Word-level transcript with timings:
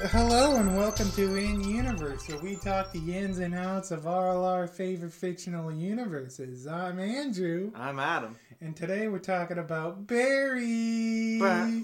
Hello 0.00 0.56
and 0.56 0.76
welcome 0.76 1.10
to 1.12 1.34
In 1.34 1.60
Universe, 1.60 2.28
where 2.28 2.38
we 2.38 2.54
talk 2.54 2.92
the 2.92 3.16
ins 3.16 3.38
and 3.40 3.52
outs 3.54 3.90
of 3.90 4.06
all 4.06 4.44
our 4.44 4.66
favorite 4.68 5.12
fictional 5.12 5.72
universes. 5.72 6.66
I'm 6.68 7.00
Andrew, 7.00 7.72
I'm 7.74 7.98
Adam. 7.98 8.36
and 8.60 8.76
today 8.76 9.08
we're 9.08 9.18
talking 9.18 9.58
about 9.58 10.06
Barry. 10.06 11.38
Ba- 11.40 11.82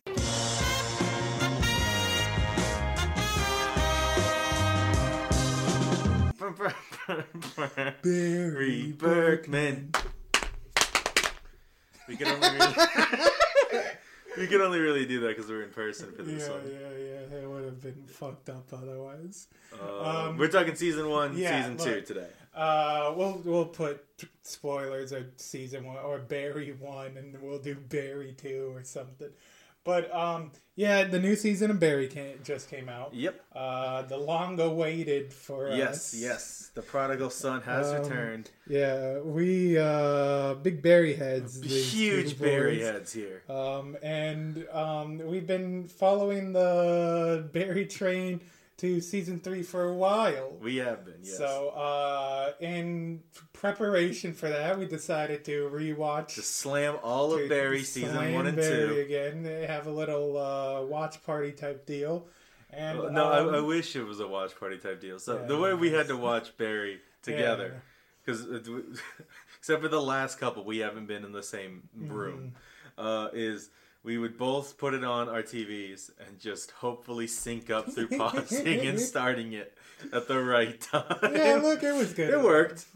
Barry 8.03 8.93
Berkman. 8.99 9.93
We 12.07 12.17
can 12.17 12.29
only 12.29 12.59
we 14.37 14.47
can 14.47 14.61
only 14.61 14.81
really 14.81 15.07
do 15.07 15.21
that 15.21 15.29
because 15.37 15.49
we're 15.51 15.63
in 15.63 15.71
person 15.71 16.13
for 16.13 16.23
Yeah, 16.23 16.35
this 16.35 16.47
yeah, 16.49 16.53
one. 16.55 16.63
yeah. 16.69 17.39
It 17.39 17.49
would 17.51 17.65
have 17.65 17.81
been 17.81 18.05
fucked 18.07 18.49
up 18.51 18.69
otherwise. 18.73 19.49
Uh, 19.81 20.29
Um, 20.29 20.39
we're 20.39 20.49
talking 20.49 20.75
season 20.77 21.09
one, 21.09 21.37
yeah, 21.37 21.61
season 21.63 21.77
two 21.79 21.95
look. 21.97 22.07
today. 22.07 22.29
Uh, 22.55 23.13
we'll 23.17 23.41
we'll 23.45 23.67
put 23.67 24.05
spoilers 24.43 25.11
of 25.13 25.27
season 25.37 25.85
one 25.85 25.97
or 25.99 26.19
Barry 26.19 26.73
one, 26.79 27.17
and 27.17 27.41
we'll 27.43 27.59
do 27.59 27.75
Barry 27.75 28.35
two 28.37 28.73
or 28.75 28.85
something. 28.85 29.31
But 29.85 30.13
um, 30.15 30.51
yeah, 30.77 31.05
the 31.05 31.19
new 31.21 31.37
season 31.37 31.71
of 31.71 31.79
Barry 31.79 32.09
came, 32.09 32.39
just 32.43 32.71
came 32.71 32.89
out. 32.89 33.15
Yep. 33.15 33.41
Uh, 33.55 34.03
the 34.03 34.17
long 34.17 34.59
awaited 34.59 35.33
for 35.33 35.69
Yes, 35.71 35.91
us. 35.91 36.15
yes. 36.15 36.23
Yes. 36.23 36.71
The 36.75 36.83
prodigal 36.83 37.31
son 37.31 37.63
has 37.63 37.93
Um, 37.93 38.03
returned. 38.03 38.51
Yeah, 38.67 39.21
we 39.21 39.79
uh 39.79 40.55
big 40.55 40.83
Barry 40.83 41.15
heads. 41.15 41.61
Huge 41.93 42.39
Barry 42.39 42.79
boys. 42.79 42.85
heads 42.87 43.13
here. 43.13 43.43
Um, 43.49 43.97
and 44.03 44.67
um, 44.73 45.19
we've 45.19 45.47
been 45.47 45.87
following 45.87 46.53
the 46.53 47.49
Barry 47.53 47.87
train 47.87 48.41
to 48.79 49.01
season 49.01 49.41
three 49.41 49.63
for 49.63 49.85
a 49.85 49.95
while. 49.95 50.57
We 50.61 50.77
have 50.77 51.05
been, 51.05 51.21
yes. 51.23 51.39
So, 51.39 51.69
uh, 51.71 52.53
in 52.61 53.23
preparation 53.53 54.33
for 54.33 54.49
that, 54.49 54.79
we 54.79 54.87
decided 54.87 55.45
to 55.45 55.71
rewatch. 55.73 56.35
to 56.35 56.43
slam 56.43 56.97
all 57.03 57.33
of 57.35 57.49
Barry 57.49 57.85
season 57.85 58.35
one 58.35 58.47
and 58.47 58.57
Barry 58.57 58.95
two. 58.95 59.01
again. 59.01 59.43
They 59.43 59.67
have 59.67 59.87
a 59.87 59.93
little 59.93 60.37
uh, 60.37 60.83
watch 60.83 61.23
party 61.25 61.53
type 61.53 61.87
deal. 61.87 62.27
And 62.71 62.99
No, 63.13 63.33
um, 63.33 63.55
I, 63.55 63.59
I 63.59 63.61
wish 63.61 63.95
it 63.95 64.03
was 64.03 64.19
a 64.19 64.27
watch 64.27 64.59
party 64.59 64.79
type 64.79 65.01
deal. 65.01 65.19
So 65.21 65.41
Yeah, 65.41 65.47
the 65.47 65.59
way 65.59 65.75
we 65.75 65.93
had 65.93 66.09
to 66.09 66.17
watch 66.17 66.57
Barry 66.57 67.01
together, 67.23 67.83
because 68.25 68.45
except 69.59 69.83
for 69.83 69.89
the 69.89 70.03
last 70.03 70.41
couple, 70.41 70.65
we 70.65 70.79
haven't 70.79 71.07
been 71.07 71.25
in 71.25 71.33
the 71.33 71.43
same 71.43 71.89
room. 71.97 72.55
Mm-hmm. 72.99 73.07
Uh, 73.07 73.29
is 73.33 73.71
we 74.05 74.19
would 74.19 74.39
both 74.39 74.79
put 74.79 74.95
it 74.95 75.03
on 75.03 75.29
our 75.29 75.43
TVs 75.43 76.11
and 76.27 76.39
just 76.39 76.71
hopefully 76.73 77.27
sync 77.27 77.71
up 77.71 77.91
through 77.91 78.09
pausing 78.09 78.87
and 78.87 79.01
starting 79.13 79.53
it 79.55 79.77
at 80.13 80.29
the 80.29 80.41
right 80.41 80.81
time. 80.81 81.17
Yeah, 81.35 81.59
look, 81.63 81.83
it 81.83 81.95
was 81.95 82.13
good. 82.13 82.31
It 82.31 82.41
worked. 82.41 82.85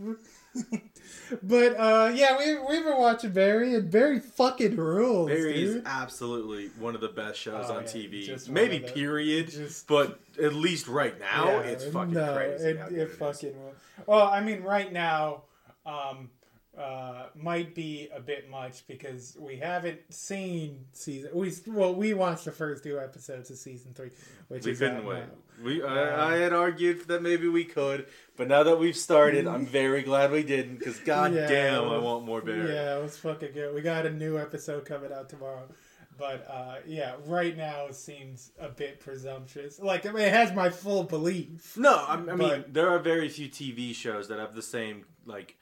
But 1.43 1.77
uh, 1.79 2.11
yeah, 2.15 2.37
we 2.39 2.59
we've 2.59 2.85
been 2.85 2.97
watching 2.99 3.31
Barry, 3.33 3.75
and 3.75 3.91
Barry 3.91 4.19
fucking 4.19 4.77
rules, 4.77 5.29
Barry 5.29 5.63
is 5.63 5.83
absolutely 5.85 6.69
one 6.79 6.95
of 6.95 7.01
the 7.03 7.09
best 7.09 7.39
shows 7.39 7.67
Oh, 7.69 7.77
on 7.77 7.83
yeah, 7.83 7.89
TV. 7.89 8.49
Maybe 8.49 8.81
period, 8.81 9.51
just- 9.51 9.87
but 9.87 10.19
at 10.43 10.55
least 10.55 10.89
right 10.89 11.19
now, 11.21 11.47
Yeah, 11.49 11.61
it's 11.61 11.85
fucking 11.85 12.15
no, 12.15 12.35
crazy. 12.35 12.69
It, 12.71 12.79
how 12.79 12.89
good 12.89 12.99
it 12.99 13.03
it 13.03 13.11
is. 13.11 13.17
fucking 13.17 13.53
will. 13.63 13.75
Well, 14.07 14.27
I 14.29 14.41
mean, 14.41 14.63
right 14.63 14.91
now, 14.93 15.43
um, 15.87 16.31
uh, 16.79 17.27
might 17.35 17.75
be 17.75 18.09
a 18.15 18.21
bit 18.21 18.49
much 18.49 18.87
because 18.87 19.37
we 19.39 19.57
haven't 19.57 20.01
seen 20.11 20.85
season. 20.93 21.31
We 21.35 21.53
well, 21.67 21.95
we 21.95 22.15
watched 22.15 22.45
the 22.45 22.53
first 22.53 22.85
two 22.85 22.99
episodes 23.01 23.51
of 23.51 23.57
season 23.59 23.95
three, 23.95 24.11
which 24.49 24.65
We 24.65 24.73
is 24.73 24.79
couldn't 24.79 25.05
wait. 25.05 25.21
now. 25.21 25.65
We 25.65 25.83
Uh, 25.83 25.89
I, 25.89 26.35
I 26.35 26.37
had 26.37 26.53
argued 26.53 27.09
that 27.09 27.21
maybe 27.23 27.49
we 27.49 27.65
could, 27.65 28.07
but 28.37 28.47
now 28.47 28.63
that 28.63 28.79
we've 28.79 28.97
started, 28.97 29.47
I'm 29.47 29.67
very 29.81 30.03
glad 30.03 30.31
we 30.31 30.45
didn't. 30.45 30.79
Because 30.79 30.99
god 31.01 31.35
Yeah, 31.35 31.49
damn, 31.49 31.89
I 31.89 31.99
want 31.99 32.25
more 32.25 32.41
Barry. 32.43 32.73
Yeah, 32.73 32.99
it 32.99 33.03
was 33.03 33.17
fucking 33.19 33.53
good. 33.55 33.75
We 33.75 33.81
got 33.83 34.07
a 34.07 34.11
new 34.11 34.39
episode 34.39 34.85
coming 34.85 35.13
out 35.13 35.29
tomorrow. 35.29 35.69
But 36.17 36.49
uh, 36.51 36.77
yeah, 36.87 37.15
right 37.27 37.57
now 37.57 37.87
it 37.87 37.95
seems 37.95 38.51
a 38.59 38.69
bit 38.69 38.99
presumptuous. 39.01 39.79
Like 39.81 40.05
I 40.07 40.11
mean, 40.11 40.23
it 40.25 40.33
has 40.33 40.53
my 40.53 40.69
full 40.71 41.05
belief. 41.05 41.77
No, 41.77 41.95
I, 41.95 42.15
I 42.15 42.35
mean 42.37 42.65
there 42.69 42.89
are 42.89 42.99
very 42.99 43.29
few 43.29 43.49
TV 43.49 43.95
shows 43.95 44.29
that 44.29 44.39
have 44.39 44.55
the 44.55 44.63
same 44.63 45.05
like 45.27 45.57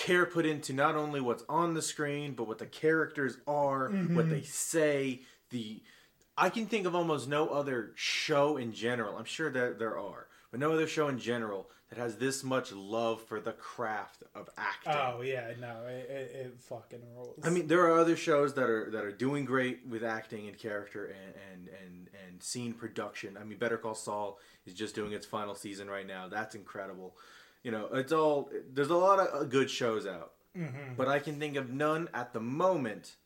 care 0.00 0.24
put 0.26 0.46
into 0.46 0.72
not 0.72 0.96
only 0.96 1.20
what's 1.20 1.44
on 1.48 1.74
the 1.74 1.82
screen, 1.82 2.32
but 2.32 2.48
what 2.48 2.58
the 2.58 2.66
characters 2.66 3.36
are, 3.46 3.90
Mm-hmm. 3.90 4.16
what 4.16 4.30
they 4.30 4.42
say. 4.42 5.20
The 5.50 5.82
I 6.38 6.48
can 6.48 6.66
think 6.66 6.86
of 6.86 6.94
almost 6.94 7.28
no 7.28 7.48
other 7.48 7.92
show 7.96 8.56
in 8.56 8.72
general. 8.72 9.16
I'm 9.18 9.24
sure 9.26 9.50
that 9.50 9.78
there 9.78 9.98
are, 9.98 10.26
but 10.50 10.58
no 10.60 10.72
other 10.72 10.86
show 10.86 11.08
in 11.08 11.18
general 11.18 11.68
that 11.90 11.98
has 11.98 12.16
this 12.16 12.42
much 12.44 12.72
love 12.72 13.20
for 13.24 13.40
the 13.40 13.52
craft 13.52 14.22
of 14.34 14.48
acting. 14.56 14.92
Oh 14.96 15.20
yeah, 15.22 15.50
no, 15.60 15.84
it, 15.88 16.08
it, 16.08 16.36
it 16.46 16.60
fucking 16.60 17.00
rules. 17.14 17.40
I 17.44 17.50
mean, 17.50 17.66
there 17.66 17.82
are 17.84 17.98
other 17.98 18.16
shows 18.16 18.54
that 18.54 18.70
are 18.70 18.88
that 18.92 19.04
are 19.04 19.12
doing 19.12 19.44
great 19.44 19.80
with 19.86 20.02
acting 20.04 20.46
and 20.48 20.56
character 20.56 21.04
and 21.06 21.34
and 21.52 21.68
and, 21.84 22.08
and 22.28 22.42
scene 22.42 22.72
production. 22.72 23.36
I 23.38 23.44
mean, 23.44 23.58
Better 23.58 23.76
Call 23.76 23.94
Saul 23.96 24.38
is 24.64 24.72
just 24.72 24.94
doing 24.94 25.12
its 25.12 25.26
final 25.26 25.54
season 25.54 25.90
right 25.90 26.06
now. 26.06 26.28
That's 26.28 26.54
incredible. 26.54 27.16
You 27.62 27.70
know, 27.70 27.88
it's 27.92 28.12
all 28.12 28.50
there's 28.72 28.88
a 28.90 28.96
lot 28.96 29.18
of 29.18 29.42
uh, 29.42 29.44
good 29.44 29.70
shows 29.70 30.06
out, 30.06 30.32
but 30.96 31.08
I 31.08 31.18
can 31.18 31.38
think 31.38 31.56
of 31.56 31.70
none 31.70 32.08
at 32.14 32.32
the 32.32 32.40
moment 32.40 33.16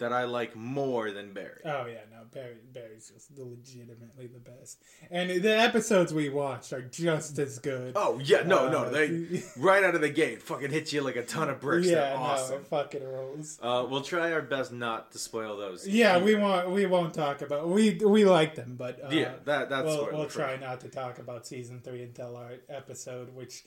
that 0.00 0.12
I 0.12 0.24
like 0.24 0.56
more 0.56 1.10
than 1.12 1.32
Barry. 1.32 1.60
Oh 1.64 1.86
yeah, 1.86 2.00
no, 2.10 2.24
Barry 2.34 2.56
Barry's 2.72 3.10
just 3.14 3.30
legitimately 3.38 4.26
the 4.26 4.38
best, 4.40 4.82
and 5.10 5.30
the 5.42 5.58
episodes 5.58 6.12
we 6.12 6.28
watched 6.28 6.72
are 6.72 6.82
just 6.82 7.38
as 7.38 7.58
good. 7.58 7.92
Oh 7.96 8.18
yeah, 8.22 8.42
no, 8.42 8.66
Uh, 8.66 8.70
no, 8.70 8.90
they 8.90 9.42
right 9.56 9.84
out 9.84 9.94
of 9.94 10.00
the 10.00 10.10
gate 10.10 10.42
fucking 10.42 10.70
hit 10.70 10.92
you 10.92 11.02
like 11.02 11.16
a 11.16 11.24
ton 11.24 11.48
of 11.48 11.60
bricks. 11.60 11.86
yeah, 11.86 11.94
They're 12.00 12.14
no, 12.14 12.20
awesome. 12.22 12.60
it 12.62 12.66
fucking 12.66 13.04
rolls. 13.08 13.58
Uh, 13.62 13.86
we'll 13.88 14.02
try 14.02 14.32
our 14.32 14.42
best 14.42 14.72
not 14.72 15.12
to 15.12 15.18
spoil 15.18 15.56
those. 15.56 15.86
Yeah, 15.86 16.18
we 16.18 16.34
won't 16.34 16.70
we 16.70 16.86
won't 16.86 17.14
talk 17.14 17.42
about 17.42 17.68
we 17.68 17.94
we 18.04 18.24
like 18.24 18.54
them, 18.56 18.76
but 18.76 19.04
uh, 19.04 19.08
Yeah, 19.10 19.32
that- 19.44 19.68
that's 19.70 19.84
we'll, 19.86 20.08
we'll 20.12 20.26
try 20.26 20.56
not 20.56 20.80
to 20.80 20.88
talk 20.88 21.18
about 21.18 21.46
season 21.46 21.80
three 21.84 22.02
until 22.02 22.36
our 22.36 22.54
episode, 22.68 23.34
which 23.34 23.64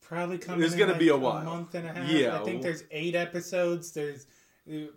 probably 0.00 0.38
comes. 0.38 0.62
It's 0.64 0.72
in 0.74 0.78
gonna 0.78 0.92
like 0.92 1.00
be 1.00 1.08
a 1.08 1.16
while. 1.16 1.38
a 1.38 1.44
month 1.44 1.74
and 1.74 1.86
a 1.86 1.92
half. 1.92 2.10
Yeah, 2.10 2.40
I 2.40 2.44
think 2.44 2.62
there's 2.62 2.84
eight 2.90 3.14
episodes. 3.14 3.92
There's 3.92 4.26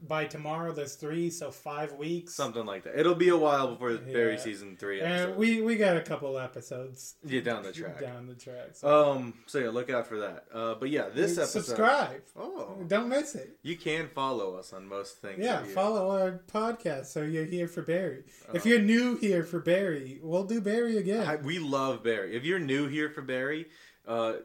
by 0.07 0.23
tomorrow 0.25 0.71
there's 0.71 0.95
three, 0.95 1.29
so 1.29 1.51
five 1.51 1.91
weeks. 1.93 2.33
something 2.33 2.65
like 2.65 2.83
that. 2.85 2.97
It'll 2.97 3.15
be 3.15 3.27
a 3.29 3.35
while 3.37 3.67
before 3.71 3.97
Barry 3.97 4.33
Yeah. 4.33 4.39
season 4.39 4.77
three. 4.77 5.01
and 5.01 5.35
we 5.35 5.59
we 5.61 5.75
got 5.75 5.97
a 5.97 6.01
couple 6.01 6.39
episodes 6.39 7.15
get 7.27 7.43
down 7.43 7.63
the 7.63 7.73
track. 7.73 7.99
down 7.99 8.27
the 8.27 8.35
track. 8.35 8.69
So 8.75 9.11
Um, 9.11 9.33
so 9.45 9.59
yeah, 9.59 9.69
look 9.69 9.89
out 9.89 10.07
for 10.07 10.19
that. 10.19 10.45
Uh, 10.53 10.75
but 10.75 10.89
yeah, 10.89 11.09
this 11.09 11.37
episode. 11.37 11.65
subscribe. 11.65 12.21
Oh, 12.37 12.77
Don't 12.87 13.09
miss 13.09 13.35
it. 13.35 13.57
you 13.61 13.75
can 13.75 14.07
follow 14.07 14.55
us 14.55 14.71
on 14.71 14.87
most 14.87 15.17
things. 15.17 15.39
Yeah, 15.43 15.63
follow 15.63 16.11
our 16.17 16.41
podcast 16.47 17.07
so 17.07 17.23
you're 17.23 17.43
here 17.45 17.67
for 17.67 17.81
Barry. 17.81 18.23
If 18.53 18.65
Uh, 18.65 18.69
you're 18.69 18.81
new 18.81 19.17
here 19.17 19.43
for 19.43 19.59
Barry, 19.59 20.19
we'll 20.23 20.45
do 20.45 20.61
Barry 20.61 20.97
again. 20.97 21.27
I, 21.27 21.35
we 21.35 21.59
love 21.59 22.03
Barry. 22.03 22.35
If 22.37 22.45
you're 22.45 22.59
new 22.59 22.87
here 22.87 23.09
for 23.09 23.21
Barry, 23.21 23.67
uh, 24.07 24.35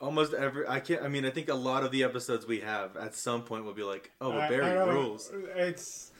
almost 0.00 0.34
every 0.34 0.66
I 0.66 0.80
can't. 0.80 1.02
I 1.02 1.08
mean, 1.08 1.24
I 1.24 1.30
think 1.30 1.48
a 1.48 1.54
lot 1.54 1.84
of 1.84 1.90
the 1.92 2.04
episodes 2.04 2.46
we 2.46 2.60
have 2.60 2.96
at 2.96 3.14
some 3.14 3.42
point 3.42 3.64
will 3.64 3.74
be 3.74 3.82
like, 3.82 4.10
oh, 4.20 4.32
but 4.32 4.48
Barry 4.48 4.64
I 4.66 4.74
don't- 4.74 4.94
rules. 4.94 5.30
It's 5.56 6.12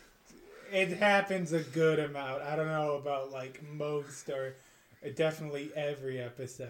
it 0.73 0.89
happens 0.99 1.53
a 1.53 1.61
good 1.61 1.99
amount. 1.99 2.43
I 2.43 2.57
don't 2.57 2.67
know 2.69 2.95
about 2.97 3.31
like 3.31 3.63
most 3.73 4.29
or 4.29 4.55
definitely 5.15 5.71
every 5.75 6.19
episode, 6.21 6.69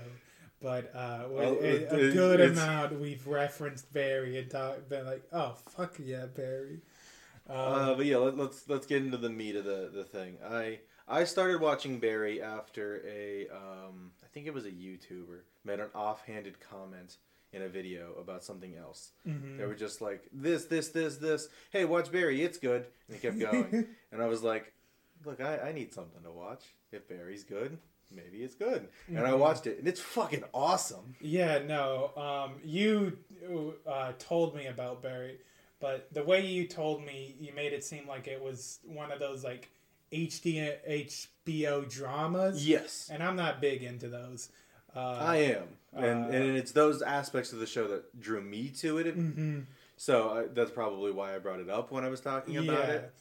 but 0.62 0.94
uh, 0.94 1.24
Well, 1.30 1.54
a, 1.54 1.56
it- 1.64 1.92
a 1.92 2.12
good 2.12 2.40
amount 2.40 3.00
we've 3.00 3.26
referenced 3.26 3.92
Barry 3.92 4.38
and 4.38 4.50
talk, 4.50 4.88
been 4.88 5.06
like, 5.06 5.22
oh 5.32 5.56
fuck 5.70 5.94
yeah, 5.98 6.26
Barry. 6.26 6.80
Um, 7.48 7.56
Uh, 7.56 7.94
but 7.94 8.04
yeah, 8.06 8.18
let, 8.18 8.36
let's 8.36 8.68
let's 8.68 8.86
get 8.86 9.02
into 9.02 9.16
the 9.16 9.30
meat 9.30 9.56
of 9.56 9.64
the 9.64 9.90
the 9.92 10.04
thing. 10.04 10.36
I 10.48 10.80
I 11.08 11.24
started 11.24 11.60
watching 11.62 11.98
Barry 11.98 12.42
after 12.42 13.02
a 13.08 13.48
um, 13.48 14.10
I 14.22 14.26
think 14.34 14.46
it 14.46 14.52
was 14.52 14.66
a 14.66 14.70
YouTuber 14.70 15.40
made 15.68 15.80
an 15.80 15.90
offhanded 15.94 16.58
comment 16.60 17.18
in 17.52 17.62
a 17.62 17.68
video 17.68 18.12
about 18.20 18.42
something 18.42 18.74
else. 18.76 19.12
They 19.58 19.64
were 19.64 19.74
just 19.74 20.00
like 20.00 20.28
this, 20.32 20.64
this, 20.64 20.88
this, 20.88 21.16
this. 21.16 21.48
Hey, 21.70 21.84
watch 21.84 22.10
Barry, 22.10 22.42
it's 22.42 22.58
good. 22.58 22.86
And 23.06 23.16
he 23.16 23.20
kept 23.20 23.38
going, 23.38 23.86
and 24.12 24.22
I 24.22 24.26
was 24.26 24.42
like, 24.42 24.72
look, 25.24 25.40
I, 25.40 25.58
I 25.58 25.72
need 25.72 25.94
something 25.94 26.22
to 26.22 26.30
watch. 26.30 26.64
If 26.90 27.08
Barry's 27.08 27.44
good, 27.44 27.78
maybe 28.10 28.38
it's 28.38 28.54
good. 28.54 28.88
And 29.08 29.26
I 29.26 29.34
watched 29.34 29.66
it, 29.66 29.78
and 29.78 29.86
it's 29.86 30.00
fucking 30.00 30.44
awesome. 30.54 31.14
Yeah, 31.20 31.58
no. 31.58 32.10
Um, 32.16 32.60
you 32.64 33.18
uh, 33.86 34.12
told 34.18 34.56
me 34.56 34.66
about 34.66 35.02
Barry, 35.02 35.38
but 35.80 36.08
the 36.12 36.24
way 36.24 36.44
you 36.44 36.66
told 36.66 37.04
me, 37.04 37.36
you 37.38 37.52
made 37.54 37.72
it 37.72 37.84
seem 37.84 38.06
like 38.08 38.26
it 38.26 38.42
was 38.42 38.80
one 38.84 39.12
of 39.12 39.18
those 39.20 39.44
like 39.44 39.70
HD 40.12 40.74
HBO 40.88 41.90
dramas. 41.90 42.66
Yes, 42.66 43.10
and 43.12 43.22
I'm 43.22 43.36
not 43.36 43.60
big 43.60 43.82
into 43.82 44.08
those. 44.08 44.50
Uh, 44.98 45.18
I 45.20 45.36
am, 45.36 45.62
and 45.94 46.24
uh, 46.24 46.28
and 46.28 46.56
it's 46.56 46.72
those 46.72 47.02
aspects 47.02 47.52
of 47.52 47.60
the 47.60 47.66
show 47.66 47.86
that 47.88 48.20
drew 48.20 48.40
me 48.40 48.68
to 48.78 48.98
it. 48.98 49.16
Mm-hmm. 49.16 49.60
So 49.96 50.30
I, 50.30 50.44
that's 50.52 50.72
probably 50.72 51.12
why 51.12 51.34
I 51.34 51.38
brought 51.38 51.60
it 51.60 51.70
up 51.70 51.92
when 51.92 52.04
I 52.04 52.08
was 52.08 52.20
talking 52.20 52.56
about 52.56 52.88
it. 52.88 53.12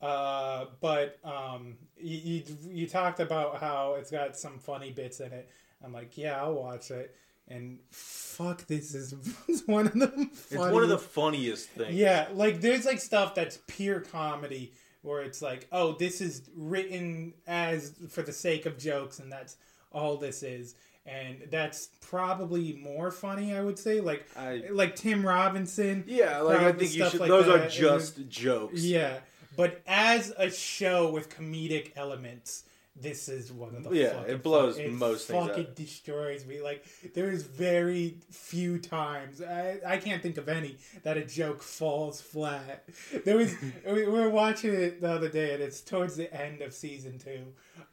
Uh, 0.00 0.66
but 0.80 1.18
um, 1.24 1.76
you, 1.98 2.16
you 2.16 2.42
you 2.70 2.86
talked 2.88 3.20
about 3.20 3.60
how 3.60 3.96
it's 3.98 4.10
got 4.10 4.36
some 4.36 4.58
funny 4.58 4.90
bits 4.90 5.20
in 5.20 5.32
it. 5.32 5.50
I'm 5.84 5.92
like, 5.92 6.16
yeah, 6.16 6.40
I'll 6.40 6.54
watch 6.54 6.90
it. 6.90 7.14
And 7.48 7.78
fuck, 7.90 8.66
this 8.66 8.94
is 8.94 9.14
one 9.66 9.86
of 9.86 9.92
the. 9.92 10.28
It's 10.50 10.56
one 10.56 10.82
of 10.82 10.88
the 10.88 10.98
funniest- 10.98 11.68
funniest 11.68 11.68
things. 11.70 11.94
Yeah, 11.94 12.28
like 12.32 12.60
there's 12.60 12.86
like 12.86 12.98
stuff 12.98 13.34
that's 13.34 13.58
pure 13.66 14.00
comedy 14.00 14.72
where 15.02 15.22
it's 15.22 15.40
like, 15.40 15.68
oh, 15.70 15.92
this 15.92 16.20
is 16.20 16.48
written 16.56 17.34
as 17.46 17.92
for 18.08 18.22
the 18.22 18.32
sake 18.32 18.66
of 18.66 18.78
jokes, 18.78 19.18
and 19.18 19.30
that's 19.30 19.56
all 19.92 20.16
this 20.16 20.42
is, 20.42 20.74
and 21.06 21.48
that's 21.50 21.88
probably 22.00 22.72
more 22.82 23.10
funny, 23.10 23.54
I 23.54 23.62
would 23.62 23.78
say. 23.78 24.00
Like, 24.00 24.26
I- 24.36 24.64
like 24.70 24.96
Tim 24.96 25.24
Robinson. 25.24 26.04
yeah. 26.06 26.40
Like 26.40 26.60
I 26.60 26.72
think 26.72 26.94
you 26.94 27.08
should. 27.08 27.20
like 27.20 27.28
those 27.28 27.46
that, 27.46 27.54
are 27.54 27.62
and 27.62 27.70
just 27.70 28.28
jokes. 28.28 28.82
yeah, 28.82 29.18
but 29.56 29.80
as 29.86 30.32
a 30.36 30.50
show 30.50 31.10
with 31.10 31.28
comedic 31.30 31.92
elements, 31.96 32.64
this 33.00 33.28
is 33.28 33.52
one 33.52 33.74
of 33.74 33.84
the 33.84 33.90
Yeah, 33.90 34.12
fucking 34.14 34.34
it 34.34 34.42
blows 34.42 34.78
it 34.78 34.92
most 34.92 35.26
things 35.26 35.44
It 35.44 35.48
fucking 35.48 35.66
out. 35.66 35.74
destroys 35.76 36.46
me. 36.46 36.60
Like 36.60 36.84
there 37.14 37.30
is 37.30 37.42
very 37.42 38.16
few 38.30 38.78
times 38.78 39.42
I, 39.42 39.78
I 39.86 39.96
can't 39.98 40.22
think 40.22 40.38
of 40.38 40.48
any 40.48 40.76
that 41.02 41.16
a 41.16 41.24
joke 41.24 41.62
falls 41.62 42.20
flat. 42.20 42.88
There 43.24 43.36
was 43.36 43.54
we 43.86 43.92
we 43.92 44.06
were 44.06 44.30
watching 44.30 44.72
it 44.74 45.00
the 45.00 45.10
other 45.10 45.28
day, 45.28 45.54
and 45.54 45.62
it's 45.62 45.80
towards 45.80 46.16
the 46.16 46.32
end 46.34 46.62
of 46.62 46.72
season 46.72 47.18
two, 47.18 47.44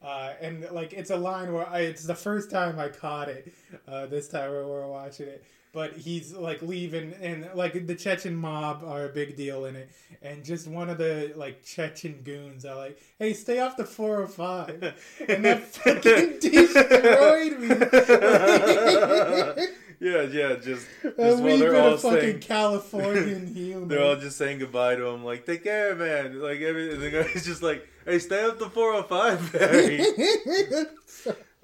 uh, 0.01 0.33
and 0.39 0.67
like 0.71 0.93
it's 0.93 1.09
a 1.09 1.17
line 1.17 1.51
where 1.53 1.67
I, 1.67 1.79
it's 1.81 2.03
the 2.05 2.15
first 2.15 2.49
time 2.49 2.79
I 2.79 2.89
caught 2.89 3.29
it. 3.29 3.53
Uh, 3.87 4.05
this 4.05 4.27
time 4.29 4.51
we 4.51 4.57
were 4.57 4.87
watching 4.87 5.27
it. 5.27 5.43
But 5.73 5.93
he's 5.93 6.33
like 6.33 6.61
leaving, 6.61 7.13
and 7.19 7.49
like 7.55 7.87
the 7.87 7.95
Chechen 7.95 8.35
mob 8.35 8.83
are 8.85 9.05
a 9.05 9.09
big 9.09 9.35
deal 9.35 9.65
in 9.65 9.75
it. 9.75 9.89
And 10.21 10.45
just 10.45 10.67
one 10.67 10.87
of 10.87 10.99
the 10.99 11.33
like 11.35 11.65
Chechen 11.65 12.21
goons 12.23 12.63
are 12.63 12.75
like, 12.75 13.01
"Hey, 13.17 13.33
stay 13.33 13.59
off 13.59 13.75
the 13.75 13.83
405," 13.83 14.93
and 15.27 15.45
that 15.45 15.63
fucking 15.73 16.39
destroyed 16.39 17.59
me. 17.59 17.69
yeah, 19.99 20.21
yeah. 20.23 20.55
Just, 20.57 20.85
A 21.03 21.09
just 21.09 21.43
they're 21.43 21.71
bit 21.71 21.75
all 21.75 21.93
of 21.93 22.01
fucking 22.01 22.19
saying, 22.19 22.39
Californian 22.41 23.47
humor. 23.53 23.85
they're 23.87 24.03
all 24.03 24.15
just 24.15 24.37
saying 24.37 24.59
goodbye 24.59 24.95
to 24.95 25.05
him. 25.07 25.23
Like, 25.25 25.43
take 25.45 25.63
care, 25.63 25.95
man. 25.95 26.39
Like 26.39 26.61
everything. 26.61 26.99
The 26.99 27.09
guy's 27.09 27.45
just 27.45 27.63
like, 27.63 27.87
hey, 28.05 28.19
stay 28.19 28.45
off 28.45 28.59
the 28.59 28.69
405, 28.69 29.51
Barry. 29.53 30.05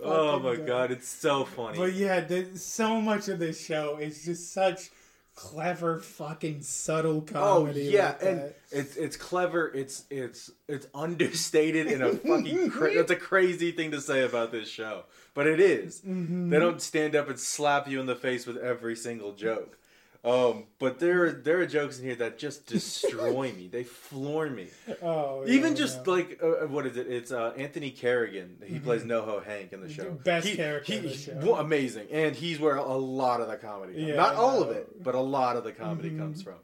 Oh 0.03 0.39
my 0.39 0.55
god, 0.55 0.91
it's 0.91 1.07
so 1.07 1.45
funny. 1.45 1.77
But 1.77 1.93
yeah, 1.93 2.21
there's 2.21 2.63
so 2.63 3.01
much 3.01 3.27
of 3.27 3.39
this 3.39 3.63
show 3.63 3.97
is 3.97 4.23
just 4.23 4.53
such 4.53 4.89
clever, 5.35 5.99
fucking 5.99 6.61
subtle 6.61 7.21
comedy. 7.21 7.39
Oh 7.39 7.59
comedy. 7.59 7.81
yeah, 7.83 8.07
like 8.07 8.23
and 8.23 8.39
that. 8.41 8.57
it's 8.71 8.95
it's 8.97 9.15
clever. 9.17 9.71
It's 9.73 10.03
it's 10.09 10.51
it's 10.67 10.87
understated 10.93 11.87
in 11.87 12.01
a 12.01 12.13
fucking. 12.13 12.69
Cra- 12.71 12.95
that's 12.95 13.11
a 13.11 13.15
crazy 13.15 13.71
thing 13.71 13.91
to 13.91 14.01
say 14.01 14.23
about 14.23 14.51
this 14.51 14.69
show, 14.69 15.03
but 15.33 15.47
it 15.47 15.59
is. 15.59 16.01
Mm-hmm. 16.01 16.49
They 16.49 16.59
don't 16.59 16.81
stand 16.81 17.15
up 17.15 17.29
and 17.29 17.39
slap 17.39 17.87
you 17.87 17.99
in 17.99 18.05
the 18.05 18.15
face 18.15 18.45
with 18.45 18.57
every 18.57 18.95
single 18.95 19.31
joke. 19.33 19.77
Um, 20.21 20.65
but 20.79 20.99
there 20.99 21.23
are 21.25 21.31
there 21.31 21.61
are 21.61 21.65
jokes 21.65 21.97
in 21.99 22.03
here 22.05 22.15
that 22.15 22.37
just 22.37 22.65
destroy 22.65 23.53
me. 23.53 23.69
They 23.71 23.83
floor 23.85 24.49
me. 24.49 24.67
oh, 25.01 25.45
Even 25.47 25.77
just 25.77 26.05
no. 26.05 26.11
like 26.11 26.39
uh, 26.43 26.67
what 26.67 26.85
is 26.85 26.97
it? 26.97 27.07
It's 27.07 27.31
uh, 27.31 27.53
Anthony 27.55 27.89
Carrigan. 27.91 28.57
He 28.65 28.79
plays 28.79 29.03
NoHo 29.03 29.45
Hank 29.45 29.71
in 29.71 29.79
the 29.81 29.89
show. 29.89 30.03
Mm-hmm. 30.03 30.23
Best 30.23 30.47
He- 30.47 30.55
character 30.57 30.91
he- 30.91 30.97
in 30.97 31.03
the 31.05 31.09
he- 31.09 31.15
show. 31.17 31.39
well, 31.41 31.55
amazing, 31.55 32.07
and 32.11 32.35
he's 32.35 32.59
where 32.59 32.75
a 32.75 32.97
lot 32.97 33.39
of 33.39 33.47
the 33.47 33.55
comedy. 33.55 33.93
comes. 33.93 34.07
Yeah, 34.07 34.15
Not 34.15 34.35
all 34.35 34.61
of 34.61 34.71
it, 34.71 35.01
but 35.01 35.15
a 35.15 35.21
lot 35.21 35.55
of 35.55 35.63
the 35.63 35.71
comedy 35.71 36.09
Mm-hmm. 36.09 36.19
comes 36.19 36.43
from. 36.43 36.55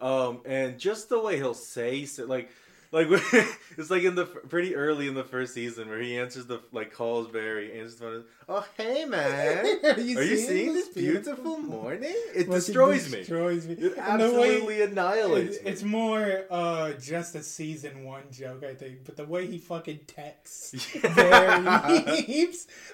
Um, 0.00 0.40
and 0.44 0.76
just 0.78 1.08
the 1.08 1.20
way 1.20 1.36
he'll 1.36 1.54
say, 1.54 2.04
so, 2.06 2.24
like, 2.26 2.50
like 2.92 3.06
it's 3.78 3.88
like 3.88 4.02
in 4.02 4.14
the 4.16 4.26
pretty 4.26 4.74
early 4.74 5.06
in 5.08 5.14
the 5.14 5.24
first 5.24 5.54
season 5.54 5.88
where 5.88 6.00
he 6.00 6.18
answers 6.18 6.46
the 6.46 6.60
like 6.72 6.92
calls 6.92 7.28
Barry, 7.28 7.78
answers 7.78 7.96
the 7.96 8.04
phone. 8.04 8.24
Oh 8.48 8.64
hey 8.76 9.04
man, 9.04 9.66
Are 9.84 9.98
you 10.00 10.18
are 10.18 10.22
you 10.22 10.36
seeing 10.36 10.72
this 10.72 10.86
beautiful 10.90 11.58
morning? 11.58 12.14
It 12.32 12.46
Fucking 12.46 12.52
destroys 12.52 13.10
me. 13.10 13.18
Destroys 13.18 13.66
me. 13.66 13.74
It 13.74 13.98
And 13.98 14.20
the 14.22 14.30
way- 14.38 14.50
absolutely 14.54 14.82
annihilates 14.82 15.56
It's, 15.56 15.64
me. 15.64 15.70
it's 15.72 15.82
more 15.82 16.44
uh, 16.48 16.92
just 16.92 17.34
a 17.34 17.42
season 17.42 18.04
one 18.04 18.22
joke, 18.30 18.62
I 18.62 18.74
think. 18.74 19.04
But 19.04 19.16
the 19.16 19.24
way 19.24 19.48
he 19.48 19.58
fucking 19.58 19.98
texts 20.06 20.76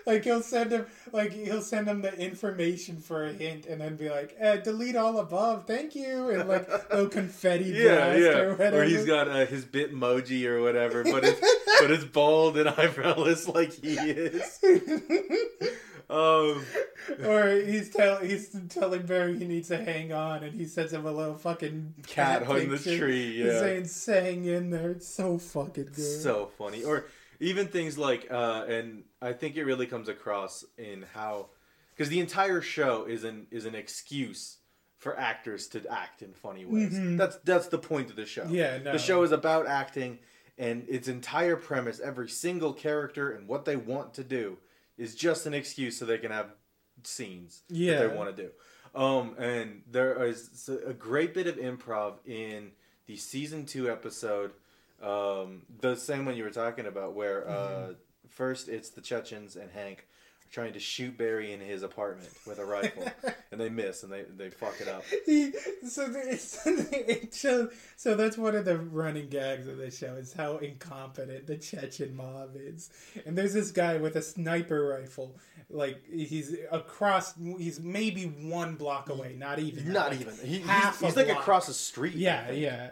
like 0.07 0.25
he'll 0.25 0.41
send 0.41 0.73
him, 0.73 0.87
like 1.13 1.33
he'll 1.35 1.61
send 1.61 1.87
him 1.87 2.01
the 2.01 2.19
information 2.19 2.97
for 2.97 3.27
a 3.27 3.33
hint, 3.35 3.67
and 3.67 3.79
then 3.79 3.97
be 3.97 4.09
like, 4.09 4.35
eh, 4.39 4.57
"Delete 4.57 4.97
all 4.97 5.19
above, 5.19 5.67
thank 5.67 5.95
you," 5.95 6.31
and 6.31 6.49
like 6.49 6.67
little 6.91 7.09
confetti 7.11 7.65
Yeah, 7.65 7.95
blast 8.15 8.19
yeah. 8.21 8.39
or 8.39 8.51
whatever. 8.53 8.81
Or 8.81 8.85
he's 8.85 9.05
got 9.05 9.29
uh, 9.29 9.45
his 9.45 9.67
Bitmoji 9.67 10.47
or 10.47 10.63
whatever, 10.63 11.05
but 11.05 11.25
it's 11.25 11.41
but 11.79 11.91
it's 11.91 12.05
bald 12.05 12.57
and 12.57 12.71
eyebrowless 12.71 13.53
like 13.55 13.75
he 13.75 13.97
is. 13.97 14.59
Um, 16.11 16.67
or 17.25 17.49
he's 17.49 17.89
tell 17.89 18.19
he's 18.19 18.55
telling 18.69 19.07
Barry 19.07 19.39
he 19.39 19.47
needs 19.47 19.69
to 19.69 19.83
hang 19.83 20.13
on, 20.13 20.43
and 20.43 20.53
he 20.55 20.67
sends 20.67 20.93
him 20.93 21.07
a 21.07 21.13
little 21.13 21.37
fucking 21.37 21.95
Cat 22.07 22.47
on 22.47 22.69
the 22.69 22.79
tree, 22.79 23.37
He's 23.37 23.47
yeah. 23.47 23.61
saying 23.61 23.87
"sang 23.87 24.45
in 24.45 24.69
there." 24.69 24.91
It's 24.91 25.09
so 25.09 25.39
fucking 25.39 25.91
good. 25.95 26.23
so 26.23 26.51
funny. 26.59 26.85
Or 26.85 27.07
even 27.41 27.69
things 27.69 27.97
like, 27.97 28.31
uh, 28.31 28.67
and 28.69 29.05
I 29.23 29.33
think 29.33 29.57
it 29.57 29.65
really 29.65 29.87
comes 29.87 30.09
across 30.09 30.65
in 30.77 31.07
how, 31.15 31.47
because 31.95 32.11
the 32.11 32.21
entire 32.21 32.61
show 32.61 33.05
is 33.07 33.25
an 33.25 33.47
is 33.51 33.65
an 33.65 33.75
excuse 33.75 34.59
for 34.99 35.19
actors 35.19 35.67
to 35.69 35.83
act 35.91 36.21
in 36.21 36.33
funny 36.35 36.67
ways. 36.67 36.93
That's 37.17 37.39
that's 37.39 37.69
the 37.69 37.79
point 37.79 38.11
of 38.11 38.17
the 38.17 38.27
show. 38.27 38.43
Mm-hmm. 38.43 38.55
Yeah, 38.55 38.79
no. 38.85 38.93
The 38.93 38.99
show 38.99 39.23
is 39.23 39.33
about 39.33 39.67
acting 39.67 40.19
and 40.59 40.85
its 40.89 41.09
entire 41.09 41.57
premise, 41.57 42.01
every 42.01 42.29
single 42.29 42.75
character 42.75 43.31
and 43.31 43.49
what 43.49 43.65
they 43.65 43.77
want 43.77 44.15
to 44.15 44.25
do 44.25 44.59
is 44.99 45.15
just 45.15 45.47
an 45.47 45.55
excuse 45.55 45.99
so 45.99 46.05
they 46.05 46.19
can 46.19 46.31
have 46.31 46.47
scenes 47.05 47.63
Yeah. 47.69 47.99
that 47.99 48.11
they 48.11 48.17
want 48.17 48.35
to 48.37 48.43
do. 48.43 48.51
Um, 48.95 49.35
and 49.39 49.83
there 49.91 50.23
is 50.25 50.69
a 50.87 50.93
great 50.93 51.33
bit 51.35 51.47
of 51.47 51.57
improv 51.57 52.19
in 52.27 52.73
the 53.07 53.17
season 53.17 53.65
two 53.67 53.91
episode, 53.91 54.53
um, 55.03 55.63
the 55.81 55.97
same 55.97 56.27
one 56.27 56.37
you 56.37 56.45
were 56.45 56.51
talking 56.51 56.87
about, 56.87 57.15
where 57.15 57.49
uh, 57.49 57.95
first 58.29 58.69
it's 58.69 58.91
the 58.91 59.01
Chechens 59.01 59.57
and 59.57 59.71
Hank 59.73 60.07
trying 60.53 60.75
to 60.75 60.79
shoot 60.79 61.17
Barry 61.17 61.53
in 61.53 61.61
his 61.61 61.83
apartment 61.83 62.29
with 62.47 62.59
a 62.59 62.65
rifle, 62.65 63.11
and 63.51 63.61
they 63.61 63.71
miss 63.71 64.03
and 64.03 64.13
they, 64.13 64.25
they 64.37 64.51
fuck 64.51 64.81
it 64.81 64.87
up. 64.87 65.03
He, 65.25 65.53
so 65.89 66.07
the, 66.09 66.21
it's, 66.31 66.65
it 66.67 67.35
shows, 67.35 67.73
so 67.97 68.15
that's 68.15 68.37
one 68.37 68.55
of 68.55 68.67
the 68.67 68.77
running 68.77 69.29
gags 69.29 69.67
of 69.67 69.79
the 69.79 69.91
show 69.91 70.15
is 70.15 70.33
how 70.35 70.59
incompetent 70.59 71.47
the 71.47 71.57
Chechen 71.57 72.15
mob 72.15 72.51
is. 72.55 72.91
And 73.25 73.37
there's 73.37 73.55
this 73.55 73.71
guy 73.71 73.97
with 73.97 74.15
a 74.17 74.23
sniper 74.23 74.89
rifle, 74.89 75.35
like 75.71 76.03
he's 76.07 76.55
across, 76.71 77.35
he's 77.59 77.81
maybe 77.81 78.25
one 78.25 78.75
block 78.75 79.09
away, 79.09 79.35
not 79.39 79.59
even, 79.59 79.91
Not 79.91 80.11
like, 80.11 80.21
even. 80.21 80.35
He, 80.45 80.61
half 80.61 81.01
he's 81.01 81.09
he's 81.09 81.17
like 81.17 81.27
block. 81.29 81.39
across 81.39 81.67
the 81.67 81.75
street. 81.75 82.15
Yeah, 82.15 82.51
yeah. 82.51 82.91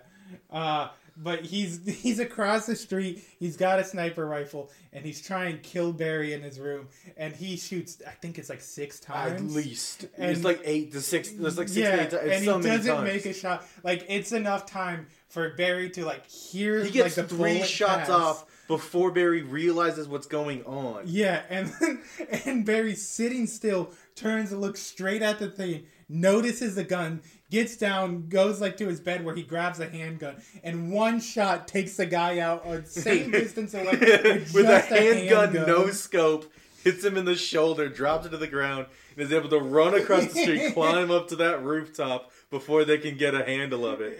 Uh, 0.51 0.89
but 1.17 1.45
he's 1.45 1.81
he's 2.03 2.19
across 2.19 2.67
the 2.67 2.77
street. 2.77 3.25
He's 3.39 3.57
got 3.57 3.79
a 3.79 3.85
sniper 3.85 4.27
rifle, 4.27 4.71
and 4.93 5.05
he's 5.05 5.21
trying 5.21 5.57
to 5.57 5.59
kill 5.63 5.93
Barry 5.93 6.33
in 6.33 6.43
his 6.43 6.59
room. 6.59 6.89
And 7.17 7.35
he 7.35 7.57
shoots. 7.57 8.01
I 8.07 8.11
think 8.11 8.39
it's 8.39 8.49
like 8.49 8.61
six 8.61 9.01
times 9.01 9.41
At 9.41 9.43
least. 9.65 10.07
And- 10.17 10.31
it's 10.31 10.45
like 10.45 10.61
eight 10.65 10.93
to 10.93 11.01
six. 11.01 11.31
There's 11.31 11.59
like 11.59 11.69
six 11.69 11.79
yeah, 11.81 11.97
to 11.97 12.03
eight 12.03 12.11
times. 12.11 12.23
and 12.23 12.31
It's 12.33 12.41
he 12.65 12.71
doesn't 12.71 12.95
times. 12.97 13.05
make 13.05 13.27
a 13.27 13.33
shot. 13.33 13.65
Like 13.83 14.07
it's 14.09 14.33
enough 14.33 14.67
time 14.67 15.07
for 15.29 15.51
Barry 15.51 15.91
to 15.91 16.05
like 16.05 16.27
hear. 16.27 16.83
He 16.85 16.91
gets 16.91 17.17
like, 17.17 17.29
the 17.29 17.35
three 17.37 17.63
shots 17.63 18.09
pass. 18.09 18.11
off 18.11 18.47
before 18.69 19.11
Barry 19.11 19.43
realizes 19.43 20.07
what's 20.07 20.27
going 20.29 20.63
on. 20.65 21.03
Yeah, 21.07 21.43
and 21.51 21.73
then, 21.81 22.03
and 22.45 22.65
Barry 22.65 22.95
sitting 22.95 23.47
still 23.49 23.91
turns 24.15 24.53
and 24.53 24.61
looks 24.61 24.81
straight 24.81 25.23
at 25.23 25.39
the 25.41 25.49
thing, 25.49 25.87
notices 26.11 26.75
the 26.75 26.85
gun, 26.85 27.23
gets 27.51 27.77
down, 27.77 28.29
goes 28.29 28.61
like 28.61 28.77
to 28.79 28.89
his 28.89 29.01
bed 29.01 29.25
where 29.25 29.35
he 29.35 29.43
grabs 29.43 29.81
a 29.81 29.89
handgun, 29.89 30.37
and 30.63 30.91
one 30.91 31.21
shot 31.21 31.69
takes 31.69 31.97
the 31.97 32.07
guy 32.07 32.41
out 32.41 32.67
on 32.67 32.85
same 32.85 33.31
distance 33.31 33.73
like 33.73 34.01
with, 34.01 34.53
with 34.53 34.67
a 34.69 34.81
handgun, 34.81 35.55
handgun. 35.55 35.67
no 35.67 35.91
scope, 35.91 36.51
hits 36.83 37.05
him 37.05 37.17
in 37.17 37.25
the 37.25 37.37
shoulder, 37.37 37.89
drops 37.89 38.27
it 38.27 38.31
to 38.31 38.37
the 38.37 38.49
ground, 38.49 38.87
and 39.17 39.25
is 39.25 39.33
able 39.33 39.49
to 39.49 39.59
run 39.59 39.95
across 39.95 40.27
the 40.27 40.43
street, 40.43 40.71
climb 40.75 41.11
up 41.11 41.29
to 41.29 41.37
that 41.37 41.63
rooftop 41.63 42.31
before 42.51 42.85
they 42.85 42.99
can 42.99 43.17
get 43.17 43.35
a 43.35 43.45
handle 43.45 43.87
of 43.87 44.01
it. 44.01 44.19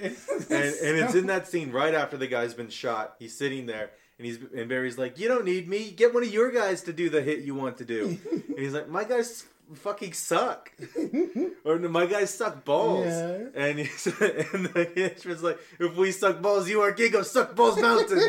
And, 0.49 0.51
and 0.51 0.99
it's 0.99 1.15
in 1.15 1.27
that 1.27 1.49
scene 1.49 1.73
right 1.73 1.95
after 1.95 2.17
the 2.17 2.29
guy's 2.29 2.55
been 2.55 2.69
shot. 2.69 3.17
He's 3.19 3.37
sitting 3.37 3.67
there. 3.67 3.91
And 4.19 4.27
he's 4.27 4.39
and 4.55 4.69
Barry's 4.69 4.99
like, 4.99 5.19
"You 5.19 5.29
don't 5.29 5.47
need 5.47 5.67
me. 5.67 5.93
Get 5.93 6.13
one 6.13 6.23
of 6.23 6.31
your 6.31 6.51
guys 6.51 6.83
to 6.83 6.93
do 6.93 7.09
the 7.09 7.23
hit 7.23 7.39
you 7.39 7.55
want 7.55 7.79
to 7.79 7.87
do." 7.87 8.19
And 8.31 8.59
he's 8.59 8.75
like, 8.75 8.87
"My 8.87 9.03
guys 9.03 9.47
fucking 9.75 10.13
suck, 10.13 10.73
or 11.65 11.79
my 11.79 12.07
guys 12.07 12.33
suck 12.33 12.65
balls." 12.65 13.07
Yeah. 13.07 13.47
And 13.55 13.79
he's 13.79 14.07
and 14.21 14.67
the 14.67 14.91
henchman's 14.95 15.43
like, 15.43 15.59
"If 15.79 15.97
we 15.97 16.13
suck 16.13 16.41
balls, 16.41 16.69
you 16.69 16.81
are 16.81 16.93
king 16.93 17.15
of 17.15 17.27
suck 17.27 17.55
balls 17.55 17.81
mountain." 17.81 18.21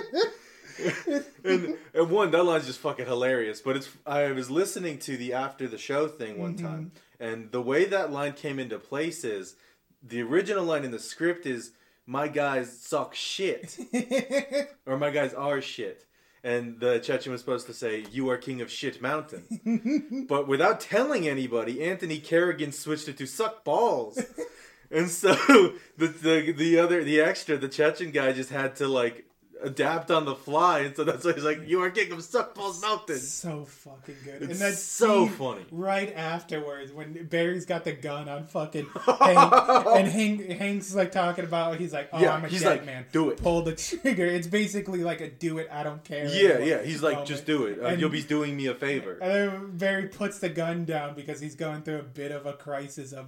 and, 1.43 1.77
and 1.93 2.10
one 2.10 2.31
that 2.31 2.43
line's 2.43 2.65
just 2.65 2.79
fucking 2.79 3.05
hilarious. 3.05 3.62
But 3.62 3.77
it's 3.77 3.89
I 4.05 4.31
was 4.31 4.50
listening 4.50 4.98
to 5.00 5.17
the 5.17 5.33
after 5.33 5.67
the 5.67 5.77
show 5.77 6.07
thing 6.07 6.39
one 6.39 6.55
mm-hmm. 6.55 6.65
time, 6.65 6.91
and 7.19 7.51
the 7.51 7.62
way 7.62 7.86
that 7.86 8.12
line 8.12 8.33
came 8.33 8.60
into 8.60 8.79
place 8.79 9.24
is 9.24 9.55
the 10.01 10.21
original 10.21 10.63
line 10.63 10.83
in 10.83 10.91
the 10.91 11.00
script 11.00 11.45
is 11.45 11.71
"My 12.05 12.27
guys 12.27 12.79
suck 12.81 13.15
shit," 13.15 13.77
or 14.86 14.98
"My 14.98 15.10
guys 15.10 15.33
are 15.33 15.62
shit." 15.62 16.05
And 16.43 16.79
the 16.79 17.00
Chechen 17.00 17.31
was 17.31 17.41
supposed 17.41 17.67
to 17.67 17.74
say, 17.74 18.05
"You 18.12 18.29
are 18.29 18.38
king 18.38 18.62
of 18.62 18.71
shit 18.71 19.01
mountain," 19.01 20.25
but 20.27 20.48
without 20.48 20.79
telling 20.79 21.27
anybody, 21.27 21.83
Anthony 21.83 22.17
Carrigan 22.17 22.71
switched 22.71 23.07
it 23.07 23.17
to 23.17 23.27
"suck 23.27 23.63
balls." 23.63 24.19
And 24.91 25.10
so 25.10 25.33
the, 25.98 26.07
the 26.07 26.51
the 26.51 26.79
other 26.79 27.03
the 27.03 27.21
extra 27.21 27.57
the 27.57 27.69
Chechen 27.69 28.12
guy 28.12 28.33
just 28.33 28.50
had 28.50 28.75
to 28.77 28.88
like 28.88 29.25
adapt 29.63 30.12
on 30.12 30.25
the 30.25 30.36
fly, 30.36 30.80
and 30.80 30.96
so 30.96 31.03
that's 31.03 31.24
why 31.25 31.34
he's 31.34 31.44
like, 31.44 31.68
"You 31.68 31.82
are 31.84 31.89
king 31.89 32.12
of 32.12 32.24
suck 32.24 32.56
balls 32.56 32.82
mountain." 32.82 33.18
so 33.20 33.65
fucking 33.65 34.15
good. 34.24 34.41
It's 34.44 34.51
and 34.51 34.60
that's 34.60 34.82
so 34.82 35.27
funny. 35.27 35.65
Right 35.72 36.13
afterwards, 36.15 36.91
when 36.91 37.25
Barry's 37.27 37.65
got 37.65 37.84
the 37.84 37.94
gun 37.94 38.27
on 38.30 38.46
fucking 38.46 38.88
Hank, 39.06 39.53
and 39.88 40.08
Hank, 40.08 40.50
Hank's 40.51 40.94
like 40.96 41.12
talking 41.12 41.44
about, 41.46 41.80
he's 41.80 41.94
like, 41.94 42.10
"Oh, 42.13 42.20
Yeah, 42.20 42.34
I'm 42.34 42.46
a 42.46 42.48
he's 42.48 42.62
dead 42.63 42.70
like, 42.80 42.86
man. 42.86 43.06
"Do 43.12 43.30
it." 43.30 43.41
Pull 43.41 43.62
the 43.63 43.75
trigger." 43.75 44.25
It's 44.25 44.48
basically 44.48 45.03
like 45.03 45.22
a 45.22 45.30
"do 45.30 45.58
it, 45.60 45.68
I 45.72 45.84
don't 45.84 46.03
care." 46.03 46.25
Yeah, 46.27 46.50
moment. 46.53 46.65
yeah. 46.68 46.82
He's 46.84 47.01
like, 47.03 47.25
"Just 47.25 47.46
do 47.46 47.65
it. 47.65 47.80
Uh, 47.82 47.88
And- 47.88 48.00
you'll 48.01 48.10
be 48.10 48.24
doing 48.24 48.56
me 48.58 48.68
a 48.68 48.75
favor." 48.75 49.18
And 49.22 49.32
then 49.32 49.77
Barry 49.77 50.08
puts 50.08 50.39
the 50.39 50.50
gun 50.50 50.86
down 50.86 51.15
because 51.15 51.39
he's 51.39 51.56
going 51.56 51.82
through 51.84 52.00
a 52.00 52.03
bit 52.03 52.32
of 52.32 52.46
a 52.46 52.53
crisis 52.53 53.12
of. 53.13 53.27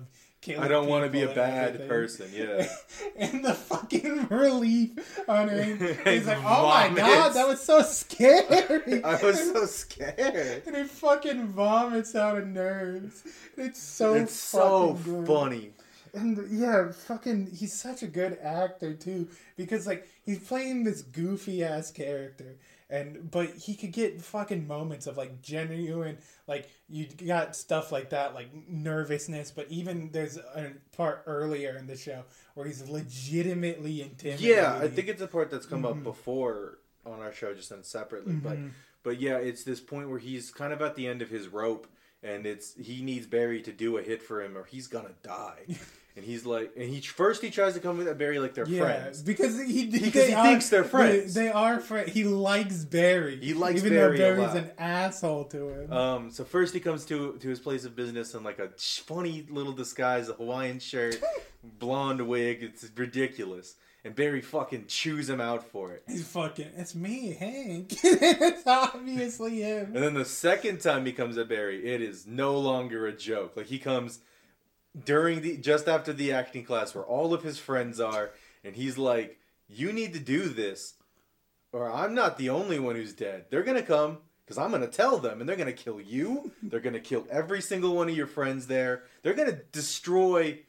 I 0.49 0.67
don't 0.67 0.87
want 0.87 1.05
to 1.05 1.09
be 1.09 1.21
a 1.23 1.33
bad 1.33 1.67
everything. 1.75 1.87
person. 1.87 2.29
Yeah. 2.33 2.67
and 3.17 3.43
the 3.45 3.53
fucking 3.53 4.27
relief 4.29 5.19
on 5.27 5.49
him. 5.49 5.77
He's 6.05 6.27
like, 6.27 6.39
"Oh 6.39 6.67
my 6.67 6.91
god, 6.95 7.33
that 7.33 7.47
was 7.47 7.61
so 7.61 7.81
scary." 7.81 9.03
I 9.03 9.21
was 9.23 9.51
so 9.51 9.65
scared. 9.65 10.63
and 10.65 10.75
he 10.75 10.83
fucking 10.83 11.47
vomits 11.47 12.15
out 12.15 12.37
of 12.37 12.47
nerves. 12.47 13.23
It's 13.57 13.81
so 13.81 14.13
It's 14.15 14.33
so 14.33 14.93
good. 15.03 15.27
funny. 15.27 15.71
And 16.15 16.47
yeah, 16.51 16.91
fucking, 16.91 17.47
he's 17.57 17.73
such 17.73 18.03
a 18.03 18.07
good 18.07 18.37
actor 18.39 18.93
too 18.93 19.27
because 19.57 19.87
like 19.87 20.07
he's 20.25 20.37
playing 20.39 20.83
this 20.83 21.01
goofy 21.01 21.63
ass 21.63 21.89
character, 21.89 22.55
and 22.89 23.29
but 23.31 23.49
he 23.55 23.75
could 23.75 23.91
get 23.91 24.21
fucking 24.21 24.67
moments 24.67 25.07
of 25.07 25.17
like 25.17 25.41
genuine 25.41 26.17
like 26.47 26.69
you 26.89 27.07
got 27.25 27.55
stuff 27.55 27.91
like 27.91 28.09
that 28.11 28.33
like 28.33 28.49
nervousness, 28.67 29.51
but 29.51 29.67
even 29.69 30.09
there's 30.11 30.37
a 30.37 30.73
part 30.95 31.23
earlier 31.25 31.75
in 31.77 31.87
the 31.87 31.95
show 31.97 32.23
where 32.53 32.65
he's 32.67 32.87
legitimately 32.89 34.01
intimidated. 34.01 34.45
Yeah, 34.45 34.77
I 34.81 34.87
think 34.87 35.07
it's 35.07 35.21
a 35.21 35.27
part 35.27 35.49
that's 35.51 35.65
come 35.65 35.83
Mm-hmm. 35.83 35.99
up 35.99 36.03
before 36.03 36.79
on 37.05 37.19
our 37.19 37.33
show, 37.33 37.53
just 37.53 37.69
done 37.69 37.83
separately. 37.83 38.33
But 38.33 38.57
but 39.03 39.19
yeah, 39.19 39.37
it's 39.37 39.63
this 39.63 39.81
point 39.81 40.09
where 40.09 40.19
he's 40.19 40.51
kind 40.51 40.71
of 40.71 40.81
at 40.81 40.95
the 40.95 41.07
end 41.07 41.21
of 41.21 41.29
his 41.29 41.47
rope, 41.47 41.87
and 42.21 42.45
it's 42.45 42.75
he 42.75 43.01
needs 43.01 43.25
Barry 43.27 43.61
to 43.63 43.71
do 43.73 43.97
a 43.97 44.01
hit 44.01 44.21
for 44.23 44.41
him, 44.41 44.57
or 44.57 44.63
he's 44.65 44.87
gonna 44.87 45.11
die. 45.23 45.63
and 46.15 46.23
he's 46.23 46.45
like, 46.45 46.71
and 46.77 46.89
he 46.89 47.01
first 47.01 47.41
he 47.41 47.49
tries 47.49 47.73
to 47.73 47.79
come 47.79 47.97
with 47.97 48.17
Barry 48.17 48.37
like 48.39 48.53
they're 48.53 48.67
Yeah, 48.67 48.81
friends. 48.81 49.21
because 49.23 49.59
he 49.61 49.87
Because 49.87 50.27
he 50.27 50.33
are- 50.33 50.43
thinks 50.45 50.69
they're 50.69 50.83
friends. 50.83 51.33
They, 51.33 51.45
they 51.45 51.49
are 51.49 51.79
friends. 51.79 52.11
He 52.11 52.23
likes 52.23 52.85
Barry. 52.85 53.37
He 53.41 53.53
likes 53.53 53.79
even 53.79 53.93
Barry 53.93 54.17
though 54.17 54.35
Barry's 54.35 54.47
lot. 54.53 54.57
an 54.57 54.71
asshole 54.77 55.45
to 55.45 55.69
him. 55.69 55.91
Um, 55.91 56.31
so 56.31 56.43
first 56.43 56.73
he 56.73 56.79
comes 56.79 57.05
to 57.05 57.33
to 57.39 57.47
his 57.49 57.59
place 57.59 57.85
of 57.85 57.95
business 57.95 58.33
in 58.35 58.43
like 58.43 58.59
a 58.59 58.69
funny 58.77 59.45
little 59.49 59.73
disguise, 59.73 60.29
a 60.29 60.33
Hawaiian 60.33 60.79
shirt, 60.79 61.19
blonde 61.63 62.27
wig. 62.27 62.61
It's 62.61 62.87
ridiculous, 62.95 63.75
and 64.05 64.13
Barry 64.15 64.41
fucking 64.41 64.85
chews 64.87 65.29
him 65.29 65.41
out 65.41 65.63
for 65.71 65.93
it. 65.93 66.03
He's 66.07 66.27
fucking. 66.27 66.69
It's 66.77 66.93
me, 66.93 67.33
Hank. 67.39 67.93
it's 68.03 68.67
obviously 68.67 69.61
him. 69.61 69.95
And 69.95 70.03
then 70.03 70.13
the 70.13 70.25
second 70.25 70.79
time 70.81 71.05
he 71.05 71.11
comes 71.11 71.37
at 71.37 71.47
Barry, 71.49 71.85
it 71.91 72.01
is 72.01 72.27
no 72.27 72.57
longer 72.57 73.07
a 73.07 73.13
joke. 73.13 73.53
Like 73.57 73.67
he 73.67 73.79
comes 73.79 74.19
during 75.05 75.41
the 75.41 75.57
just 75.57 75.87
after 75.87 76.13
the 76.13 76.31
acting 76.31 76.63
class 76.63 76.93
where 76.93 77.03
all 77.03 77.33
of 77.33 77.43
his 77.43 77.57
friends 77.57 77.99
are, 77.99 78.31
and 78.63 78.75
he's 78.75 78.97
like, 78.97 79.39
"You 79.67 79.91
need 79.91 80.13
to 80.13 80.19
do 80.19 80.49
this, 80.49 80.95
or 81.71 81.91
I'm 81.91 82.13
not 82.13 82.37
the 82.37 82.49
only 82.49 82.79
one 82.79 82.95
who's 82.95 83.13
dead. 83.13 83.45
They're 83.49 83.63
gonna 83.63 83.83
come." 83.83 84.19
Because 84.45 84.57
I'm 84.57 84.71
gonna 84.71 84.87
tell 84.87 85.19
them, 85.19 85.39
and 85.39 85.47
they're 85.47 85.55
gonna 85.55 85.71
kill 85.71 86.01
you. 86.01 86.51
They're 86.61 86.81
gonna 86.81 86.99
kill 86.99 87.25
every 87.31 87.61
single 87.61 87.95
one 87.95 88.09
of 88.09 88.17
your 88.17 88.27
friends 88.27 88.67
there. 88.67 89.03
They're 89.21 89.33
gonna 89.33 89.61
destroy 89.71 90.59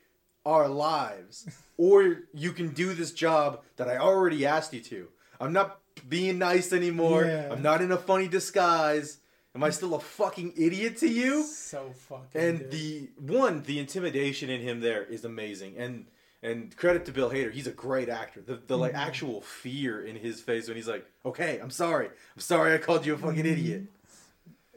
our 0.47 0.69
lives. 0.69 1.49
Or 1.77 2.19
you 2.33 2.53
can 2.53 2.69
do 2.69 2.95
this 2.95 3.13
job 3.13 3.65
that 3.77 3.89
I 3.89 3.97
already 3.97 4.47
asked 4.47 4.73
you 4.73 4.81
to. 4.81 5.09
I'm 5.41 5.53
not 5.53 5.81
being 6.09 6.39
nice 6.39 6.73
anymore. 6.73 7.25
Yeah. 7.25 7.49
I'm 7.51 7.63
not 7.63 7.83
in 7.83 7.91
a 7.91 7.97
funny 7.97 8.29
disguise. 8.29 9.19
Am 9.55 9.63
I 9.63 9.71
still 9.71 9.95
a 9.95 10.01
fucking 10.01 10.55
idiot 10.57 10.97
to 10.99 11.09
you? 11.09 11.45
So 11.45 11.91
fucking. 12.09 12.41
And 12.41 12.59
good. 12.59 12.71
the 12.73 13.09
one, 13.21 13.63
the 13.63 13.79
intimidation 13.79 14.51
in 14.51 14.61
him 14.61 14.81
there 14.81 15.05
is 15.05 15.25
amazing. 15.25 15.77
And 15.79 16.07
and 16.43 16.77
credit 16.77 17.07
to 17.07 17.13
Bill 17.13 17.31
Hader, 17.31 17.53
he's 17.53 17.67
a 17.67 17.73
great 17.73 18.09
actor. 18.09 18.41
The 18.43 18.57
the 18.67 18.77
like 18.77 18.93
Mm-hmm. 18.93 19.01
actual 19.09 19.41
fear 19.43 20.05
in 20.05 20.17
his 20.17 20.41
face 20.41 20.67
when 20.69 20.77
he's 20.77 20.89
like, 20.89 21.07
"Okay, 21.25 21.59
I'm 21.63 21.71
sorry. 21.71 22.07
I'm 22.07 22.41
sorry 22.41 22.75
I 22.75 22.79
called 22.79 23.07
you 23.07 23.15
a 23.15 23.19
fucking 23.19 23.47
idiot." 23.47 23.85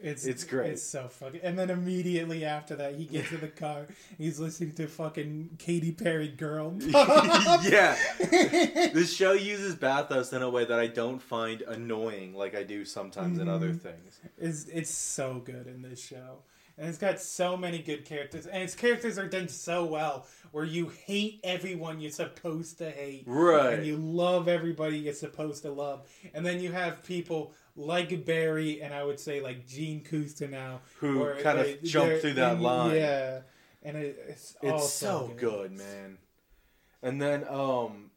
It's 0.00 0.24
It's 0.26 0.44
great. 0.44 0.70
It's 0.72 0.82
so 0.82 1.08
fucking. 1.08 1.40
And 1.42 1.58
then 1.58 1.70
immediately 1.70 2.44
after 2.44 2.76
that, 2.76 2.94
he 2.94 3.04
gets 3.04 3.32
in 3.32 3.40
the 3.40 3.48
car. 3.48 3.86
He's 4.16 4.38
listening 4.38 4.72
to 4.72 4.86
fucking 4.86 5.50
Katy 5.58 5.92
Perry 5.92 6.28
"Girl." 6.28 6.74
yeah. 6.80 7.96
This 8.92 9.12
show 9.14 9.32
uses 9.32 9.74
bathos 9.74 10.32
in 10.32 10.42
a 10.42 10.48
way 10.50 10.64
that 10.64 10.78
I 10.78 10.86
don't 10.86 11.20
find 11.20 11.62
annoying 11.62 12.34
like 12.34 12.54
I 12.54 12.62
do 12.62 12.84
sometimes 12.84 13.38
in 13.38 13.48
other 13.48 13.68
Mm-hmm. 13.68 13.78
things. 13.78 14.20
It's 14.38 14.64
it's 14.66 14.90
so 14.90 15.42
good 15.44 15.66
in 15.66 15.82
this 15.82 16.00
show. 16.04 16.42
and 16.78 16.88
it's 16.88 16.98
got 16.98 17.18
so 17.20 17.56
many 17.56 17.78
good 17.78 18.04
characters, 18.04 18.46
and 18.46 18.62
its 18.62 18.76
characters 18.76 19.18
are 19.18 19.26
done 19.28 19.48
so 19.48 19.84
well, 19.84 20.26
where 20.52 20.64
you 20.64 20.88
hate 21.06 21.40
everyone 21.42 22.00
you're 22.00 22.12
supposed 22.12 22.78
to 22.78 22.88
hate, 22.88 23.24
Right. 23.26 23.74
and 23.74 23.86
you 23.86 23.96
love 23.96 24.46
everybody 24.46 24.96
you're 24.98 25.12
supposed 25.12 25.62
to 25.64 25.72
love, 25.72 26.06
and 26.34 26.46
then 26.46 26.60
you 26.60 26.70
have 26.70 27.02
people 27.02 27.52
like 27.78 28.24
Barry 28.26 28.82
and 28.82 28.92
I 28.92 29.04
would 29.04 29.20
say 29.20 29.40
like 29.40 29.66
Gene 29.66 30.02
now 30.50 30.80
Who 30.98 31.20
where 31.20 31.40
kind 31.40 31.58
of 31.60 31.66
they- 31.66 31.78
jumped 31.88 32.20
through 32.20 32.34
that 32.34 32.56
in- 32.56 32.62
line. 32.62 32.96
yeah, 32.96 33.40
and 33.82 33.96
it, 33.96 34.18
it's 34.28 34.56
all 34.62 34.74
It's 34.76 34.92
so 34.92 35.32
good, 35.36 35.72
man. 35.72 36.18
And 37.02 37.22
then, 37.22 37.46
um, 37.48 38.10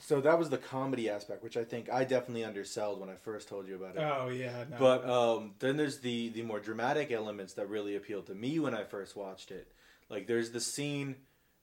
so 0.00 0.20
that 0.22 0.38
was 0.38 0.48
the 0.48 0.56
comedy 0.58 1.10
aspect, 1.10 1.42
which 1.44 1.56
I 1.58 1.64
think 1.64 1.90
I 1.92 2.04
definitely 2.04 2.42
undersold 2.44 2.98
when 2.98 3.10
I 3.10 3.14
first 3.16 3.46
told 3.48 3.68
you 3.68 3.76
about 3.76 3.96
it. 3.96 4.00
Oh 4.02 4.28
yeah, 4.28 4.64
no. 4.70 4.76
But 4.78 5.08
um, 5.08 5.52
then 5.58 5.76
there's 5.76 5.98
the 6.00 6.30
the 6.30 6.42
more 6.42 6.60
dramatic 6.60 7.12
elements 7.12 7.52
that 7.54 7.68
really 7.68 7.94
appealed 7.94 8.26
to 8.26 8.34
me 8.34 8.58
when 8.58 8.74
I 8.74 8.84
first 8.84 9.14
watched 9.14 9.50
it. 9.50 9.70
Like 10.08 10.26
there's 10.26 10.50
the 10.50 10.60
scene 10.60 11.16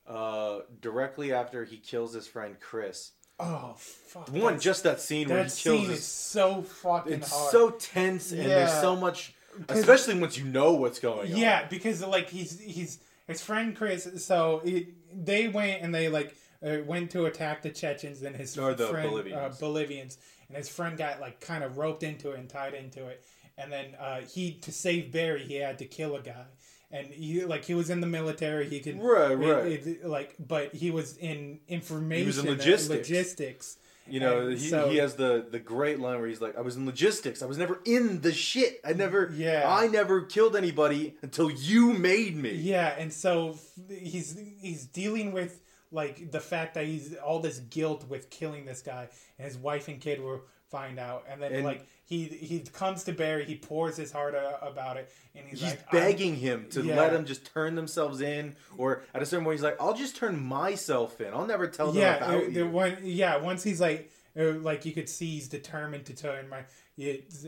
uh, 0.07 0.59
directly 0.79 1.33
after 1.33 1.65
he 1.65 1.77
kills 1.77 2.13
his 2.13 2.27
friend 2.27 2.55
Chris. 2.59 3.11
Oh 3.41 3.73
fuck, 3.77 4.29
One, 4.29 4.59
just 4.59 4.83
that 4.83 5.01
scene 5.01 5.29
where 5.29 5.39
he 5.39 5.43
that 5.49 5.55
kills 5.57 5.81
scene 5.81 5.91
is 5.91 6.03
so 6.03 6.61
fucking 6.61 7.13
it's 7.13 7.31
hard. 7.31 7.51
so 7.51 7.69
tense 7.71 8.31
and 8.31 8.41
there's 8.41 8.73
so 8.81 8.95
much 8.95 9.33
especially 9.69 10.19
once 10.19 10.37
you 10.37 10.45
know 10.45 10.73
what's 10.73 10.99
going 10.99 11.31
on 11.31 11.37
Yeah, 11.37 11.65
because 11.67 12.01
like 12.05 12.29
he's 12.29 12.59
he's 12.59 12.99
his 13.27 13.41
friend 13.41 13.75
Chris. 13.75 14.07
So 14.25 14.61
it, 14.63 14.87
they 15.13 15.47
went 15.47 15.81
and 15.81 15.93
they 15.93 16.09
like 16.09 16.35
uh, 16.65 16.77
went 16.85 17.11
to 17.11 17.25
attack 17.25 17.61
the 17.61 17.69
Chechens 17.69 18.21
and 18.21 18.35
his 18.35 18.57
Or 18.57 18.73
the 18.73 18.87
friend 18.87 19.09
Bolivians. 19.09 19.37
Uh, 19.37 19.55
Bolivians, 19.59 20.17
and 20.47 20.57
his 20.57 20.69
friend 20.69 20.97
got 20.97 21.19
like 21.19 21.39
kind 21.39 21.63
of 21.63 21.77
roped 21.77 22.03
into 22.03 22.31
it 22.31 22.39
and 22.39 22.49
tied 22.49 22.73
into 22.73 23.07
it. 23.07 23.23
And 23.57 23.71
then 23.71 23.95
uh, 23.99 24.21
he 24.21 24.53
to 24.53 24.71
save 24.71 25.11
Barry, 25.11 25.43
he 25.43 25.55
had 25.55 25.77
to 25.79 25.85
kill 25.85 26.15
a 26.15 26.21
guy. 26.21 26.45
And 26.93 27.07
he 27.07 27.45
like 27.45 27.63
he 27.65 27.73
was 27.73 27.89
in 27.89 28.01
the 28.01 28.07
military. 28.07 28.67
He 28.67 28.79
could 28.81 29.01
Right, 29.01 29.33
right. 29.33 29.65
it- 29.87 30.05
like, 30.05 30.35
but 30.39 30.73
he 30.75 30.91
was 30.91 31.17
in 31.17 31.59
information. 31.67 32.21
He 32.23 32.27
was 32.27 32.37
in 32.39 32.47
and 32.47 32.57
logistics. 32.57 33.09
logistics. 33.09 33.77
you 34.07 34.19
know 34.19 34.47
And 34.47 34.57
he, 34.57 34.67
so- 34.69 34.89
he 34.89 34.97
has 34.97 35.13
the 35.15 35.45
the 35.49 35.59
great 35.59 35.99
line 35.99 36.17
where 36.19 36.27
he's 36.27 36.41
like 36.41 36.57
i 36.57 36.61
was 36.61 36.75
in 36.75 36.87
logistics 36.87 37.43
i 37.43 37.45
was 37.45 37.59
never 37.59 37.79
in 37.85 38.21
the 38.21 38.33
shit 38.33 38.81
i 38.83 38.93
never 38.93 39.31
Yeah. 39.35 39.63
i 39.81 39.85
never 39.87 40.21
killed 40.23 40.55
anybody 40.55 41.15
until 41.21 41.51
you 41.51 41.93
made 41.93 42.35
me 42.35 42.49
Yeah, 42.55 42.95
and 42.97 43.13
so 43.13 43.51
f- 43.51 43.97
he's 44.13 44.37
he's 44.59 44.85
dealing 44.87 45.31
with 45.33 45.61
like 45.91 46.31
the 46.31 46.39
fact 46.39 46.73
that 46.75 46.85
he's 46.85 47.15
all 47.15 47.39
this 47.39 47.59
guilt 47.59 48.05
with 48.09 48.29
killing 48.29 48.65
this 48.65 48.81
guy, 48.81 49.09
and 49.37 49.45
his 49.47 49.57
wife 49.57 49.87
and 49.87 49.99
kid 49.99 50.21
will 50.21 50.41
find 50.69 50.99
out, 50.99 51.25
and 51.29 51.41
then 51.41 51.51
And- 51.53 51.65
like 51.65 51.85
he 52.05 52.25
he 52.25 52.59
comes 52.61 53.03
to 53.05 53.13
Barry, 53.13 53.45
he 53.45 53.55
pours 53.55 53.95
his 53.97 54.11
heart 54.11 54.35
out 54.35 54.59
about 54.61 54.97
it, 54.97 55.11
and 55.35 55.45
he's, 55.47 55.59
he's 55.61 55.69
like, 55.71 55.91
begging 55.91 56.35
him 56.35 56.67
to 56.71 56.81
Yeah. 56.81 56.97
let 56.97 57.13
him 57.13 57.25
just 57.25 57.45
turn 57.53 57.75
themselves 57.75 58.21
in 58.21 58.55
or 58.77 59.03
at 59.13 59.21
a 59.21 59.25
certain 59.25 59.43
point 59.45 59.55
he's 59.55 59.63
like 59.63 59.77
i'll 59.79 59.93
just 59.93 60.15
turn 60.17 60.37
myself 60.41 61.21
in 61.21 61.33
i'll 61.33 61.45
never 61.45 61.67
tell 61.67 61.87
them 61.91 62.01
yeah, 62.01 62.15
about 62.17 62.45
the 62.45 62.51
you 62.51 62.67
one, 62.67 62.97
yeah. 63.03 63.37
Once 63.37 63.63
he's 63.63 63.79
like, 63.81 64.11
uh, 64.39 64.51
like 64.59 64.85
you 64.85 64.91
could 64.93 65.07
see 65.09 65.27
he's 65.31 65.47
determined 65.49 66.05
to 66.05 66.13
turn 66.13 66.47
my 66.49 66.63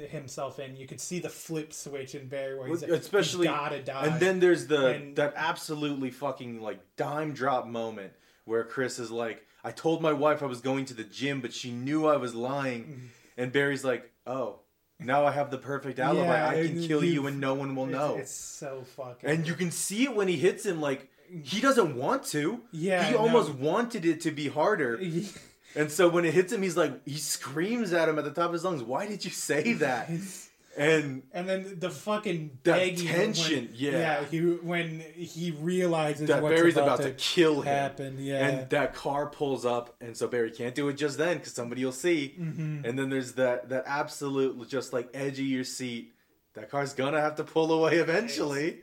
himself 0.10 0.60
in. 0.60 0.76
You 0.76 0.88
could 0.88 1.00
see 1.02 1.20
the 1.20 1.30
flip 1.30 1.74
switch 1.74 2.16
in 2.16 2.28
Barry, 2.28 2.58
where 2.58 2.68
he's 2.68 2.82
like, 2.82 2.92
especially 2.92 3.48
gotta 3.48 3.82
die. 3.82 4.08
and 4.08 4.20
then 4.20 4.40
there's 4.40 4.68
the 4.68 4.88
And- 4.88 5.16
that 5.18 5.34
absolutely 5.36 6.12
fucking 6.12 6.62
like 6.62 6.80
dime 6.96 7.34
drop 7.34 7.68
moment 7.68 8.14
where 8.46 8.64
chris 8.64 9.00
is 9.00 9.12
like 9.12 9.46
i 9.64 9.72
told 9.72 10.02
my 10.02 10.14
wife 10.14 10.42
i 10.44 10.46
was 10.46 10.62
going 10.62 10.86
to 10.86 10.94
the 10.94 11.04
gym 11.04 11.42
but 11.42 11.54
she 11.54 11.72
knew 11.72 12.06
i 12.08 12.18
was 12.18 12.34
lying 12.36 12.84
Mm-hmm. 12.84 13.06
and 13.38 13.52
barry's 13.52 13.84
like 13.84 14.12
oh 14.28 14.60
now 15.00 15.26
i 15.26 15.32
have 15.32 15.52
the 15.52 15.58
perfect 15.58 16.00
alibi 16.00 16.26
Yeah, 16.38 16.50
i 16.50 16.68
can 16.68 16.82
kill 16.88 17.04
you 17.04 17.28
and 17.28 17.40
no 17.40 17.54
one 17.54 17.76
will 17.76 17.86
know 17.88 18.16
it's 18.18 18.32
so 18.34 18.84
fucking. 18.96 19.30
and 19.30 19.48
you 19.48 19.54
can 19.56 19.72
see 19.72 20.04
it 20.04 20.16
when 20.16 20.28
he 20.28 20.38
hits 20.38 20.66
him 20.66 20.80
like 20.82 21.10
he 21.44 21.60
doesn't 21.62 21.96
want 21.96 22.24
to 22.26 22.62
Yeah, 22.72 23.04
he 23.06 23.14
no. 23.14 23.18
almost 23.20 23.54
wanted 23.56 24.06
it 24.06 24.22
to 24.22 24.32
be 24.32 24.48
harder 24.50 25.00
and 25.76 25.92
so 25.92 26.08
when 26.10 26.26
it 26.26 26.34
hits 26.34 26.54
him 26.54 26.62
he's 26.62 26.78
like 26.78 26.94
he 27.08 27.18
screams 27.18 27.92
at 27.92 28.08
him 28.08 28.20
at 28.20 28.24
the 28.26 28.32
top 28.32 28.48
of 28.48 28.54
his 28.54 28.64
lungs 28.64 28.84
why 28.84 29.08
did 29.08 29.26
you 29.26 29.32
say 29.32 29.74
that 29.74 30.10
and 30.78 31.24
And 31.32 31.48
then 31.48 31.76
the 31.80 31.90
fucking 31.90 32.60
That 32.64 32.98
tension, 32.98 33.66
when, 33.66 33.70
yeah. 33.76 33.92
yeah. 33.92 34.26
He 34.26 34.40
when 34.42 35.00
he 35.16 35.52
realizes 35.52 36.28
that 36.28 36.42
what's 36.42 36.56
Barry's 36.56 36.76
about, 36.76 37.00
about, 37.00 37.02
to, 37.02 37.12
kill 37.14 37.62
him. 37.62 37.68
happen, 37.74 38.18
yeah. 38.20 38.48
And 38.48 38.70
that 38.72 38.94
car 38.96 39.28
pulls 39.28 39.66
up, 39.66 39.96
and 40.02 40.16
so 40.18 40.28
Barry 40.28 40.52
can't 40.52 40.74
do 40.76 40.88
it 40.90 40.94
just 40.94 41.18
then 41.18 41.38
because 41.38 41.54
somebody 41.54 41.84
will 41.86 41.92
see. 41.92 42.36
Mm-hmm. 42.40 42.86
And 42.86 42.98
then 42.98 43.10
there's 43.10 43.34
that 43.34 43.70
that 43.70 43.84
absolute 43.86 44.68
just 44.70 44.94
like 44.94 45.10
edge 45.14 45.40
of 45.40 45.46
your 45.46 45.64
seat. 45.64 46.14
That 46.56 46.70
car's 46.70 46.94
gonna 46.94 47.22
have 47.22 47.36
to 47.36 47.44
pull 47.44 47.72
away 47.72 47.96
eventually. 47.98 48.82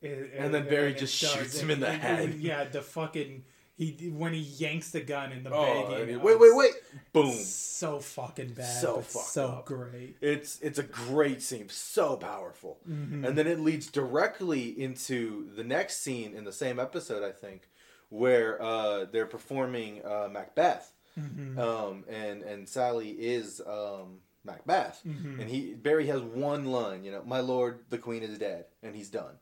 It- 0.00 0.32
And 0.36 0.52
then 0.52 0.64
Barry 0.68 0.90
it 0.92 0.98
just 0.98 1.14
shoots 1.14 1.58
him 1.60 1.70
in 1.70 1.78
the 1.80 1.92
it- 1.92 2.00
head. 2.00 2.34
Yeah, 2.34 2.64
the 2.64 2.82
fucking 2.82 3.44
he 3.76 4.12
when 4.14 4.32
he 4.34 4.40
yanks 4.40 4.90
the 4.90 5.00
gun 5.00 5.32
in 5.32 5.42
the 5.44 5.50
Oh, 5.52 5.88
begging. 5.88 6.02
I 6.02 6.04
mean, 6.12 6.22
wait, 6.22 6.38
wait, 6.38 6.54
wait! 6.54 6.72
Boom! 7.12 7.32
So 7.32 7.98
fucking 8.00 8.52
bad. 8.54 8.80
So 8.80 9.02
so 9.08 9.46
up. 9.48 9.66
great. 9.66 10.16
It's 10.20 10.60
it's 10.60 10.78
a 10.78 10.82
great 10.82 11.42
scene, 11.42 11.68
so 11.68 12.16
powerful, 12.16 12.78
Mm-hmm. 12.88 13.24
and 13.24 13.36
then 13.36 13.46
it 13.46 13.60
leads 13.60 13.86
directly 13.88 14.68
into 14.80 15.48
the 15.56 15.64
next 15.64 16.00
scene 16.00 16.34
in 16.34 16.44
the 16.44 16.52
same 16.52 16.78
episode, 16.78 17.22
I 17.24 17.32
think, 17.32 17.68
where 18.10 18.60
uh, 18.62 19.06
they're 19.10 19.26
performing 19.26 20.04
uh, 20.04 20.28
Macbeth, 20.30 20.92
Mm-hmm. 21.18 21.58
um, 21.58 22.04
and 22.08 22.42
and 22.42 22.68
Sally 22.68 23.10
is 23.10 23.60
um, 23.66 24.18
Macbeth, 24.44 25.00
Mm-hmm. 25.06 25.40
and 25.40 25.50
he 25.50 25.74
Barry 25.74 26.06
has 26.08 26.20
one 26.20 26.66
line, 26.66 27.04
you 27.04 27.10
know, 27.10 27.22
"My 27.26 27.40
lord, 27.40 27.80
the 27.90 27.98
queen 27.98 28.22
is 28.22 28.38
dead," 28.38 28.66
and 28.82 28.94
he's 28.94 29.08
done. 29.10 29.36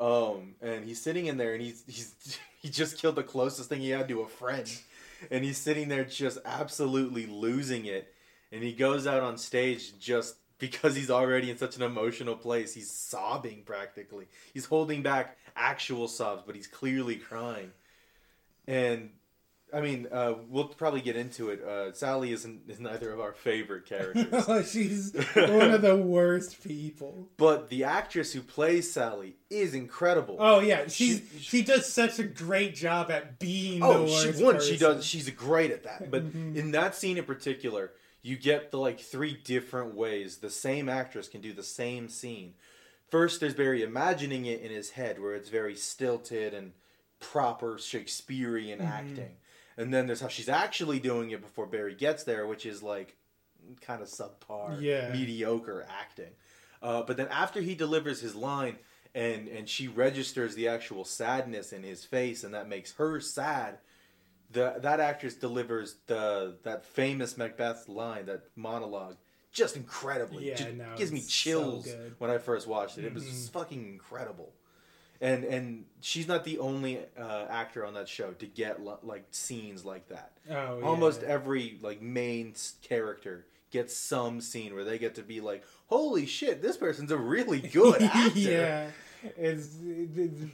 Um, 0.00 0.54
and 0.60 0.84
he's 0.84 1.00
sitting 1.00 1.26
in 1.26 1.36
there, 1.36 1.52
and 1.54 1.62
he's 1.62 1.84
he's 1.86 2.14
he 2.62 2.70
just 2.70 2.96
killed 2.96 3.16
the 3.16 3.24
closest 3.24 3.68
thing 3.68 3.80
he 3.80 3.90
had 3.90 4.08
to 4.08 4.20
a 4.20 4.28
friend, 4.28 4.70
and 5.32 5.44
he's 5.44 5.58
sitting 5.58 5.88
there 5.88 6.04
just 6.04 6.38
absolutely 6.44 7.26
losing 7.26 7.86
it. 7.86 8.14
And 8.52 8.62
he 8.62 8.72
goes 8.72 9.06
out 9.06 9.22
on 9.22 9.36
stage 9.36 9.98
just 9.98 10.36
because 10.58 10.94
he's 10.94 11.10
already 11.10 11.50
in 11.50 11.58
such 11.58 11.74
an 11.74 11.82
emotional 11.82 12.36
place. 12.36 12.72
He's 12.72 12.88
sobbing 12.88 13.62
practically. 13.64 14.26
He's 14.54 14.66
holding 14.66 15.02
back 15.02 15.36
actual 15.56 16.06
sobs, 16.06 16.44
but 16.46 16.54
he's 16.54 16.68
clearly 16.68 17.16
crying. 17.16 17.72
And 18.68 19.10
I 19.74 19.80
mean, 19.80 20.06
uh, 20.12 20.34
we'll 20.50 20.68
probably 20.68 21.00
get 21.00 21.16
into 21.16 21.48
it. 21.50 21.62
Uh, 21.64 21.92
Sally 21.94 22.32
isn't 22.32 22.62
is 22.68 22.78
neither 22.78 23.10
of 23.12 23.20
our 23.20 23.32
favorite 23.32 23.86
characters. 23.86 24.70
She's 24.70 25.12
one 25.34 25.70
of 25.70 25.80
the 25.82 25.96
worst 25.96 26.62
people. 26.62 27.28
But 27.38 27.68
the 27.70 27.84
actress 27.84 28.32
who 28.32 28.42
plays 28.42 28.92
Sally 28.92 29.36
is 29.48 29.72
incredible. 29.74 30.36
Oh 30.38 30.60
yeah, 30.60 30.88
she's 30.88 31.22
She- 31.32 31.38
she, 31.38 31.62
does 31.62 31.90
such 31.90 32.18
a 32.18 32.24
great 32.24 32.74
job 32.74 33.10
at 33.10 33.38
being 33.38 33.82
Oh, 33.82 34.04
the 34.06 34.08
she 34.08 34.42
one, 34.44 34.54
she 34.60 34.72
person. 34.72 34.74
Mm-hmm. 34.74 34.84
does. 34.96 35.04
She's 35.06 35.30
great 35.30 35.70
at 35.70 35.84
that. 35.84 36.10
But 36.10 36.22
in 36.22 36.72
that 36.72 36.94
scene 36.94 37.16
in 37.16 37.24
particular, 37.24 37.92
you 38.20 38.36
get 38.36 38.70
the 38.72 38.78
like 38.78 39.00
three 39.00 39.38
different 39.42 39.94
ways 39.94 40.36
the 40.38 40.50
same 40.50 40.88
actress 40.88 41.28
can 41.28 41.40
do 41.40 41.52
the 41.52 41.62
same 41.62 42.08
scene. 42.08 42.54
First, 43.10 43.40
there's 43.40 43.54
Barry 43.54 43.82
imagining 43.82 44.46
it 44.46 44.60
in 44.62 44.70
his 44.70 44.90
head, 44.90 45.20
where 45.20 45.34
it's 45.34 45.48
very 45.50 45.76
stilted 45.76 46.54
and 46.54 46.72
proper 47.20 47.78
Shakespearean 47.78 48.78
Mm-hmm. 48.78 48.86
acting. 48.88 49.30
And 49.76 49.92
then 49.92 50.06
there's 50.06 50.20
how 50.20 50.28
she's 50.28 50.48
actually 50.48 50.98
doing 51.00 51.30
it 51.30 51.40
before 51.40 51.66
Barry 51.66 51.94
gets 51.94 52.24
there, 52.24 52.46
which 52.46 52.66
is 52.66 52.82
like 52.82 53.16
kind 53.80 54.02
of 54.02 54.08
subpar, 54.08 54.80
Yeah. 54.80 55.10
mediocre 55.12 55.86
acting. 55.88 56.32
Uh, 56.82 57.02
but 57.02 57.16
then 57.16 57.28
after 57.28 57.60
he 57.60 57.74
delivers 57.74 58.20
his 58.20 58.34
line, 58.34 58.76
and 59.14 59.46
and 59.48 59.68
she 59.68 59.88
registers 59.88 60.54
the 60.54 60.68
actual 60.68 61.04
sadness 61.04 61.72
in 61.72 61.82
his 61.82 62.04
face, 62.04 62.44
and 62.44 62.54
that 62.54 62.68
makes 62.68 62.92
her 62.94 63.20
sad. 63.20 63.78
The 64.50 64.74
that 64.80 65.00
actress 65.00 65.34
delivers 65.34 65.96
the 66.06 66.56
that 66.64 66.84
famous 66.84 67.36
Macbeth 67.38 67.88
line, 67.88 68.26
that 68.26 68.42
monologue, 68.56 69.16
just 69.52 69.76
incredibly. 69.76 70.48
Yeah, 70.48 70.56
just 70.56 70.72
no, 70.74 70.94
gives 70.96 71.12
me 71.12 71.20
so 71.20 71.28
chills. 71.30 71.86
Mm-hmm. 71.88 72.08
when 72.18 72.30
I 72.30 72.38
first 72.38 72.66
watched 72.66 72.98
it. 72.98 73.04
It 73.04 73.14
was 73.14 73.48
fucking 73.50 73.84
incredible. 73.86 74.52
And 75.22 75.44
and 75.44 75.84
she's 76.00 76.26
not 76.26 76.42
the 76.44 76.58
only 76.58 76.98
uh, 77.16 77.46
actor 77.48 77.86
on 77.86 77.94
that 77.94 78.08
show 78.08 78.32
to 78.32 78.46
get 78.46 78.82
lo- 78.82 78.98
like 79.04 79.24
scenes 79.30 79.84
like 79.84 80.08
that. 80.08 80.32
Oh, 80.50 80.78
yeah. 80.80 80.84
Almost 80.84 81.22
every 81.22 81.78
like 81.80 82.02
main 82.02 82.54
character 82.82 83.46
gets 83.70 83.96
some 83.96 84.40
scene 84.40 84.74
where 84.74 84.82
they 84.84 84.98
get 84.98 85.14
to 85.14 85.22
be 85.22 85.40
like, 85.40 85.62
"Holy 85.86 86.26
shit, 86.26 86.60
this 86.60 86.76
person's 86.76 87.12
a 87.12 87.16
really 87.16 87.60
good 87.72 88.02
actor." 88.02 88.36
yeah, 88.38 88.90
it's 89.38 89.68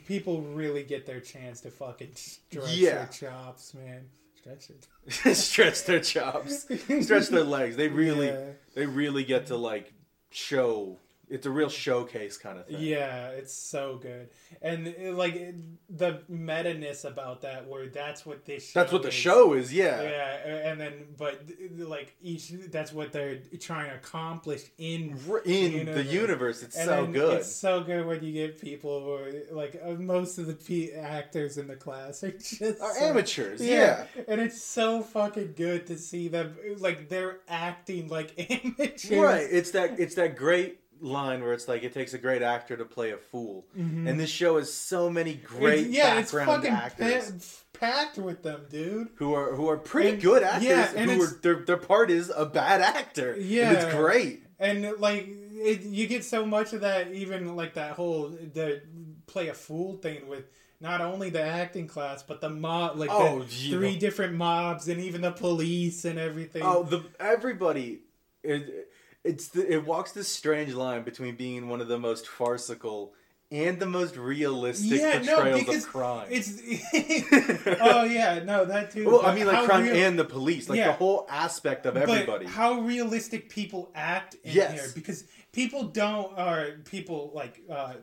people 0.07 0.43
really 0.43 0.83
get 0.85 1.07
their 1.07 1.21
chance 1.21 1.63
to 1.63 1.71
fucking 1.71 2.11
stretch 2.15 2.75
Yeah. 2.77 2.95
their 2.95 3.07
chops, 3.07 3.73
man. 3.73 4.05
Stretch 4.37 4.69
it. 4.71 5.35
stretch 5.37 5.85
their 5.85 6.01
chops, 6.01 6.67
stretch 7.01 7.29
their 7.29 7.43
legs. 7.45 7.77
They 7.77 7.89
really, 7.89 8.27
Yeah. 8.29 8.51
they 8.75 8.85
really 8.87 9.25
get 9.25 9.47
to 9.47 9.57
like 9.57 9.93
show 10.31 10.99
it's 11.31 11.47
a 11.47 11.51
real 11.51 11.69
showcase 11.69 12.37
kind 12.39 12.59
of 12.59 12.67
thing. 12.67 12.81
Yeah, 12.81 13.29
it's 13.29 13.53
so 13.55 13.99
good, 14.01 14.29
and 14.63 14.87
it, 14.89 15.15
like 15.15 15.35
it, 15.35 15.55
the 15.91 16.23
meta 16.29 16.75
ness 16.75 17.05
about 17.05 17.43
that, 17.43 17.67
where 17.69 17.87
that's 17.89 18.25
what 18.27 18.45
this. 18.45 18.73
That's 18.73 18.93
what 18.93 19.03
the 19.03 19.09
is. 19.09 19.15
show 19.15 19.53
is. 19.55 19.73
Yeah. 19.73 20.03
Yeah, 20.03 20.71
and 20.71 20.81
then 20.81 20.93
but 21.17 21.43
eh, 21.51 21.69
like 21.85 22.15
each 22.23 22.53
that's 22.71 22.93
what 22.93 23.13
they're 23.13 23.39
trying 23.61 23.91
to 23.91 23.97
accomplish 23.97 24.63
in 24.79 25.19
In 25.45 25.87
the 25.87 26.05
universe, 26.05 26.63
it's 26.63 26.77
And 26.77 26.87
so 26.87 27.07
good. 27.07 27.39
It's 27.39 27.53
so 27.55 27.83
good 27.83 28.07
when 28.07 28.23
you 28.23 28.33
get 28.33 28.61
people 28.61 29.01
who 29.05 29.13
are 29.15 29.33
like 29.51 29.81
uh, 29.85 29.93
most 29.93 30.39
of 30.39 30.47
the 30.47 30.55
p- 30.55 30.93
actors 30.93 31.59
in 31.59 31.67
the 31.69 31.77
class 31.77 32.23
are 32.25 32.31
just 32.39 32.63
Are 32.81 32.95
so- 32.95 33.05
amateurs, 33.05 33.61
yeah. 33.61 34.05
and 34.27 34.41
it's 34.41 34.63
so 34.63 35.03
fucking 35.03 35.55
good 35.57 35.87
to 35.89 35.99
see 35.99 36.29
them 36.29 36.57
like 36.79 37.09
they're 37.09 37.39
acting 37.49 38.09
like 38.09 38.33
amateurs. 38.51 39.11
Right. 39.11 39.47
It's 39.51 39.71
that 39.73 39.99
it's 39.99 40.15
that 40.17 40.37
great 40.37 40.81
line 41.01 41.43
where 41.43 41.53
it's 41.53 41.69
like 41.69 41.83
it 41.83 41.93
takes 41.95 42.15
a 42.15 42.19
great 42.19 42.43
actor 42.43 42.77
to 42.77 42.85
play 42.85 43.11
a 43.13 43.17
fool, 43.17 43.67
mm-hmm. 43.79 44.07
and 44.07 44.19
this 44.19 44.31
show 44.31 44.59
has 44.59 44.73
so 44.73 45.09
many 45.11 45.35
great 45.35 45.81
It's- 45.81 45.95
yeah, 45.97 46.19
it's 46.19 46.33
background 46.33 46.63
fucking 46.63 46.77
actors 46.77 47.65
pa- 47.73 47.87
packed 47.87 48.19
with 48.19 48.43
them, 48.43 48.67
dude. 48.71 49.09
who 49.17 49.35
are 49.35 49.55
who 49.55 49.69
are 49.69 49.77
pretty 49.77 50.11
And- 50.11 50.23
good 50.23 50.43
actors. 50.43 50.65
yeah, 50.69 50.93
and 50.97 51.11
who 51.11 51.23
are 51.23 51.39
their 51.43 51.65
their 51.65 51.77
part 51.77 52.11
is 52.11 52.33
a 52.35 52.47
bad 52.47 52.81
actor. 52.81 53.33
and 53.33 53.43
Yeah. 53.43 53.73
it's 53.73 53.95
great. 53.95 54.43
and 54.59 54.93
like 54.99 55.27
it, 55.29 55.83
you 55.83 56.07
get 56.07 56.25
so 56.25 56.45
much 56.47 56.73
of 56.73 56.81
that 56.83 57.13
even 57.13 57.55
like 57.57 57.75
that 57.75 57.93
whole 57.93 58.29
the 58.29 58.83
play 59.27 59.49
a 59.49 59.55
fool 59.55 59.97
thing 59.97 60.27
with 60.29 60.45
not 60.81 61.01
only 61.01 61.31
the 61.31 61.43
acting 61.43 61.87
class 61.89 62.23
but 62.23 62.41
the 62.41 62.49
mob 62.49 62.97
like 62.97 63.11
Oh, 63.13 63.41
the 63.41 63.47
three 63.47 63.97
different 63.97 64.35
mobs 64.35 64.89
and 64.89 65.01
even 65.01 65.21
the 65.21 65.33
police 65.33 66.05
and 66.05 66.19
everything 66.19 66.63
Oh, 66.65 66.83
the 66.85 67.05
everybody. 67.21 68.01
It, 68.45 68.88
it's 69.29 69.49
the, 69.49 69.63
it 69.73 69.85
walks 69.87 70.13
this 70.13 70.29
strange 70.29 70.73
line 70.75 71.03
between 71.03 71.37
being 71.37 71.69
one 71.69 71.81
of 71.81 71.89
the 71.89 71.99
most 71.99 72.27
farcical 72.27 73.13
and 73.51 73.79
the 73.81 73.87
most 73.87 74.15
realistic 74.17 75.01
yeah 75.01 75.19
portrayals 75.21 75.61
because 75.61 75.85
of 75.85 75.91
crime. 75.91 76.27
it's 76.31 76.61
oh 77.81 78.05
yeah 78.05 78.43
no 78.45 78.65
that 78.67 78.91
too 78.91 79.07
well, 79.07 79.25
I 79.25 79.35
mean, 79.35 79.47
like 79.47 79.65
crime 79.67 79.85
real- 79.85 79.97
and 79.97 80.19
the 80.19 80.25
police, 80.25 80.69
like 80.69 80.77
Yeah. 80.79 80.89
the 80.89 80.93
whole 80.95 81.27
aspect 81.31 81.87
of 81.87 81.97
everybody. 81.97 82.45
But 82.45 82.53
how 82.53 82.81
realistic 82.81 83.49
people 83.49 83.91
act 83.95 84.35
in 84.45 84.55
Yes. 84.55 84.73
here 84.75 84.91
because 84.95 85.25
people 85.53 85.85
don't 85.85 86.39
or 86.39 86.81
people 86.85 87.31
like 87.35 87.63
uh, 87.71 87.95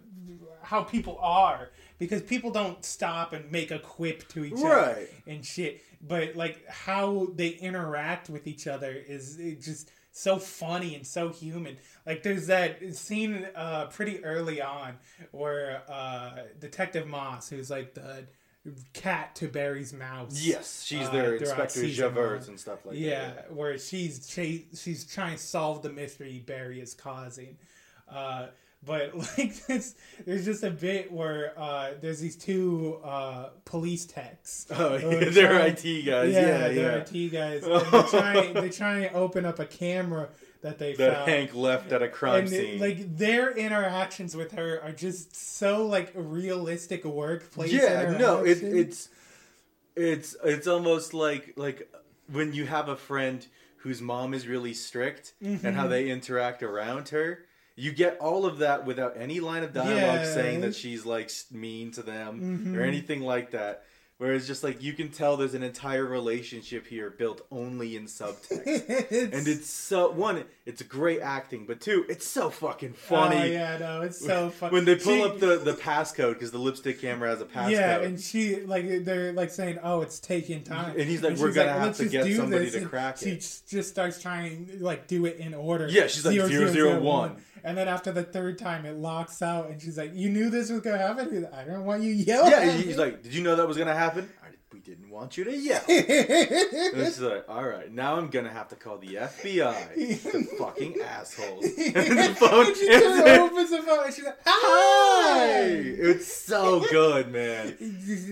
how 0.63 0.81
people 0.83 1.17
are 1.21 1.69
because 1.99 2.21
people 2.23 2.49
don't 2.51 2.83
stop 2.83 3.31
and 3.33 3.51
make 3.51 3.69
a 3.71 3.79
quip 3.79 4.27
to 4.29 4.45
each 4.45 4.53
other 4.53 4.67
Right. 4.69 5.07
and 5.27 5.45
shit. 5.45 5.81
But 6.01 6.35
like 6.35 6.67
how 6.67 7.27
they 7.35 7.49
interact 7.49 8.29
with 8.29 8.47
each 8.47 8.65
other 8.67 8.91
is 8.91 9.37
it 9.39 9.61
just 9.61 9.91
so 10.17 10.39
funny 10.39 10.95
and 10.95 11.05
so 11.05 11.27
human. 11.29 11.77
Like 12.05 12.23
there's 12.23 12.47
that 12.47 12.95
scene 12.95 13.45
uh, 13.53 13.87
pretty 13.87 14.23
early 14.23 14.61
on 14.61 14.93
where 15.31 15.81
uh, 15.89 16.37
Detective 16.59 17.05
Moss, 17.05 17.49
who's 17.49 17.69
like 17.69 17.93
the 17.95 18.25
cat 18.93 19.35
to 19.35 19.47
Barry's 19.49 19.91
mouse. 19.93 20.41
yes, 20.41 20.83
she's 20.83 21.07
uh, 21.07 21.11
their 21.11 21.35
Inspector 21.35 21.87
Javert 21.89 22.47
and 22.47 22.57
stuff 22.59 22.85
like 22.85 22.95
Yeah, 22.97 23.27
that. 23.27 23.45
Yeah, 23.49 23.55
where 23.55 23.77
she's 23.77 24.25
she's 24.73 25.03
trying 25.05 25.35
to 25.35 25.41
solve 25.43 25.81
the 25.81 25.89
mystery 25.89 26.41
Barry 26.45 26.79
is 26.79 26.93
causing. 26.93 27.57
Uh, 28.09 28.47
but 28.85 29.15
like 29.37 29.65
this, 29.67 29.95
there's 30.25 30.45
just 30.45 30.63
a 30.63 30.69
bit 30.71 31.11
where 31.11 31.53
uh, 31.57 31.91
there's 32.01 32.19
these 32.19 32.35
two 32.35 32.99
uh, 33.03 33.49
police 33.65 34.05
techs. 34.05 34.67
Oh, 34.71 34.95
are 34.95 34.99
they're 34.99 35.47
trying- 35.49 35.71
IT 35.73 36.05
guys. 36.05 36.33
Yeah, 36.33 36.41
Yeah, 36.41 36.67
they're 36.69 36.97
yeah. 36.97 37.05
IT 37.21 37.29
guys. 37.29 37.63
And 37.65 37.91
they're 37.91 38.03
trying 38.03 38.53
they're 38.53 38.69
trying 38.69 39.01
to 39.03 39.13
open 39.13 39.45
up 39.45 39.59
a 39.59 39.65
camera 39.65 40.29
that 40.61 40.79
they 40.79 40.93
That 40.95 41.13
found. 41.17 41.29
Hank 41.29 41.55
left 41.55 41.91
at 41.91 42.01
a 42.01 42.07
crime 42.09 42.41
and 42.41 42.49
scene. 42.49 42.75
it- 42.75 42.81
like 42.81 43.17
their 43.17 43.51
interactions 43.51 44.35
with 44.35 44.53
her 44.53 44.81
are 44.81 44.91
just 44.91 45.35
so 45.35 45.85
like 45.85 46.11
realistic 46.15 47.05
workplace. 47.05 47.71
yeah, 47.71 48.15
no, 48.17 48.43
it, 48.43 48.61
it's 48.63 49.09
it's 49.95 50.35
it's 50.43 50.67
almost 50.67 51.13
like 51.13 51.53
like 51.55 51.91
when 52.31 52.53
you 52.53 52.65
have 52.65 52.89
a 52.89 52.95
friend 52.95 53.45
whose 53.77 54.01
mom 54.01 54.33
is 54.33 54.47
really 54.47 54.73
strict 54.73 55.33
and 55.41 55.59
Mm-hmm. 55.61 55.73
how 55.75 55.87
they 55.87 56.09
interact 56.09 56.63
around 56.63 57.09
her. 57.09 57.45
You 57.75 57.91
get 57.91 58.17
all 58.19 58.45
of 58.45 58.59
that 58.59 58.85
without 58.85 59.15
any 59.17 59.39
line 59.39 59.63
of 59.63 59.73
dialogue 59.73 59.95
Yeah. 59.97 60.23
Mm-hmm. 60.23 60.33
saying 60.33 60.61
that 60.61 60.75
she's 60.75 61.05
like 61.05 61.29
mean 61.51 61.91
to 61.91 62.01
them 62.03 62.75
or 62.77 62.81
anything 62.81 63.21
like 63.21 63.51
that. 63.51 63.83
Whereas 64.17 64.47
just 64.47 64.63
like 64.63 64.81
you 64.81 64.93
can 64.93 65.09
tell 65.09 65.35
there's 65.35 65.55
an 65.55 65.61
entire 65.63 66.05
relationship 66.05 66.87
here 66.87 67.09
built 67.09 67.45
only 67.51 67.97
in 67.97 68.05
subtext. 68.05 68.65
and 69.11 69.45
it's 69.45 69.69
so 69.69 70.09
one, 70.11 70.45
it's 70.65 70.81
great 70.83 71.19
acting, 71.19 71.65
but 71.65 71.81
two, 71.81 72.05
it's 72.07 72.25
so 72.25 72.49
fucking 72.49 72.93
funny. 72.93 73.35
Oh 73.35 73.43
yeah, 73.43 73.77
no, 73.77 74.01
it's 74.03 74.25
so 74.25 74.49
funny 74.57 74.71
When 74.71 74.85
they 74.85 74.95
pull 74.95 75.15
She- 75.15 75.23
up 75.25 75.39
the 75.39 75.57
the 75.57 75.73
passcode 75.73 76.35
because 76.35 76.51
the 76.51 76.59
lipstick 76.59 77.01
camera 77.01 77.27
has 77.27 77.41
a 77.41 77.45
passcode. 77.45 77.71
Yeah, 77.71 77.99
and 78.03 78.17
she 78.17 78.61
like 78.61 79.03
they're 79.03 79.33
like 79.33 79.49
saying, 79.49 79.79
"Oh, 79.83 79.99
it's 79.99 80.21
taking 80.21 80.63
time," 80.63 80.91
And 80.97 81.09
he's 81.09 81.21
like, 81.21 81.35
"We're 81.35 81.47
she's 81.47 81.55
gonna 81.55 81.73
have 81.73 81.97
to 81.97 82.05
get 82.07 82.33
somebody 82.37 82.63
this," 82.65 82.73
to 82.75 82.79
and 82.79 82.89
crack 82.89 83.17
She 83.17 83.31
it. 83.31 83.61
just 83.67 83.89
starts 83.89 84.21
trying 84.21 84.67
to 84.67 84.77
like 84.81 85.07
do 85.07 85.25
it 85.25 85.39
in 85.39 85.53
order. 85.53 85.89
Yeah, 85.89 86.07
she's 86.07 86.25
like, 86.25 86.35
Zero, 86.35 86.47
zero, 86.47 86.61
zero, 86.61 86.71
zero, 86.73 86.89
zero, 86.91 87.01
one. 87.01 87.35
And 87.65 87.75
then 87.75 87.87
after 87.87 88.11
the 88.11 88.23
third 88.23 88.59
time, 88.59 88.85
it 88.85 88.95
locks 88.97 89.41
out, 89.41 89.69
and 89.69 89.81
she's 89.81 89.97
like, 89.97 90.11
"You 90.13 90.29
knew 90.29 90.49
this 90.51 90.69
was 90.69 90.81
gonna 90.81 90.99
happen." 90.99 91.31
He's 91.31 91.41
like, 91.41 91.53
I 91.53 91.63
don't 91.65 91.83
want 91.83 92.03
you 92.03 92.11
yelling. 92.11 92.51
Yeah, 92.51 92.71
he's 92.71 92.85
me." 92.85 92.95
like, 92.95 93.23
"Did 93.23 93.33
you 93.33 93.41
know 93.41 93.55
that 93.55 93.67
was 93.67 93.75
gonna 93.75 93.95
happen?" 93.95 94.29
I, 94.43 94.49
we 94.71 94.79
didn't 94.81 95.09
want 95.09 95.35
you 95.35 95.45
to 95.45 95.57
yell. 95.57 95.81
and 95.89 97.05
she's 97.07 97.19
like, 97.19 97.45
"All 97.49 97.63
right, 97.67 97.91
now 97.91 98.17
I'm 98.17 98.27
gonna 98.27 98.51
have 98.53 98.67
to 98.67 98.75
call 98.75 98.99
the 98.99 99.15
FBI. 99.15 99.95
the 99.95 100.47
fucking 100.59 100.95
assholes." 101.03 101.65
And 101.95 102.19
the 102.19 102.35
phone 102.35 102.67
And 102.67 102.75
she 102.77 102.87
just 102.87 103.27
opens 103.27 103.69
the 103.71 103.81
phone, 103.81 104.05
and 104.05 104.13
she's 104.13 104.25
like, 104.25 104.37
Hi! 104.45 105.33
"Hi." 105.33 105.61
It's 105.63 106.31
so 106.31 106.81
good, 106.91 107.31
man. 107.31 107.75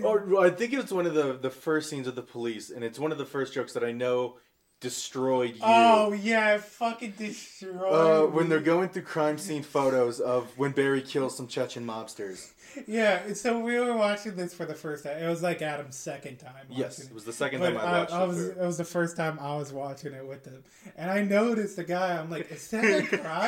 Or 0.04 0.46
I 0.46 0.52
think 0.52 0.74
it's 0.74 0.91
one 0.91 1.08
of 1.08 1.15
the 1.15 1.34
the 1.41 1.50
first 1.50 1.89
scenes 1.89 2.08
of 2.08 2.13
the 2.15 2.22
police, 2.22 2.69
and 2.69 2.84
it's 2.84 3.00
one 3.00 3.12
of 3.12 3.17
the 3.17 3.26
first 3.26 3.54
jokes 3.54 3.74
that 3.74 3.84
I 3.84 3.93
know 3.93 4.38
destroyed 4.84 5.56
you. 5.56 5.62
Oh 5.63 6.12
yeah, 6.13 6.56
it 6.56 6.62
fucking 6.62 7.13
destroyed. 7.17 7.82
Uh, 7.91 8.28
when 8.28 8.50
they're 8.50 8.60
going 8.60 8.89
through 8.89 9.04
crime 9.04 9.39
scene 9.39 9.63
photos 9.63 10.19
of 10.19 10.56
when 10.58 10.72
Barry 10.74 11.02
kills 11.02 11.36
some 11.36 11.48
Chechen 11.48 11.84
mobsters. 11.88 12.52
Yeah, 12.88 13.34
so 13.34 13.60
we 13.60 13.80
were 13.80 13.96
watching 13.96 14.36
this 14.36 14.54
for 14.54 14.65
the 14.65 14.74
first 14.74 15.04
time. 15.04 15.17
It 15.17 15.28
was 15.28 15.43
like 15.43 15.62
Adam's 15.62 15.96
second 15.96 16.38
time. 16.38 16.54
Yes, 16.69 16.98
watching 16.98 17.12
it 17.12 17.13
was 17.15 17.24
the 17.24 17.34
second 17.34 17.60
But 17.60 17.74
time 17.74 17.78
I 17.78 17.84
I, 17.84 18.00
watched 18.00 18.13
I 18.13 18.24
it. 18.24 18.28
was, 18.28 18.48
it 18.48 18.58
was 18.58 18.78
the 18.78 18.84
first 18.84 19.15
time 19.15 19.38
I 19.39 19.56
was 19.56 19.72
watching 19.72 20.13
it 20.13 20.28
with 20.28 20.43
them, 20.43 20.63
and 20.98 21.10
I 21.10 21.22
noticed 21.22 21.76
the 21.78 21.84
guy. 21.84 22.17
I'm 22.17 22.30
like, 22.30 22.52
is 22.52 22.67
that 22.72 22.84
a 22.84 23.17
cry? 23.17 23.48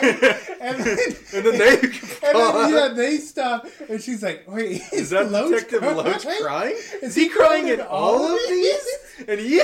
and 0.61 0.77
then, 0.79 0.97
And 1.33 1.45
then 1.45 1.57
they 1.57 1.73
and 2.23 2.35
then, 2.37 2.73
yeah, 2.73 2.93
they 2.95 3.17
stop, 3.17 3.67
and 3.89 4.01
she's 4.01 4.23
like, 4.23 4.43
wait, 4.47 4.81
Is 4.93 5.09
that 5.09 5.31
Loach 5.31 5.49
Detective 5.69 5.95
Loach 5.97 6.25
crying? 6.41 6.75
Is 6.75 7.03
Is 7.03 7.15
he 7.15 7.23
he 7.23 7.29
crying 7.29 7.63
crying 7.63 7.79
in 7.79 7.81
all 7.81 8.23
of 8.31 8.39
these? 8.47 8.87
And 9.27 9.39
he 9.39 9.61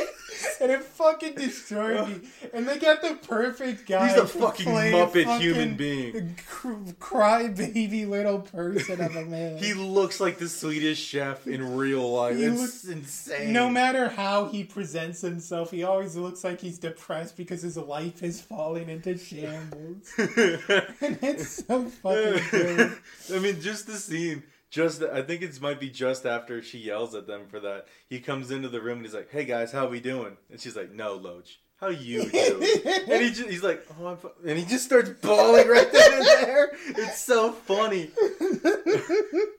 And 0.62 0.71
it 0.71 0.84
fucking 0.84 1.36
destroyed 1.36 2.08
me. 2.08 2.30
And 2.54 2.67
they 2.67 2.77
got 2.77 3.01
the 3.01 3.15
perfect 3.27 3.88
guy. 3.88 4.08
He's 4.10 4.17
a 4.17 4.27
fucking 4.27 4.67
Muppet 4.67 5.23
fucking 5.25 5.39
human 5.41 5.75
being. 5.75 6.38
cr- 6.47 6.73
Cry 6.99 7.47
baby 7.47 8.06
little 8.06 8.39
person 8.39 9.01
of 9.01 9.15
a 9.15 9.25
man. 9.25 9.58
he 9.58 9.73
looks 9.73 10.19
like 10.19 10.38
the 10.38 10.47
Swedish 10.49 10.99
chef 10.99 11.47
in 11.47 11.75
real 11.75 12.12
life. 12.12 12.38
He 12.38 12.43
it's 12.43 12.60
looks- 12.62 12.84
insane. 12.86 13.54
No 13.54 13.69
matter 13.69 14.10
how 14.10 14.45
he 14.49 14.63
presents 14.63 15.21
himself, 15.21 15.71
he 15.71 15.84
always 15.84 16.15
looks 16.15 16.43
like 16.43 16.62
he's 16.62 16.77
depressed 16.77 17.38
because 17.38 17.62
his 17.62 17.77
life 17.77 18.21
is 18.21 18.39
falling 18.41 18.89
into 18.89 19.17
shambles. 19.17 20.12
and 20.17 21.17
it's 21.21 21.65
so 21.65 21.86
fucking 21.86 22.43
good. 22.51 22.97
I 23.34 23.39
mean, 23.39 23.60
just 23.62 23.88
the 23.88 23.93
scene. 23.93 24.43
Just, 24.71 25.03
I 25.03 25.21
think 25.21 25.41
it 25.41 25.62
might 25.62 25.81
be 25.81 25.89
just 25.89 26.25
after 26.25 26.63
she 26.63 26.79
yells 26.79 27.13
at 27.13 27.27
them 27.27 27.41
for 27.49 27.60
that. 27.60 27.88
He 28.10 28.21
comes 28.21 28.51
into 28.51 28.69
the 28.69 28.79
room 28.81 28.99
and 28.99 29.05
he's 29.05 29.13
like, 29.13 29.29
"Hey 29.29 29.43
guys, 29.43 29.73
how 29.73 29.88
we 29.88 29.99
doing?" 29.99 30.38
And 30.49 30.62
she's 30.62 30.77
like, 30.77 30.91
"No, 30.93 31.15
Loach, 31.15 31.60
how 31.75 31.89
you 31.89 32.23
doing?" 32.29 32.81
and 32.86 33.21
he 33.21 33.29
just, 33.31 33.49
he's 33.49 33.63
like, 33.63 33.86
"Oh, 33.99 34.07
I'm," 34.07 34.17
fi-" 34.17 34.29
and 34.47 34.57
he 34.57 34.63
just 34.63 34.86
starts 34.86 35.10
bawling 35.10 35.67
right 35.67 35.91
then 35.91 36.13
and 36.13 36.25
there. 36.25 36.71
It's 36.88 37.19
so 37.19 37.51
funny. 37.51 38.12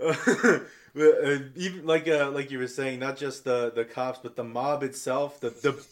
But, 0.94 1.42
even 1.56 1.86
like 1.86 2.06
uh, 2.06 2.30
like 2.32 2.50
you 2.50 2.58
were 2.58 2.66
saying, 2.66 2.98
not 2.98 3.16
just 3.16 3.44
the 3.44 3.72
the 3.74 3.84
cops, 3.84 4.18
but 4.22 4.36
the 4.36 4.44
mob 4.44 4.82
itself. 4.82 5.40
The 5.40 5.48
the 5.48 5.82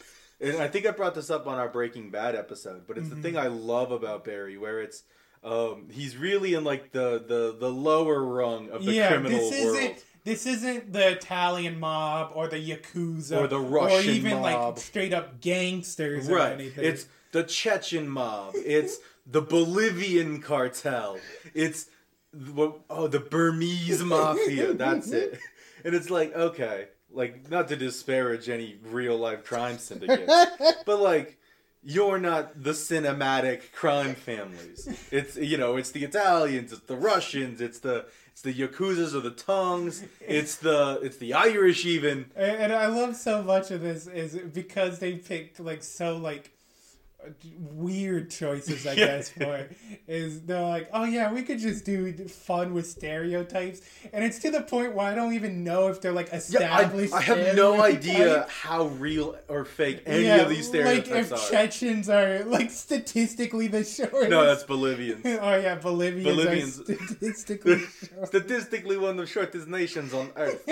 and 0.40 0.58
I 0.58 0.68
think 0.68 0.86
I 0.86 0.90
brought 0.90 1.14
this 1.14 1.30
up 1.30 1.46
on 1.46 1.58
our 1.58 1.68
Breaking 1.68 2.10
Bad 2.10 2.34
episode, 2.34 2.86
but 2.86 2.98
it's 2.98 3.08
the 3.08 3.16
thing 3.16 3.38
I 3.38 3.46
love 3.46 3.92
about 3.92 4.24
Barry, 4.24 4.58
where 4.58 4.80
it's 4.80 5.02
um, 5.42 5.88
he's 5.90 6.16
really 6.16 6.54
in 6.54 6.64
like 6.64 6.92
the 6.92 7.22
the 7.26 7.56
the 7.58 7.70
lower 7.70 8.22
rung 8.22 8.70
of 8.70 8.84
the 8.84 8.92
yeah, 8.92 9.08
criminal 9.08 9.38
this 9.38 9.64
world. 9.64 9.76
isn't 9.76 10.04
this 10.24 10.46
isn't 10.46 10.92
the 10.92 11.12
Italian 11.12 11.80
mob 11.80 12.32
or 12.34 12.46
the 12.48 12.56
yakuza 12.58 13.38
Or 13.40 13.46
the 13.46 13.58
Russian 13.58 13.96
mob 13.96 14.06
or 14.06 14.10
even 14.10 14.32
mob. 14.40 14.42
like 14.74 14.78
straight 14.78 15.14
up 15.14 15.40
gangsters 15.40 16.28
or 16.28 16.36
Right. 16.36 16.52
anything. 16.52 16.84
It's 16.84 17.06
the 17.32 17.42
Chechen 17.44 18.08
mob. 18.08 18.52
It's 18.56 18.98
the 19.26 19.40
Bolivian 19.40 20.42
cartel. 20.42 21.18
It's 21.54 21.86
the, 22.32 22.74
oh 22.90 23.06
the 23.08 23.20
Burmese 23.20 24.02
mafia. 24.02 24.74
That's 24.74 25.10
it. 25.10 25.38
And 25.82 25.94
it's 25.94 26.10
like 26.10 26.36
okay, 26.36 26.88
like 27.10 27.50
not 27.50 27.68
to 27.68 27.76
disparage 27.76 28.50
any 28.50 28.76
real 28.84 29.16
life 29.16 29.44
crime 29.44 29.78
syndicates, 29.78 30.30
but 30.84 31.00
like 31.00 31.38
you're 31.82 32.18
not 32.18 32.62
the 32.62 32.72
cinematic 32.72 33.72
crime 33.72 34.14
families. 34.14 34.88
It's 35.10 35.36
you 35.36 35.56
know, 35.56 35.76
it's 35.76 35.90
the 35.90 36.04
Italians, 36.04 36.72
it's 36.72 36.82
the 36.82 36.96
Russians, 36.96 37.60
it's 37.60 37.78
the 37.78 38.06
it's 38.32 38.42
the 38.42 38.52
Yakuzas 38.54 39.14
or 39.14 39.20
the 39.20 39.30
Tongues, 39.30 40.04
it's 40.20 40.56
the 40.56 41.00
it's 41.02 41.16
the 41.16 41.34
Irish 41.34 41.86
even. 41.86 42.30
And, 42.36 42.56
and 42.56 42.72
I 42.72 42.86
love 42.86 43.16
so 43.16 43.42
much 43.42 43.70
of 43.70 43.80
this 43.80 44.06
is 44.06 44.34
because 44.34 44.98
they 44.98 45.16
picked 45.16 45.60
like 45.60 45.82
so 45.82 46.16
like 46.16 46.52
weird 47.58 48.30
choices, 48.30 48.86
I 48.86 48.94
guess, 48.96 49.30
for 49.30 49.68
is 50.06 50.42
they're 50.42 50.62
like, 50.62 50.88
oh 50.92 51.04
yeah, 51.04 51.32
we 51.32 51.42
could 51.42 51.58
just 51.58 51.84
do 51.84 52.12
fun 52.28 52.72
with 52.74 52.86
stereotypes, 52.86 53.80
and 54.12 54.24
it's 54.24 54.38
to 54.40 54.50
the 54.50 54.62
point 54.62 54.94
where 54.94 55.06
I 55.06 55.14
don't 55.14 55.32
even 55.34 55.62
know 55.64 55.88
if 55.88 56.00
they're 56.00 56.12
like 56.12 56.32
established. 56.32 57.12
Yeah, 57.12 57.16
I. 57.16 57.20
I 57.20 57.22
have 57.22 57.56
no 57.56 57.74
stereotypes. 57.74 58.08
idea 58.08 58.46
how 58.48 58.86
real 58.86 59.36
or 59.48 59.64
fake 59.64 60.02
any 60.06 60.24
Yeah, 60.24 60.42
of 60.42 60.48
these 60.48 60.68
stereotypes 60.68 61.08
are. 61.10 61.14
like 61.14 61.24
if 61.24 61.32
are. 61.32 61.50
Chechens 61.50 62.08
are 62.08 62.44
like 62.44 62.70
statistically 62.70 63.66
the 63.68 63.84
shortest. 63.84 64.30
no, 64.30 64.44
that's 64.44 64.64
Bolivians. 64.64 65.22
oh 65.24 65.56
yeah, 65.56 65.74
Bolivians, 65.76 66.24
Bolivians. 66.24 66.80
are 66.80 66.94
statistically. 67.06 67.80
Statistically, 68.24 68.96
one 68.96 69.10
of 69.10 69.16
the 69.18 69.26
shortest 69.26 69.68
nations 69.68 70.12
on 70.14 70.30
earth. 70.36 70.64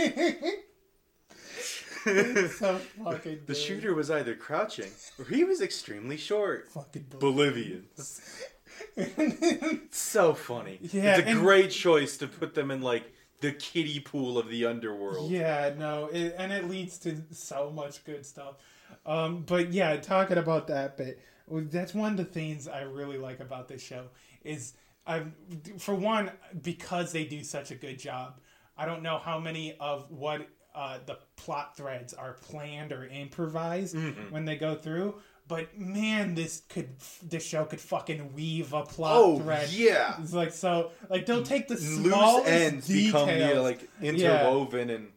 so 2.50 2.78
fucking 3.04 3.40
The 3.46 3.54
shooter 3.54 3.94
was 3.94 4.10
either 4.10 4.34
crouching 4.34 4.90
or 5.18 5.24
he 5.24 5.44
was 5.44 5.60
extremely 5.60 6.16
short. 6.16 6.68
fucking 6.70 7.06
Bolivians. 7.18 8.20
so 9.90 10.34
funny. 10.34 10.78
Yeah, 10.82 11.18
it's 11.18 11.30
a 11.30 11.34
great 11.34 11.70
choice 11.70 12.16
to 12.18 12.26
put 12.26 12.54
them 12.54 12.70
in 12.70 12.82
like 12.82 13.12
the 13.40 13.52
kiddie 13.52 14.00
pool 14.00 14.38
of 14.38 14.48
the 14.48 14.66
underworld. 14.66 15.30
Yeah, 15.30 15.74
no, 15.76 16.06
it, 16.06 16.34
and 16.38 16.52
it 16.52 16.68
leads 16.68 16.98
to 16.98 17.22
so 17.30 17.70
much 17.70 18.04
good 18.04 18.26
stuff. 18.26 18.56
Um, 19.06 19.42
but 19.46 19.72
yeah, 19.72 19.96
talking 19.96 20.38
about 20.38 20.66
that 20.68 20.96
bit, 20.96 21.20
that's 21.48 21.94
one 21.94 22.12
of 22.12 22.16
the 22.18 22.24
things 22.24 22.68
I 22.68 22.82
really 22.82 23.18
like 23.18 23.40
about 23.40 23.68
this 23.68 23.82
show 23.82 24.06
is 24.44 24.74
I, 25.06 25.22
for 25.78 25.94
one, 25.94 26.30
because 26.62 27.12
they 27.12 27.24
do 27.24 27.42
such 27.42 27.70
a 27.70 27.74
good 27.74 27.98
job. 27.98 28.40
I 28.76 28.84
don't 28.84 29.02
know 29.02 29.18
how 29.18 29.38
many 29.38 29.74
of 29.80 30.10
what 30.10 30.46
uh, 30.78 30.98
the 31.06 31.18
plot 31.36 31.76
threads 31.76 32.14
are 32.14 32.34
planned 32.34 32.92
or 32.92 33.06
improvised 33.06 33.96
Mm-hmm. 33.96 34.32
when 34.32 34.44
they 34.44 34.56
go 34.56 34.74
through. 34.76 35.16
But 35.48 35.78
man, 35.78 36.34
this 36.34 36.62
could 36.68 36.90
this 37.22 37.42
show 37.44 37.64
could 37.64 37.80
fucking 37.80 38.34
weave 38.34 38.74
a 38.74 38.82
plot 38.84 39.12
Oh, 39.16 39.38
thread. 39.40 39.70
yeah. 39.70 40.16
it's 40.22 40.34
like 40.34 40.52
so 40.52 40.90
like 41.08 41.24
they'll 41.26 41.42
take 41.42 41.68
the 41.68 41.74
Loose 41.76 42.46
ends 42.46 42.86
details, 42.86 43.26
become 43.26 43.28
yeah, 43.40 43.58
like 43.60 43.88
interwoven 44.02 44.90
and 44.90 45.08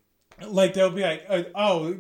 like 0.50 0.74
they'll 0.74 0.90
be 0.90 1.02
like, 1.04 1.26
uh, 1.30 1.44
oh, 1.54 1.96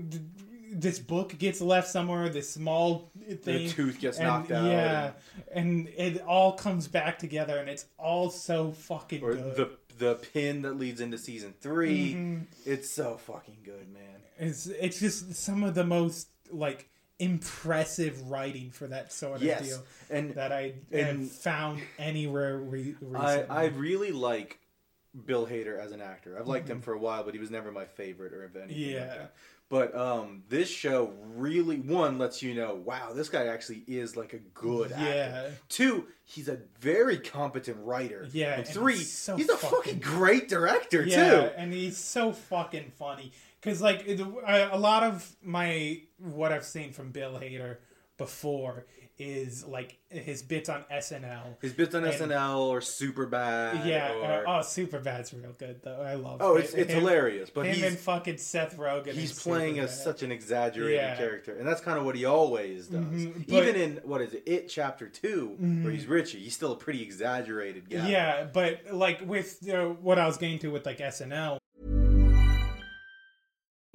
this 0.73 0.97
book 0.99 1.37
gets 1.37 1.59
left 1.61 1.89
somewhere, 1.89 2.29
this 2.29 2.49
small 2.49 3.11
thing, 3.43 3.67
the 3.67 3.69
tooth 3.69 3.99
gets 3.99 4.17
and, 4.17 4.27
knocked 4.27 4.51
out 4.51 4.65
yeah, 4.65 5.11
and 5.51 5.89
it 5.97 6.21
all 6.25 6.53
comes 6.53 6.87
back 6.87 7.19
together, 7.19 7.57
and 7.57 7.69
it's 7.69 7.85
all 7.99 8.29
so 8.29 8.71
fucking 8.71 9.21
or 9.21 9.33
good. 9.33 9.55
the 9.57 9.69
the 10.01 10.15
pin 10.15 10.63
that 10.63 10.77
leads 10.77 10.99
into 10.99 11.17
season 11.17 11.53
3 11.61 12.13
Mm-hmm. 12.13 12.43
It's 12.65 12.89
so 12.89 13.17
fucking 13.17 13.59
good, 13.63 13.87
man. 13.93 14.19
It's 14.37 14.65
it's 14.67 14.99
just 14.99 15.35
some 15.35 15.63
of 15.63 15.75
the 15.75 15.83
most 15.85 16.27
like 16.51 16.89
impressive 17.19 18.29
writing 18.29 18.71
for 18.71 18.87
that 18.87 19.13
sort 19.13 19.37
of 19.37 19.43
Yes, 19.43 19.67
deal 19.67 19.83
and 20.09 20.31
that 20.35 20.51
I 20.51 20.73
and- 20.91 21.21
have 21.21 21.31
found 21.31 21.81
anywhere 21.99 22.57
re- 22.57 22.95
recently. 22.99 23.15
I 23.19 23.63
I 23.63 23.65
really 23.67 24.11
like 24.11 24.59
Bill 25.25 25.45
Hader 25.45 25.77
as 25.79 25.91
an 25.91 26.01
actor. 26.01 26.37
I've 26.39 26.47
liked 26.47 26.65
Mm-hmm. 26.65 26.77
him 26.77 26.81
for 26.81 26.93
a 26.93 26.99
while, 26.99 27.23
but 27.23 27.33
he 27.33 27.39
was 27.39 27.51
never 27.51 27.71
my 27.71 27.85
favorite 27.85 28.33
or 28.33 28.43
anything 28.43 28.69
Yeah. 28.77 28.99
like 29.01 29.09
that. 29.09 29.33
But 29.71 29.95
um, 29.95 30.43
this 30.49 30.69
show 30.69 31.13
really 31.33 31.77
one 31.79 32.17
lets 32.19 32.43
you 32.43 32.53
know, 32.53 32.75
wow, 32.75 33.13
this 33.13 33.29
guy 33.29 33.47
actually 33.47 33.83
is 33.87 34.17
like 34.17 34.33
a 34.33 34.39
good 34.53 34.91
actor. 34.91 35.05
Yeah. 35.05 35.47
Two, 35.69 36.07
he's 36.25 36.49
a 36.49 36.59
very 36.81 37.17
competent 37.17 37.77
writer. 37.79 38.27
Yeah, 38.33 38.57
And 38.57 38.67
three, 38.67 38.97
he's 38.97 39.11
so 39.13 39.37
he's 39.37 39.49
a 39.49 39.55
fucking- 39.55 39.77
fucking 39.77 39.99
great 39.99 40.49
director 40.49 41.03
yeah, 41.05 41.15
too. 41.29 41.49
and 41.55 41.71
he's 41.71 41.97
so 41.97 42.33
fucking 42.33 42.91
funny. 42.99 43.31
Cause 43.61 43.81
like 43.81 44.05
a 44.09 44.77
lot 44.77 45.03
of 45.03 45.35
my 45.41 46.01
what 46.17 46.51
I've 46.51 46.65
seen 46.65 46.91
from 46.91 47.11
Bill 47.11 47.39
Hader 47.39 47.77
before 48.17 48.85
is 49.21 49.63
like 49.65 49.97
his 50.09 50.41
bits 50.41 50.67
on 50.69 50.83
SNL. 50.91 51.55
His 51.61 51.73
bits 51.73 51.93
on 51.95 52.03
And- 52.03 52.13
SNL 52.13 52.59
or 52.69 52.79
Superbad. 52.79 53.85
Yeah, 53.85 54.11
Or, 54.13 54.47
uh, 54.47 54.59
oh, 54.59 54.61
Superbad's 54.61 55.33
real 55.33 55.53
good 55.57 55.81
though. 55.83 56.01
I 56.01 56.15
love. 56.15 56.37
oh, 56.41 56.55
it. 56.57 56.65
it's 56.65 56.73
it's 56.73 56.91
Him- 56.91 56.99
hilarious. 56.99 57.49
But 57.49 57.65
him 57.67 57.75
he's 57.75 57.83
and 57.83 57.97
fucking 57.97 58.37
Seth 58.37 58.77
Rogen. 58.77 59.13
he's 59.13 59.41
playing 59.41 59.79
as 59.79 59.91
Superbad. 59.91 60.03
such 60.03 60.23
an 60.23 60.31
exaggerated 60.31 60.95
Yeah. 60.95 61.15
character, 61.15 61.55
and 61.57 61.67
that's 61.67 61.81
kind 61.81 61.97
of 61.97 62.05
what 62.05 62.15
he 62.15 62.25
always 62.25 62.87
does. 62.87 62.99
Mhm, 62.99 63.45
but- 63.47 63.55
Even 63.55 63.75
in 63.75 63.97
what 64.03 64.21
is 64.21 64.33
it, 64.33 64.43
It 64.45 64.67
Chapter 64.69 65.07
2 65.07 65.55
where 65.83 65.91
he's 65.93 66.05
Richie, 66.07 66.39
he's 66.39 66.55
still 66.55 66.71
a 66.73 66.77
pretty 66.77 67.01
exaggerated 67.03 67.89
guy. 67.89 68.09
Yeah, 68.09 68.43
but 68.51 68.79
like 68.91 69.21
with 69.25 69.67
uh, 69.69 69.85
what 70.01 70.17
I 70.19 70.25
was 70.25 70.37
getting 70.37 70.59
to 70.59 70.69
with 70.71 70.85
like 70.85 70.99
SNL, 70.99 71.59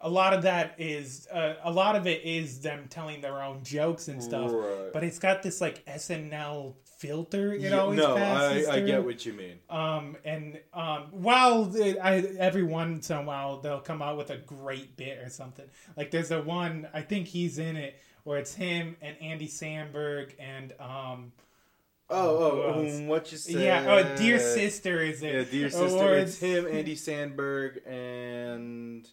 a 0.00 0.08
lot 0.08 0.32
of 0.32 0.42
that 0.42 0.74
is 0.78 1.28
uh, 1.32 1.54
a 1.62 1.70
lot 1.70 1.94
of 1.96 2.06
it 2.06 2.22
is 2.24 2.60
them 2.60 2.86
telling 2.88 3.20
their 3.20 3.42
own 3.42 3.62
jokes 3.62 4.08
and 4.08 4.22
stuff, 4.22 4.50
Right. 4.52 4.92
but 4.92 5.04
it's 5.04 5.18
got 5.18 5.42
this 5.42 5.60
like 5.60 5.84
SNL 5.86 6.74
filter. 6.84 7.52
It 7.52 7.60
Yeah, 7.62 7.78
always 7.80 7.98
no, 7.98 8.14
passes 8.16 8.68
I, 8.68 8.76
I 8.76 8.80
get 8.80 9.04
what 9.04 9.24
you 9.26 9.32
mean. 9.34 9.58
Um, 9.68 10.16
and 10.24 10.58
um, 10.72 11.08
while 11.10 11.70
I, 12.02 12.24
every 12.38 12.62
once 12.62 13.10
in 13.10 13.16
a 13.18 13.22
while 13.22 13.60
they'll 13.60 13.80
come 13.80 14.00
out 14.02 14.16
with 14.16 14.30
a 14.30 14.36
great 14.38 14.96
bit 14.96 15.18
or 15.18 15.28
something. 15.28 15.66
Like 15.96 16.10
there's 16.10 16.30
a 16.30 16.40
one 16.42 16.88
I 16.94 17.02
think 17.02 17.26
he's 17.28 17.58
in 17.58 17.76
it 17.76 17.98
where 18.24 18.38
it's 18.38 18.54
him 18.54 18.96
and 19.02 19.16
Andy 19.20 19.48
Samberg 19.48 20.32
and 20.38 20.72
um. 20.80 21.32
Oh, 22.12 22.72
oh, 22.74 22.80
um, 22.80 23.06
what 23.06 23.30
you 23.30 23.38
say? 23.38 23.64
Yeah, 23.66 23.84
oh, 23.86 24.16
dear 24.16 24.40
sister 24.40 25.00
is 25.00 25.22
it? 25.22 25.32
Yeah, 25.32 25.44
dear 25.44 25.66
Or 25.68 25.70
sister. 25.70 26.14
It's 26.16 26.42
it's- 26.42 26.64
him, 26.64 26.66
Andy 26.76 26.96
Samberg, 26.96 27.86
and 27.86 29.08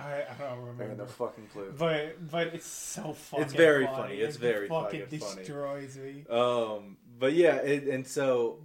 I, 0.00 0.24
I 0.30 0.38
don't 0.38 0.46
I 0.46 0.50
have 0.50 0.58
remember. 0.58 0.94
no 0.96 1.06
fucking 1.06 1.46
clue. 1.52 1.72
But 1.78 2.30
but 2.30 2.48
it's 2.48 2.66
so 2.66 3.12
fucking. 3.12 3.44
It's 3.44 3.54
very 3.54 3.86
funny. 3.86 3.96
funny. 3.98 4.14
It's 4.16 4.36
It 4.36 4.40
very 4.40 4.68
fucking 4.68 5.00
fucking 5.02 5.18
funny. 5.20 5.36
destroys 5.42 5.96
me. 5.96 6.24
Um, 6.30 6.96
but 7.18 7.32
yeah, 7.34 7.56
it, 7.56 7.84
and 7.84 8.06
so 8.06 8.58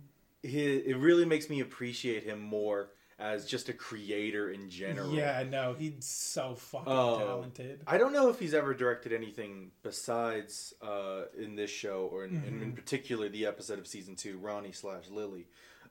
he, 0.43 0.63
it 0.77 0.97
really 0.97 1.25
makes 1.25 1.49
me 1.49 1.59
appreciate 1.61 2.23
him 2.23 2.39
more 2.39 2.89
as 3.17 3.45
just 3.45 3.69
a 3.69 3.73
creator 3.73 4.51
in 4.51 4.69
general. 4.69 5.13
Yeah, 5.13 5.43
no, 5.49 5.73
he's 5.73 6.03
so 6.05 6.55
fucking 6.55 6.91
Um, 6.91 7.19
talented. 7.19 7.81
I 7.87 7.97
don't 7.97 8.11
know 8.11 8.27
if 8.29 8.39
he's 8.39 8.53
ever 8.53 8.73
directed 8.73 9.13
anything 9.13 9.71
besides 9.83 10.73
uh, 10.81 11.21
in 11.37 11.55
this 11.55 11.69
show, 11.71 12.09
or 12.11 12.25
in, 12.25 12.31
in, 12.31 12.41
Mm-hmm. 12.41 12.63
in 12.63 12.71
particular 12.73 13.29
the 13.29 13.45
episode 13.45 13.79
of 13.79 13.87
season 13.87 14.15
two, 14.15 14.37
Ronny 14.37 14.73
slash 14.73 15.09
Lily. 15.09 15.47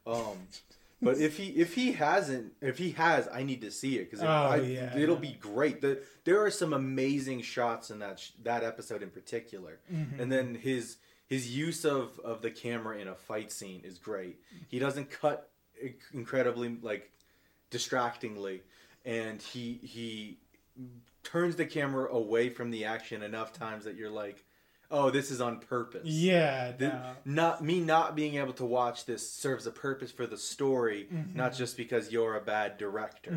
Um, 0.07 0.37
but 1.05 1.19
if 1.19 1.37
he 1.37 1.49
if 1.49 1.75
he 1.75 1.93
hasn't, 1.93 2.53
if 2.61 2.79
he 2.79 2.93
has, 2.93 3.29
I 3.33 3.43
need 3.43 3.61
to 3.62 3.71
see 3.71 3.97
it 3.99 4.11
because 4.11 4.23
Oh, 4.23 4.55
yeah, 4.62 4.97
it'll 4.97 5.17
no. 5.17 5.21
be 5.21 5.37
great. 5.40 5.81
The, 5.81 6.03
there 6.25 6.43
are 6.45 6.51
some 6.51 6.73
amazing 6.73 7.43
shots 7.43 7.90
in 7.90 7.99
that 8.01 8.19
sh- 8.21 8.31
that 8.43 8.64
episode 8.64 9.03
in 9.03 9.11
particular, 9.11 9.79
Mm-hmm. 9.93 10.21
and 10.21 10.33
then 10.33 10.55
his 10.55 10.97
his 11.27 11.57
use 11.57 11.85
of 11.85 12.19
of 12.21 12.43
the 12.43 12.51
camera 12.51 12.99
in 12.99 13.09
a 13.09 13.14
fight 13.14 13.51
scene 13.53 13.81
is 13.85 13.99
great. 13.99 14.38
He 14.69 14.79
doesn't 14.79 15.11
cut 15.11 15.51
incredibly 16.12 16.77
like 16.83 17.11
distractingly, 17.71 18.62
and 19.05 19.40
he 19.40 19.75
he 19.83 20.38
turns 21.23 21.57
the 21.57 21.67
camera 21.67 22.11
away 22.12 22.49
from 22.51 22.71
the 22.71 22.85
action 22.85 23.23
enough 23.23 23.53
times 23.53 23.85
that 23.85 23.97
you're 23.97 24.11
like, 24.11 24.45
oh, 24.94 25.11
this 25.11 25.30
is 25.30 25.40
on 25.40 25.59
purpose. 25.61 26.02
Yeah, 26.04 26.72
The- 26.72 26.88
no. 26.88 27.12
not 27.24 27.64
me 27.64 27.80
not 27.80 28.14
being 28.16 28.37
able 28.37 28.52
to 28.54 28.64
watch 28.64 29.04
this 29.07 29.28
serves 29.30 29.66
a 29.66 29.70
purpose 29.70 30.11
for 30.12 30.26
the 30.26 30.38
story, 30.38 31.09
Mm-hmm. 31.12 31.37
not 31.37 31.54
just 31.54 31.76
because 31.76 32.12
you're 32.12 32.37
a 32.37 32.40
bad 32.40 32.78
director. 32.78 33.30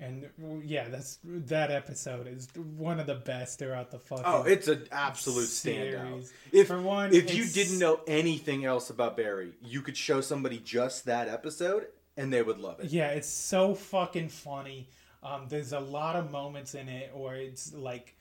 And 0.00 0.28
yeah, 0.64 0.88
that's 0.88 1.18
that 1.24 1.72
episode 1.72 2.28
is 2.28 2.46
one 2.76 3.00
of 3.00 3.06
the 3.08 3.16
best 3.16 3.58
throughout 3.58 3.90
the 3.90 3.98
fucking. 3.98 4.24
Oh, 4.26 4.44
it's 4.44 4.68
an 4.68 4.86
absolute 4.92 5.48
standout. 5.48 6.30
If 6.52 6.68
For 6.68 6.80
one, 6.80 7.12
if 7.12 7.34
you 7.34 7.44
didn't 7.44 7.80
know 7.80 8.00
anything 8.06 8.64
else 8.64 8.90
about 8.90 9.16
Barry, 9.16 9.54
you 9.60 9.82
could 9.82 9.96
show 9.96 10.20
somebody 10.20 10.58
just 10.60 11.06
that 11.06 11.26
episode 11.28 11.86
and 12.16 12.32
they 12.32 12.42
would 12.42 12.58
love 12.58 12.78
it. 12.78 12.86
Yeah, 12.90 13.08
it's 13.08 13.28
so 13.28 13.74
fucking 13.74 14.28
funny. 14.28 14.88
Um, 15.20 15.46
there's 15.48 15.72
a 15.72 15.80
lot 15.80 16.14
of 16.14 16.30
moments 16.30 16.76
in 16.76 16.88
it 16.88 17.10
where 17.16 17.34
it's 17.34 17.74
like 17.74 18.14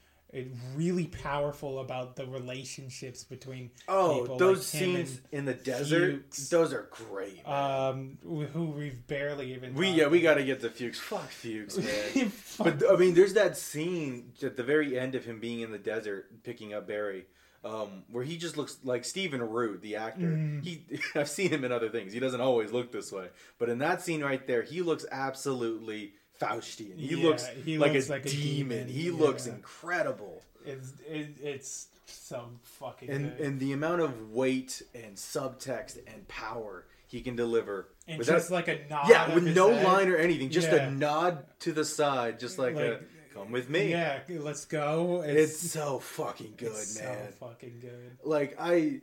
really 0.75 1.07
powerful 1.07 1.79
about 1.79 2.15
the 2.15 2.25
relationships 2.25 3.23
between 3.23 3.71
Oh, 3.87 4.21
people, 4.21 4.37
those 4.37 4.57
like 4.57 4.65
scenes 4.81 5.21
in 5.31 5.45
the 5.45 5.53
desert, 5.53 6.23
Fuches. 6.31 6.49
those 6.49 6.73
are 6.73 6.89
great. 6.91 7.45
man. 7.45 7.89
um, 7.89 8.17
who 8.53 8.65
we've 8.71 9.05
barely 9.07 9.53
even 9.53 9.73
we 9.73 9.89
yeah, 9.89 10.07
we 10.07 10.21
got 10.21 10.35
to 10.35 10.43
get 10.43 10.61
the 10.61 10.69
Fuches. 10.69 10.99
Fuck 10.99 11.29
Fuches, 11.29 11.77
man. 12.15 12.29
Fuck. 12.29 12.79
but 12.79 12.91
I 12.91 12.95
mean, 12.95 13.13
there's 13.13 13.33
that 13.33 13.57
scene 13.57 14.31
at 14.43 14.57
the 14.57 14.63
very 14.63 14.97
end 14.97 15.15
of 15.15 15.25
him 15.25 15.39
being 15.39 15.61
in 15.61 15.71
the 15.71 15.77
desert 15.79 16.43
picking 16.43 16.73
up 16.73 16.87
Barry, 16.87 17.25
um, 17.65 18.03
where 18.09 18.23
he 18.23 18.37
just 18.37 18.55
looks 18.57 18.77
like 18.83 19.03
Stephen 19.05 19.41
Root, 19.41 19.81
the 19.81 19.95
actor. 19.97 20.27
Mm. 20.27 20.63
He, 20.63 20.85
I've 21.15 21.29
seen 21.29 21.49
him 21.49 21.63
in 21.63 21.71
other 21.71 21.89
things. 21.89 22.13
He 22.13 22.19
doesn't 22.19 22.41
always 22.41 22.71
look 22.71 22.91
this 22.91 23.11
way, 23.11 23.27
but 23.59 23.69
in 23.69 23.79
that 23.79 24.01
scene 24.01 24.23
right 24.23 24.45
there, 24.47 24.61
he 24.61 24.81
looks 24.81 25.05
absolutely 25.11 26.13
Faustian. 26.39 26.95
He 26.97 27.15
Yeah, 27.15 27.23
looks 27.27 27.47
he 27.47 27.77
like, 27.77 27.93
looks 27.93 28.07
a 28.09 28.11
like 28.11 28.25
a 28.25 28.29
demon. 28.29 28.77
demon, 28.77 28.87
He 28.87 29.11
looks 29.11 29.47
incredible. 29.47 30.41
It's 30.65 30.93
it, 31.07 31.37
it's 31.41 31.87
so 32.05 32.49
fucking 32.63 33.09
And 33.09 33.37
good. 33.37 33.45
and 33.45 33.59
the 33.59 33.73
amount 33.73 34.01
of 34.01 34.31
weight 34.31 34.81
and 34.95 35.15
subtext 35.15 35.97
and 36.13 36.27
power 36.27 36.85
he 37.07 37.21
can 37.21 37.35
deliver. 37.35 37.87
And 38.07 38.19
without- 38.19 38.33
just 38.35 38.51
like 38.51 38.67
a 38.67 38.79
nod 38.89 39.09
Yeah, 39.09 39.33
with 39.33 39.43
no 39.55 39.73
head. 39.73 39.85
line 39.85 40.09
or 40.09 40.17
anything, 40.17 40.49
just 40.49 40.67
Yeah. 40.71 40.87
a 40.87 40.91
nod 40.91 41.45
to 41.61 41.71
the 41.71 41.85
side, 41.85 42.39
just 42.39 42.57
like, 42.59 42.75
a 42.75 43.01
"Come 43.33 43.51
with 43.51 43.69
me." 43.69 43.91
yeah, 43.91 44.19
let's 44.27 44.65
go. 44.65 45.21
it's, 45.21 45.57
so 45.71 45.99
fucking 45.99 46.55
good, 46.57 46.71
it's 46.71 46.99
man. 46.99 47.31
So 47.39 47.47
fucking 47.47 47.79
good. 47.79 48.17
like 48.23 48.55
I, 48.59 49.01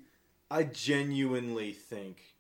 I 0.51 0.65
genuinely 0.65 1.73
think 1.73 2.34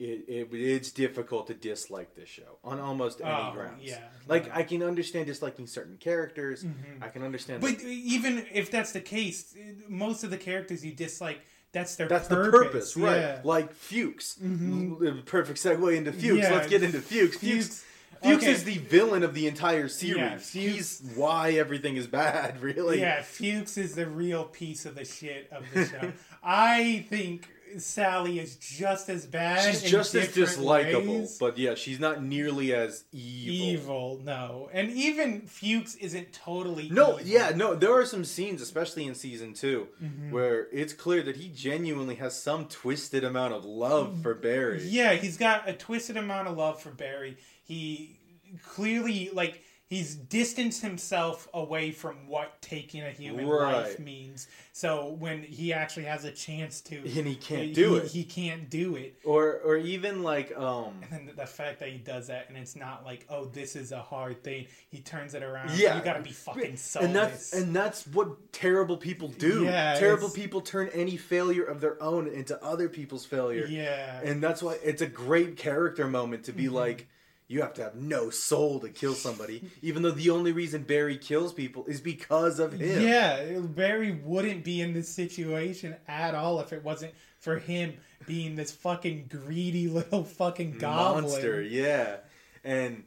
it, 0.00 0.24
it 0.28 0.48
it's 0.52 0.90
difficult 0.90 1.46
to 1.48 1.54
dislike 1.54 2.14
this 2.16 2.28
show 2.28 2.58
on 2.64 2.80
almost 2.80 3.20
any 3.20 3.30
Oh, 3.30 3.52
grounds. 3.52 3.82
yeah. 3.82 3.98
like 4.26 4.50
I 4.56 4.62
can 4.62 4.82
understand 4.82 5.26
disliking 5.26 5.66
certain 5.66 5.96
characters. 5.98 6.64
I 7.02 7.08
can 7.08 7.22
understand. 7.22 7.60
But 7.60 7.80
even 7.82 8.46
if 8.52 8.70
that's 8.70 8.92
the 8.92 9.00
case, 9.00 9.54
most 9.88 10.24
of 10.24 10.30
the 10.30 10.38
characters 10.38 10.84
you 10.84 10.92
dislike, 10.92 11.40
that's 11.72 11.94
their 11.96 12.08
That's 12.08 12.26
purpose. 12.26 12.52
the 12.52 12.68
purpose, 12.68 12.96
right? 12.96 13.16
Yeah. 13.16 13.36
Mm-hmm. 13.36 13.46
Like 13.48 13.72
Fuches. 13.74 14.38
L- 14.42 15.22
Perfect 15.24 15.58
segue 15.62 15.96
into 15.96 16.12
Fuches. 16.12 16.38
Yeah, 16.38 16.52
Let's 16.54 16.68
get 16.68 16.82
into 16.82 17.00
Fuches. 17.00 17.36
Fuches, 17.36 17.40
Fuches- 17.40 17.84
Fuches 18.22 18.36
okay. 18.42 18.50
is 18.52 18.64
the 18.64 18.78
villain 18.78 19.22
of 19.22 19.34
the 19.34 19.46
entire 19.46 19.86
series. 19.88 20.16
Yeah, 20.16 20.36
Fuches- 20.38 20.52
He's 20.52 21.02
why 21.14 21.52
everything 21.52 21.96
is 21.96 22.06
bad, 22.08 22.60
really. 22.62 23.00
yeah, 23.00 23.22
Fuches 23.22 23.78
is 23.78 23.94
the 23.94 24.06
real 24.08 24.44
piece 24.44 24.84
of 24.84 24.94
the 24.96 25.04
shit 25.04 25.48
of 25.52 25.64
the 25.72 25.86
show. 25.86 26.12
I 26.42 27.06
think 27.08 27.48
Sally 27.78 28.38
is 28.38 28.56
just 28.56 29.08
as 29.08 29.26
bad. 29.26 29.64
She's 29.74 29.90
just 29.90 30.14
as 30.14 30.28
dislikable, 30.28 31.20
ways. 31.20 31.36
but 31.38 31.56
yeah, 31.58 31.74
she's 31.74 32.00
not 32.00 32.22
nearly 32.22 32.74
as 32.74 33.04
evil. 33.12 33.66
evil. 33.66 34.20
No, 34.24 34.68
and 34.72 34.90
even 34.90 35.42
Fuches 35.42 35.96
isn't 35.96 36.32
totally 36.32 36.88
No, 36.90 37.14
evil. 37.20 37.26
yeah, 37.26 37.52
no. 37.54 37.74
There 37.74 37.92
are 37.92 38.04
some 38.06 38.24
scenes, 38.24 38.60
especially 38.62 39.06
in 39.06 39.14
season 39.14 39.54
2 39.54 39.88
Mm-hmm. 40.02 40.30
where 40.30 40.66
it's 40.72 40.92
clear 40.92 41.22
that 41.22 41.36
he 41.36 41.48
genuinely 41.48 42.16
has 42.16 42.40
some 42.40 42.66
twisted 42.66 43.24
amount 43.24 43.54
of 43.54 43.64
love 43.64 44.22
for 44.22 44.34
Barry. 44.34 44.82
Yeah, 44.86 45.12
he's 45.14 45.36
got 45.36 45.68
a 45.68 45.72
twisted 45.72 46.16
amount 46.16 46.48
of 46.48 46.56
love 46.56 46.80
for 46.82 46.90
Barry. 46.90 47.36
He 47.64 48.18
clearly 48.66 49.30
like 49.32 49.62
he's 49.90 50.14
distanced 50.14 50.82
himself 50.82 51.48
away 51.52 51.90
from 51.90 52.28
what 52.28 52.62
taking 52.62 53.02
a 53.02 53.10
human 53.10 53.44
life 53.48 53.98
means. 53.98 54.46
So 54.72 55.16
when 55.18 55.42
he 55.42 55.72
actually 55.72 56.04
has 56.04 56.24
a 56.24 56.30
chance 56.30 56.80
to, 56.82 56.96
And 56.98 57.26
he 57.26 57.34
can't 57.34 57.74
do 57.74 57.94
he- 57.94 57.96
it. 57.98 58.06
He 58.06 58.22
can't 58.24 58.70
do 58.70 58.94
it. 58.94 59.16
Or, 59.24 59.54
or 59.64 59.76
even 59.76 60.22
like, 60.22 60.56
um, 60.56 60.94
And 61.10 61.30
the 61.36 61.44
fact 61.44 61.80
that 61.80 61.88
he 61.88 61.98
does 61.98 62.28
that, 62.28 62.46
and 62.48 62.56
it's 62.56 62.76
not 62.76 63.04
like, 63.04 63.26
oh, 63.28 63.46
this 63.46 63.74
is 63.74 63.90
a 63.90 64.00
hard 64.00 64.44
thing. 64.44 64.66
He 64.88 65.00
turns 65.00 65.34
it 65.34 65.42
around. 65.42 65.72
yeah, 65.76 65.96
you 65.98 66.04
gotta 66.04 66.22
be 66.22 66.30
fucking 66.30 66.76
soulless. 66.76 67.06
And 67.06 67.14
that's 67.16 67.52
and 67.52 67.74
that's 67.74 68.06
what 68.06 68.52
terrible 68.52 68.96
people 68.96 69.28
do. 69.28 69.64
Yeah, 69.64 69.98
terrible 69.98 70.30
people 70.30 70.60
turn 70.60 70.88
any 70.94 71.16
failure 71.16 71.64
of 71.64 71.80
their 71.80 72.00
own 72.00 72.28
into 72.28 72.62
other 72.64 72.88
people's 72.88 73.26
failure. 73.26 73.66
Yeah. 73.66 74.18
Mm-hmm. 74.20 74.28
and 74.28 74.42
that's 74.42 74.62
why 74.62 74.78
it's 74.84 75.02
a 75.02 75.06
great 75.08 75.56
character 75.56 76.06
moment 76.06 76.44
to 76.44 76.52
be 76.52 76.68
like. 76.68 77.08
You 77.50 77.62
have 77.62 77.74
to 77.74 77.82
have 77.82 77.96
no 77.96 78.30
soul 78.30 78.78
to 78.78 78.88
kill 78.88 79.14
somebody, 79.14 79.68
even 79.82 80.02
though 80.02 80.12
the 80.12 80.30
only 80.30 80.52
reason 80.52 80.84
Barry 80.84 81.18
kills 81.18 81.52
people 81.52 81.84
is 81.86 82.00
because 82.00 82.60
of 82.60 82.74
him. 82.74 83.02
Yeah, 83.02 83.58
Barry 83.58 84.12
wouldn't 84.12 84.62
be 84.62 84.80
in 84.80 84.94
this 84.94 85.08
situation 85.08 85.96
at 86.06 86.36
all 86.36 86.60
if 86.60 86.72
it 86.72 86.84
wasn't 86.84 87.12
for 87.40 87.58
him 87.58 87.94
being 88.26 88.54
this 88.54 88.70
fucking 88.70 89.26
greedy 89.28 89.88
little 89.88 90.24
fucking 90.24 90.78
goblin. 90.78 91.24
monster 91.24 91.60
yeah 91.62 92.16
and 92.62 93.04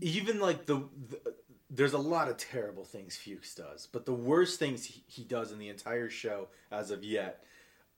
even 0.00 0.40
like 0.40 0.66
the, 0.66 0.82
the 1.08 1.34
there's 1.70 1.92
a 1.92 1.98
lot 1.98 2.28
of 2.28 2.36
terrible 2.36 2.84
things 2.84 3.16
fuches 3.16 3.54
does 3.54 3.88
but 3.90 4.04
the 4.06 4.12
worst 4.12 4.58
things 4.58 4.84
he, 4.84 5.02
he 5.06 5.22
does 5.22 5.52
in 5.52 5.58
the 5.58 5.68
entire 5.68 6.10
show 6.10 6.48
as 6.70 6.90
of 6.90 7.04
yet 7.04 7.44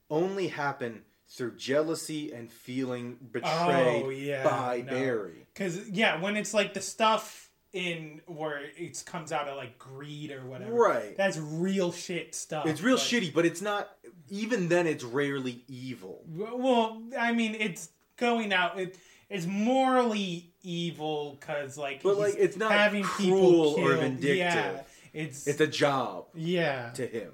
only 0.09 0.47
happen 0.47 1.01
through 1.29 1.55
jealousy 1.57 2.31
and 2.31 2.51
feeling 2.51 3.17
betrayed 3.31 4.03
Oh 4.05 4.09
yeah, 4.09 4.43
by 4.43 4.81
barry 4.81 5.45
Because 5.53 5.87
yeah, 5.89 6.21
when 6.21 6.35
it's 6.37 6.53
like 6.53 6.73
the 6.73 6.81
stuff 6.81 7.49
in 7.73 8.21
where 8.27 8.61
it 8.77 9.03
comes 9.05 9.31
out 9.33 9.47
of 9.49 9.57
like 9.57 9.77
greed 9.77 10.31
or 10.31 10.45
whatever, 10.45 10.71
Right. 10.73 11.15
That's 11.17 11.37
real 11.37 11.91
shit 11.91 12.33
stuff. 12.33 12.65
it's 12.65 12.81
real 12.81 12.95
but- 12.95 13.03
shitty 13.03 13.33
but 13.33 13.45
it's 13.45 13.61
not 13.61 13.89
even 14.29 14.69
then 14.69 14.87
it's 14.87 15.03
rarely 15.03 15.63
evil 15.67 16.23
Well, 16.29 17.01
I 17.17 17.33
mean, 17.33 17.55
it's 17.55 17.89
going 18.17 18.51
out. 18.53 18.79
It 18.79 18.97
it's 19.29 19.45
morally 19.45 20.51
evil 20.63 21.37
because 21.39 21.77
like 21.77 22.01
But 22.03 22.17
like 22.17 22.35
it's 22.37 22.55
not 22.57 22.71
having 22.71 23.03
cruel 23.03 23.73
people 23.73 23.83
or 23.83 23.89
killed. 23.89 23.99
vindictive. 23.99 24.37
Yeah, 24.37 24.81
it's 25.13 25.45
It's 25.47 25.59
a 25.59 25.67
job 25.67 26.25
yeah. 26.33 26.91
to 26.95 27.05
him. 27.05 27.31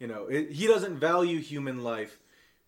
You 0.00 0.06
know, 0.06 0.26
it, 0.28 0.50
he 0.52 0.66
doesn't 0.66 0.98
value 0.98 1.38
human 1.40 1.82
life, 1.84 2.18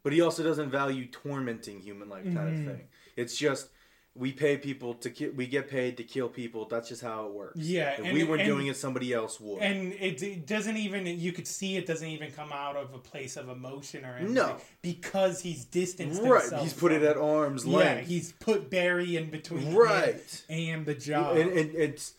but 0.03 0.13
he 0.13 0.21
also 0.21 0.43
doesn't 0.43 0.71
value 0.71 1.07
tormenting 1.07 1.81
human 1.81 2.09
life 2.09 2.25
kind 2.25 2.39
Mhm. 2.39 2.61
of 2.71 2.77
thing. 2.77 2.89
It's 3.17 3.37
just 3.37 3.69
we 4.17 4.33
pay 4.33 4.57
people 4.59 4.93
to 4.95 5.09
ki- 5.09 5.29
we 5.29 5.47
get 5.47 5.69
paid 5.71 5.97
to 5.97 6.03
kill 6.03 6.29
people. 6.29 6.65
That's 6.67 6.89
just 6.89 7.01
how 7.01 7.27
it 7.27 7.33
works. 7.33 7.57
Yeah, 7.61 7.93
if 7.93 8.01
and- 8.01 8.13
we 8.13 8.25
weren't 8.25 8.41
and- 8.43 8.49
doing 8.51 8.67
it, 8.67 8.77
somebody 8.77 9.13
else 9.13 9.39
would. 9.39 9.63
And 9.63 9.93
it, 9.93 10.21
it 10.23 10.47
doesn't 10.49 10.77
even 10.77 11.07
you 11.07 11.31
could 11.33 11.47
see 11.47 11.77
it 11.77 11.87
doesn't 11.87 12.09
even 12.09 12.33
come 12.33 12.51
out 12.53 12.75
of 12.77 12.93
a 12.93 12.99
place 12.99 13.37
of 13.37 13.49
emotion 13.49 14.05
or 14.05 14.17
anything. 14.17 14.35
No. 14.35 14.57
because 14.83 15.41
he's 15.43 15.65
distanced 15.65 16.21
Right, 16.23 16.41
himself. 16.41 16.63
he's 16.63 16.73
put 16.75 16.91
it 16.93 17.03
at 17.03 17.17
arm's 17.17 17.65
Yeah, 17.65 17.77
length. 17.77 18.09
he's 18.09 18.33
put 18.33 18.69
Barry 18.69 19.17
in 19.17 19.31
between 19.31 19.75
Right. 19.75 20.45
and 20.49 20.85
the 20.87 20.95
job. 20.95 21.37
and, 21.37 21.51
and 21.53 21.75
it's 21.77 22.15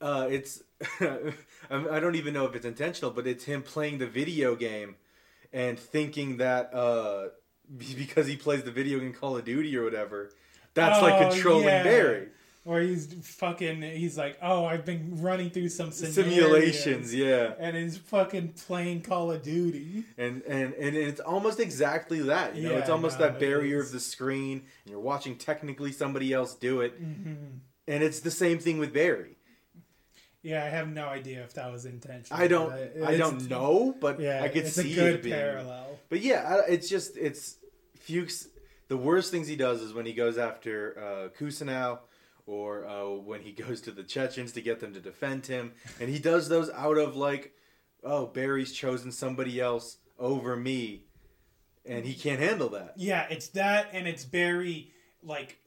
uh, 0.00 0.26
it's 0.30 0.62
I 1.70 2.00
don't 2.00 2.14
even 2.16 2.32
know 2.32 2.46
if 2.46 2.54
it's 2.54 2.64
intentional, 2.64 3.10
but 3.10 3.26
it's 3.26 3.44
him 3.44 3.62
playing 3.62 3.98
the 3.98 4.06
video 4.06 4.56
game 4.56 4.96
and 5.52 5.78
thinking 5.78 6.38
that 6.38 6.72
uh, 6.74 7.28
because 7.76 8.26
he 8.26 8.36
plays 8.36 8.62
the 8.62 8.70
video 8.70 8.98
game 8.98 9.12
Call 9.12 9.36
of 9.36 9.44
Duty 9.44 9.76
or 9.76 9.84
whatever, 9.84 10.30
that's 10.74 11.00
like 11.02 11.14
Oh, 11.22 11.30
controlling 11.30 11.64
yeah. 11.64 11.82
Barry. 11.82 12.28
Or 12.66 12.78
he's 12.78 13.06
fucking. 13.22 13.80
He's 13.80 14.18
like, 14.18 14.36
oh, 14.42 14.66
I've 14.66 14.84
been 14.84 15.22
running 15.22 15.48
through 15.48 15.70
some 15.70 15.90
Simulations, 15.92 17.12
yeah. 17.14 17.54
and 17.58 17.74
he's 17.74 17.96
fucking 17.96 18.52
playing 18.66 19.00
Call 19.00 19.32
of 19.32 19.42
Duty. 19.42 20.04
And, 20.18 20.42
and 20.42 20.74
and 20.74 20.94
it's 20.94 21.20
almost 21.20 21.58
exactly 21.58 22.20
that. 22.20 22.54
You 22.56 22.68
know, 22.68 22.76
it's 22.76 22.90
almost 22.90 23.18
no, 23.18 23.26
that 23.26 23.40
barrier 23.40 23.80
of 23.80 23.90
the 23.92 23.98
screen, 23.98 24.58
and 24.84 24.90
you're 24.90 25.00
watching 25.00 25.36
technically 25.36 25.90
somebody 25.90 26.34
else 26.34 26.54
do 26.54 26.82
it. 26.82 27.02
Mhm. 27.02 27.60
And 27.88 28.02
it's 28.04 28.20
the 28.20 28.30
same 28.30 28.58
thing 28.58 28.78
with 28.78 28.92
Barry. 28.92 29.36
Yeah, 30.42 30.64
I 30.64 30.68
have 30.68 30.88
no 30.88 31.06
idea 31.06 31.42
if 31.42 31.52
that 31.54 31.70
was 31.70 31.84
intentional. 31.84 32.40
I 32.40 32.48
don't. 32.48 32.72
I 33.04 33.16
don't 33.16 33.48
know, 33.50 33.94
but 34.00 34.20
yeah, 34.20 34.42
I 34.42 34.48
could 34.48 34.64
it's 34.64 34.74
see 34.74 34.92
a 34.92 34.94
good 34.94 35.14
it 35.16 35.22
being, 35.22 35.34
parallel. 35.34 35.98
But 36.08 36.20
yeah, 36.20 36.62
it's 36.66 36.88
just 36.88 37.16
it's 37.16 37.56
Fuches. 37.98 38.48
The 38.88 38.96
worst 38.96 39.30
things 39.30 39.46
he 39.46 39.56
does 39.56 39.82
is 39.82 39.92
when 39.92 40.06
he 40.06 40.12
goes 40.14 40.38
after 40.38 40.98
uh, 40.98 41.38
Cousineau, 41.38 41.98
or 42.46 42.86
uh, 42.86 43.08
when 43.10 43.42
he 43.42 43.52
goes 43.64 43.80
to 43.82 43.90
the 43.90 44.02
Chechens 44.02 44.52
to 44.52 44.62
get 44.62 44.80
them 44.80 44.94
to 44.94 45.00
defend 45.00 45.46
him, 45.46 45.72
and 46.00 46.08
he 46.08 46.18
does 46.18 46.48
those 46.48 46.70
out 46.70 46.96
of 46.96 47.16
like, 47.16 47.52
oh, 48.02 48.26
Barry's 48.26 48.72
chosen 48.72 49.12
somebody 49.12 49.60
else 49.60 49.98
over 50.18 50.56
me, 50.56 51.04
and 51.84 52.04
he 52.06 52.14
can't 52.14 52.40
handle 52.40 52.70
that. 52.70 52.94
Yeah, 52.96 53.26
it's 53.30 53.48
that, 53.48 53.90
and 53.92 54.08
it's 54.08 54.24
Barry 54.24 54.90
like 55.22 55.58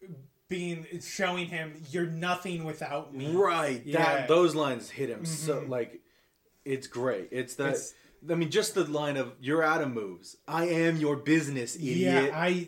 being 0.54 0.86
showing 1.02 1.48
him 1.48 1.74
you're 1.90 2.06
nothing 2.06 2.64
without 2.64 3.14
me. 3.14 3.32
Right. 3.32 3.82
Yeah. 3.86 4.04
That 4.04 4.28
those 4.28 4.54
lines 4.54 4.90
hit 4.90 5.10
him 5.10 5.26
so 5.26 5.62
Mhm. 5.62 5.70
like 5.70 6.02
it's 6.64 6.86
great. 6.88 7.30
It's 7.32 7.56
that 7.56 7.70
It's- 7.70 7.94
I 8.30 8.36
mean 8.36 8.52
just 8.52 8.74
the 8.76 8.86
line 8.86 9.18
of 9.18 9.34
you're 9.42 9.64
out 9.64 9.82
of 9.82 9.92
moves. 9.92 10.38
I 10.48 10.68
am 10.68 10.98
your 10.98 11.16
business, 11.18 11.76
idiot. 11.76 12.26
Yeah, 12.26 12.30
I. 12.40 12.68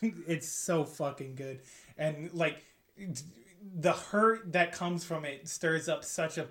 It's 0.26 0.48
so 0.48 0.84
fucking 0.84 1.34
good, 1.36 1.60
and 1.96 2.32
like 2.32 2.56
the 3.74 3.92
hurt 3.92 4.52
that 4.52 4.72
comes 4.72 5.04
from 5.04 5.24
it 5.24 5.48
stirs 5.48 5.88
up 5.88 6.04
such 6.04 6.36
a 6.38 6.48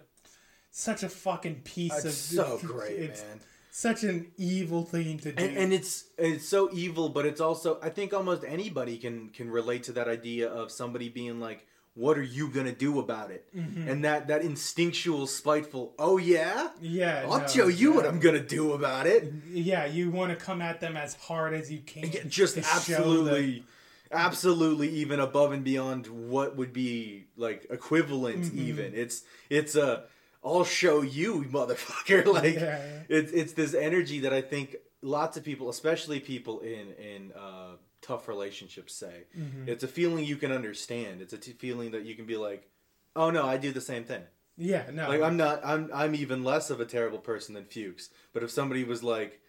such 0.69 1.03
a 1.03 1.09
fucking 1.09 1.61
piece 1.63 2.05
It's 2.05 2.05
of 2.05 2.13
so 2.13 2.57
great, 2.63 2.99
man. 3.09 3.41
Such 3.73 4.03
an 4.03 4.31
evil 4.37 4.83
thing 4.83 5.17
to 5.19 5.31
do. 5.31 5.41
and, 5.43 5.57
and 5.57 5.73
it's 5.73 6.05
it's 6.17 6.45
so 6.47 6.69
evil, 6.73 7.07
but 7.09 7.25
it's 7.25 7.39
also 7.39 7.79
I 7.81 7.89
think 7.89 8.13
almost 8.13 8.43
anybody 8.45 8.97
can 8.97 9.29
can 9.29 9.49
relate 9.49 9.83
to 9.83 9.93
that 9.93 10.07
idea 10.09 10.49
of 10.49 10.71
somebody 10.71 11.07
being 11.07 11.39
like, 11.39 11.65
"What 11.93 12.17
are 12.17 12.23
you 12.37 12.49
gonna 12.49 12.73
do 12.75 12.99
about 12.99 13.31
it?" 13.31 13.47
Mhm. 13.55 13.87
And 13.89 14.03
that 14.03 14.27
that 14.27 14.41
instinctual, 14.41 15.25
spiteful, 15.25 15.95
"Oh 15.97 16.17
yeah, 16.17 16.71
Yeah, 16.81 17.25
I'll 17.29 17.39
no, 17.41 17.47
show 17.47 17.67
you 17.69 17.93
what. 17.93 18.05
I'm 18.05 18.19
gonna 18.19 18.43
do 18.43 18.73
about 18.73 19.07
it." 19.07 19.31
yeah, 19.49 19.85
you 19.85 20.11
want 20.11 20.37
to 20.37 20.45
come 20.45 20.61
at 20.61 20.81
them 20.81 20.97
as 20.97 21.15
hard 21.15 21.53
as 21.53 21.71
you 21.71 21.79
can. 21.79 22.11
just 22.29 22.57
absolutely 22.57 23.63
absolutely 24.11 24.89
even 24.89 25.21
above 25.21 25.53
and 25.53 25.63
beyond 25.63 26.07
what 26.07 26.57
would 26.57 26.73
be 26.73 27.23
like 27.37 27.65
equivalent 27.69 28.43
Mhm. 28.43 28.57
even 28.67 28.93
it's 28.93 29.23
it's 29.49 29.75
a 29.77 30.03
i'll 30.43 30.63
show 30.63 31.01
you 31.01 31.43
motherfucker 31.51 32.25
like 32.33 32.55
Yeah. 32.55 32.81
it's 33.09 33.31
it's 33.31 33.53
this 33.53 33.73
energy 33.73 34.19
that 34.21 34.33
i 34.33 34.41
think 34.41 34.75
lots 35.01 35.37
of 35.37 35.43
people 35.43 35.69
especially 35.69 36.19
people 36.19 36.59
in 36.61 36.91
in 36.93 37.31
uh 37.33 37.75
tough 38.01 38.27
relationships 38.27 38.93
say 38.95 39.25
Mhm. 39.37 39.67
it's 39.67 39.83
a 39.83 39.87
feeling 39.87 40.25
you 40.25 40.35
can 40.37 40.51
understand 40.51 41.21
it's 41.21 41.33
a 41.33 41.37
t- 41.37 41.51
feeling 41.53 41.91
that 41.91 42.03
you 42.03 42.15
can 42.15 42.25
be 42.25 42.37
like 42.37 42.67
oh 43.15 43.29
no 43.29 43.45
i 43.45 43.57
do 43.57 43.71
the 43.71 43.81
same 43.81 44.03
thing 44.03 44.23
Yeah, 44.57 44.85
no. 44.91 45.07
like 45.07 45.21
i'm 45.21 45.37
not 45.37 45.61
i'm 45.63 45.89
i'm 45.93 46.15
even 46.15 46.43
less 46.43 46.69
of 46.71 46.79
a 46.79 46.85
terrible 46.85 47.19
person 47.19 47.53
than 47.55 47.65
fuches 47.65 48.09
but 48.33 48.41
if 48.43 48.49
somebody 48.51 48.83
was 48.83 49.03
like 49.03 49.39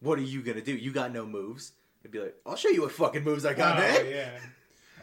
what 0.00 0.18
are 0.18 0.22
you 0.22 0.40
gonna 0.42 0.62
do 0.62 0.72
you 0.74 0.90
got 0.92 1.12
no 1.12 1.26
moves 1.26 1.72
i'd 2.04 2.10
be 2.10 2.18
like 2.20 2.34
i'll 2.46 2.56
show 2.56 2.70
you 2.70 2.82
what 2.82 2.92
fucking 2.92 3.24
moves 3.24 3.44
i 3.44 3.52
got 3.52 3.76
Oh, 3.76 3.80
man 3.80 4.06
yeah. 4.10 4.30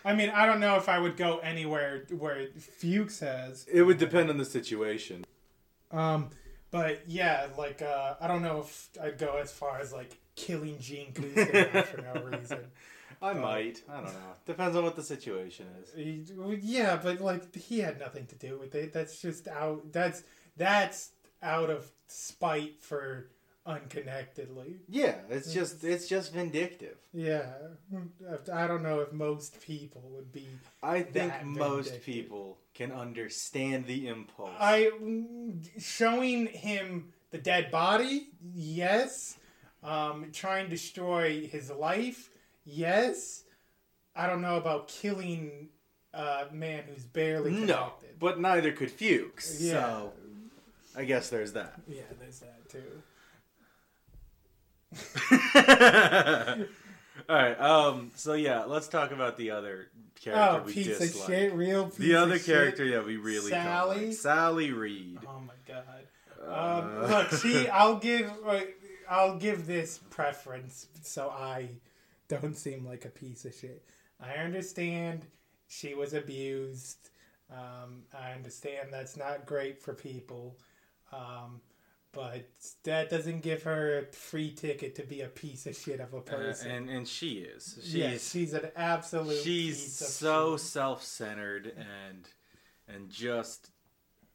I 0.08 0.14
mean, 0.14 0.30
I 0.30 0.46
don't 0.46 0.60
know 0.60 0.76
if 0.76 0.88
I 0.88 1.00
would 1.00 1.18
go 1.18 1.40
anywhere 1.40 2.06
where 2.16 2.50
Fuches 2.80 3.22
has. 3.22 3.66
it 3.72 3.82
would 3.82 3.98
depend 3.98 4.30
on 4.30 4.38
the 4.38 4.46
situation 4.46 5.26
Um, 5.92 6.30
but 6.72 7.04
yeah, 7.08 7.48
like 7.58 7.82
uh, 7.82 8.16
I 8.20 8.28
don't 8.28 8.42
know 8.42 8.60
if 8.62 8.90
I'd 9.02 9.18
go 9.18 9.38
as 9.38 9.52
far 9.52 9.80
as 9.80 9.94
like 9.94 10.18
killing 10.36 10.78
Gene 10.80 11.14
Cousineau 11.14 11.86
for 11.86 12.02
no 12.02 12.24
reason. 12.38 12.60
i 13.22 13.32
Uh, 13.32 13.34
might 13.36 13.82
i 13.90 13.96
don't 14.02 14.06
know 14.14 14.34
depends 14.46 14.76
on 14.76 14.84
what 14.84 14.98
the 14.98 15.04
situation 15.04 15.66
is 15.96 16.30
Yeah, 16.62 17.00
but 17.02 17.22
like 17.22 17.56
he 17.56 17.80
had 17.80 17.98
nothing 18.00 18.26
to 18.28 18.36
do 18.36 18.58
with 18.60 18.76
it. 18.76 18.92
That's 18.92 19.22
just 19.22 19.48
out. 19.48 19.92
That's 19.94 20.24
that's 20.58 21.12
out 21.42 21.70
of 21.70 21.90
spite 22.08 22.82
for 22.82 23.28
unconnectedly. 23.66 24.76
yeah 24.90 25.16
it's 25.30 25.52
just 25.54 25.84
it's 25.84 26.08
just 26.08 26.34
vindictive 26.34 26.98
Yeah, 27.14 27.46
I 28.54 28.68
don't 28.68 28.84
know 28.84 29.00
if 29.00 29.12
most 29.12 29.60
people 29.62 30.04
would 30.14 30.32
be. 30.32 30.48
i 30.84 31.02
think 31.02 31.34
most 31.44 32.02
people 32.04 32.58
can 32.74 32.92
understand 32.92 33.86
the 33.88 34.08
impulse 34.08 34.52
I 34.60 34.92
showing 35.80 36.48
him 36.48 37.14
the 37.32 37.38
dead 37.38 37.72
body, 37.72 38.30
yes. 38.54 39.38
Um, 39.84 40.30
trying 40.32 40.66
to 40.66 40.70
destroy 40.72 41.48
his 41.48 41.70
life, 41.70 42.30
yes. 42.66 43.44
I 44.16 44.26
don't 44.28 44.42
know 44.42 44.56
about 44.58 44.88
killing 44.88 45.70
a 46.14 46.46
man 46.52 46.84
who's 46.88 47.04
barely 47.04 47.52
no 47.52 47.60
connected. 47.60 48.20
but 48.20 48.40
neither 48.40 48.72
could 48.72 48.90
fuches 48.92 49.62
Yeah. 49.62 49.74
so 49.74 50.14
i 50.96 51.04
guess 51.04 51.30
there's 51.30 51.52
that 51.54 51.74
Yeah, 51.90 52.04
there's 52.20 52.40
that 52.40 52.70
too. 52.70 52.84
all 57.30 57.36
right 57.36 57.60
um 57.60 58.12
so 58.16 58.34
yeah 58.34 58.64
let's 58.66 58.88
talk 58.88 59.12
about 59.12 59.38
the 59.38 59.52
other 59.52 59.88
character 60.20 60.62
Oh, 60.62 60.64
we 60.66 60.74
piece 60.74 60.88
of 60.88 61.00
dislike. 61.00 61.28
shit, 61.30 61.54
real 61.54 61.86
piece 61.88 61.98
the 61.98 62.16
other 62.16 62.36
of 62.36 62.46
character 62.46 62.86
shit. 62.86 62.94
that 62.94 63.06
we 63.06 63.18
really 63.18 63.50
Sally? 63.52 63.96
don't 63.98 64.06
like. 64.08 64.14
sally 64.16 64.72
reed 64.72 65.20
Oh 65.28 65.40
my 65.42 65.54
god. 65.68 65.84
Uh. 66.48 66.82
Um, 67.06 67.10
look, 67.12 67.32
see, 67.32 67.68
I'll 67.70 67.96
give, 67.98 68.32
uh, 68.46 68.60
I'll 69.10 69.38
give 69.38 69.66
this 69.66 69.98
preference 70.10 70.88
so 71.02 71.30
I 71.30 71.70
don't 72.28 72.56
seem 72.56 72.86
like 72.86 73.06
a 73.06 73.10
piece 73.10 73.46
of 73.46 73.54
shit. 73.56 73.84
I 74.22 74.36
understand 74.36 75.26
she 75.68 75.94
was 75.96 76.14
abused. 76.14 77.10
Um, 77.52 78.04
I 78.18 78.32
understand 78.34 78.90
that's 78.92 79.18
not 79.18 79.46
great 79.48 79.82
for 79.82 79.94
people, 79.94 80.58
um, 81.12 81.62
but 82.16 82.48
that 82.84 83.10
doesn't 83.10 83.42
give 83.42 83.64
her 83.64 84.00
a 84.00 84.06
free 84.14 84.52
ticket 84.52 84.96
to 84.96 85.04
be 85.04 85.22
a 85.22 85.28
piece 85.28 85.68
of 85.68 85.76
shit 85.76 86.00
of 86.00 86.14
a 86.14 86.18
Uh, 86.18 86.22
person. 86.22 86.72
and 86.72 86.90
and 86.90 87.08
she 87.08 87.34
is 87.40 87.78
she's 87.84 87.94
yeah, 87.96 88.18
she's 88.18 88.54
an 88.54 88.72
absolute. 88.76 89.44
she's 89.44 89.82
piece 89.84 90.02
of 90.02 90.08
so 90.08 90.58
shit. 90.58 90.66
self-centered 90.66 91.68
and 91.78 92.28
and 92.88 93.10
just 93.10 93.70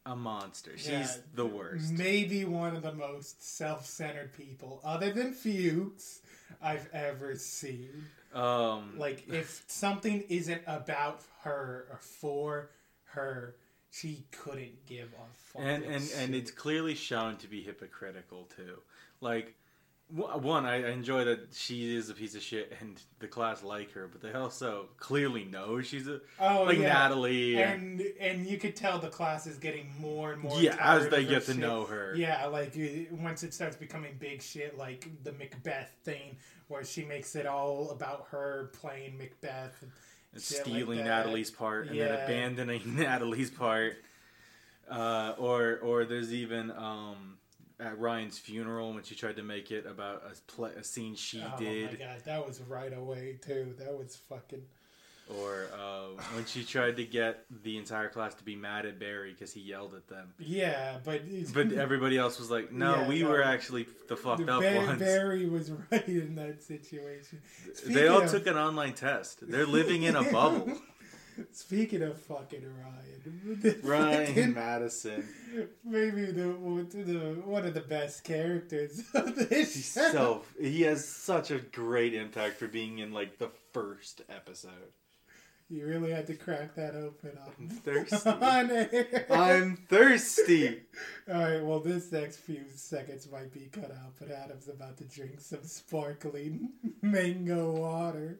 a 0.05 0.15
monster 0.15 0.77
she's 0.77 0.89
Yeah, 0.89 1.07
the 1.35 1.45
worst 1.45 1.91
Maybe 1.91 2.45
one 2.45 2.75
of 2.75 2.81
the 2.83 2.93
most 2.93 3.43
self-centered 3.43 4.33
people, 4.33 4.79
other 4.83 5.11
than 5.11 5.33
Fuches, 5.33 6.21
I've 6.61 6.89
ever 6.93 7.35
seen. 7.35 8.05
um 8.33 8.97
Like, 8.97 9.27
if 9.27 9.63
something 9.67 10.21
isn't 10.29 10.61
about 10.67 11.21
her 11.43 11.85
or 11.91 11.97
for 12.01 12.71
her, 13.13 13.55
she 13.91 14.25
couldn't 14.31 14.85
give 14.85 15.09
a 15.13 15.35
fuck. 15.35 15.61
and 15.61 15.83
and 15.83 16.09
and 16.17 16.33
it's 16.35 16.49
clearly 16.51 16.95
shown 16.95 17.37
to 17.37 17.47
be 17.47 17.61
hypocritical 17.61 18.47
too 18.55 18.77
like 19.19 19.55
one 20.13 20.65
i 20.65 20.89
enjoy 20.91 21.23
that 21.23 21.53
she 21.53 21.95
is 21.95 22.09
a 22.09 22.13
piece 22.13 22.35
of 22.35 22.41
shit 22.41 22.73
and 22.81 23.01
the 23.19 23.27
class 23.27 23.63
like 23.63 23.91
her 23.93 24.09
but 24.11 24.21
they 24.21 24.33
also 24.33 24.87
clearly 24.97 25.45
know 25.45 25.81
she's 25.81 26.05
a 26.09 26.19
Oh, 26.37 26.63
like 26.63 26.77
yeah. 26.79 26.91
natalie 26.93 27.61
and, 27.61 28.01
and 28.01 28.13
and 28.19 28.45
you 28.47 28.57
could 28.57 28.75
tell 28.75 28.99
the 28.99 29.07
class 29.09 29.47
is 29.47 29.57
getting 29.57 29.89
more 29.99 30.33
and 30.33 30.41
more. 30.41 30.59
Yeah, 30.61 30.75
as 30.79 31.07
they 31.07 31.23
get 31.23 31.45
to 31.45 31.51
shit. 31.53 31.57
know 31.61 31.85
her. 31.85 32.13
Yeah, 32.15 32.45
like 32.47 32.73
once 33.11 33.43
it 33.43 33.53
starts 33.53 33.77
becoming 33.77 34.15
big 34.19 34.41
shit, 34.41 34.77
like 34.77 35.07
the 35.23 35.31
Macbeth 35.33 35.91
thing, 36.03 36.35
where 36.67 36.83
she 36.83 37.03
makes 37.05 37.35
it 37.35 37.45
all 37.45 37.91
about 37.91 38.27
her 38.31 38.69
playing 38.73 39.17
Macbeth, 39.17 39.83
Shit 40.33 40.59
like 40.59 40.67
stealing. 40.67 41.03
Natalie's 41.03 41.51
part 41.51 41.89
and 41.89 41.99
then 41.99 42.11
abandoning 42.11 42.81
Natalie's 42.95 43.49
part. 43.49 43.97
Uh, 44.89 45.35
or 45.37 45.79
or 45.83 46.05
there's 46.05 46.33
even 46.33 46.71
um, 46.71 47.37
at 47.79 47.97
Ryan's 47.99 48.37
funeral 48.37 48.93
when 48.93 49.03
she 49.03 49.15
tried 49.15 49.37
to 49.37 49.43
make 49.43 49.71
it 49.71 49.85
about 49.85 50.23
a, 50.25 50.51
pla 50.51 50.67
a 50.67 50.83
scene 50.83 51.15
she 51.15 51.41
oh 51.41 51.57
did. 51.57 51.89
Oh 51.89 51.91
my 51.91 52.13
god, 52.13 52.21
that 52.25 52.47
was 52.47 52.61
right 52.61 52.93
away 52.93 53.39
too. 53.41 53.73
That 53.79 53.97
was 53.97 54.15
fucking. 54.29 54.61
Or 55.39 55.67
uh, 55.73 56.21
when 56.35 56.45
she 56.45 56.63
tried 56.63 56.97
to 56.97 57.05
get 57.05 57.45
the 57.63 57.77
entire 57.77 58.09
class 58.09 58.33
to 58.35 58.43
be 58.43 58.55
mad 58.55 58.85
at 58.85 58.99
Barry 58.99 59.31
because 59.31 59.53
he 59.53 59.61
yelled 59.61 59.93
at 59.93 60.07
them. 60.07 60.33
Yeah, 60.39 60.97
but 61.05 61.21
But 61.53 61.71
everybody 61.73 62.17
else 62.17 62.37
was 62.39 62.51
like, 62.51 62.71
no, 62.71 62.95
Yeah, 62.95 63.07
we 63.07 63.21
no. 63.23 63.29
were 63.29 63.41
actually 63.43 63.87
the 64.09 64.17
fucked 64.17 64.49
up 64.49 64.61
Barry, 64.61 64.85
ones. 64.85 64.99
Barry 64.99 65.47
was 65.47 65.71
right 65.91 66.07
in 66.07 66.35
that 66.35 66.61
situation. 66.63 67.41
they 67.85 68.07
all 68.07 68.23
of- 68.23 68.31
took 68.31 68.45
an 68.47 68.57
online 68.57 68.93
test. 68.93 69.39
They're 69.49 69.65
living 69.65 70.03
in 70.03 70.15
a 70.15 70.23
bubble. 70.31 70.77
Speaking 71.53 72.01
of 72.03 72.19
fucking 72.23 72.61
Ryan, 72.61 73.79
Ryan 73.83 74.25
fucking- 74.27 74.53
Madison. 74.53 75.27
maybe 75.83 76.25
the, 76.25 76.43
the 76.91 77.41
one 77.45 77.65
of 77.65 77.73
the 77.73 77.79
best 77.81 78.23
characters 78.25 79.01
of 79.15 79.35
this 79.35 79.73
He's 79.75 79.93
show. 79.93 80.11
so 80.11 80.41
he 80.59 80.81
has 80.83 81.07
such 81.07 81.49
a 81.49 81.59
great 81.59 82.13
impact 82.13 82.57
for 82.57 82.67
being 82.67 82.99
in 82.99 83.13
like 83.13 83.37
the 83.37 83.49
first 83.71 84.21
episode. 84.29 84.71
You 85.71 85.87
really 85.87 86.11
had 86.11 86.27
to 86.27 86.33
crack 86.33 86.75
that 86.75 86.95
open 86.95 87.31
on 87.47 87.69
thirsty. 87.69 88.29
on 88.29 88.71
air. 88.71 89.25
I'm 89.29 89.77
thirsty. 89.77 90.81
All 91.33 91.39
right, 91.39 91.63
well, 91.63 91.79
this 91.79 92.11
next 92.11 92.39
few 92.39 92.65
seconds 92.75 93.29
might 93.31 93.53
be 93.53 93.69
cut 93.71 93.89
out, 93.89 94.15
but 94.19 94.29
Adam's 94.31 94.67
about 94.67 94.97
to 94.97 95.05
drink 95.05 95.39
some 95.39 95.63
sparkling 95.63 96.71
mango 97.01 97.71
water. 97.71 98.39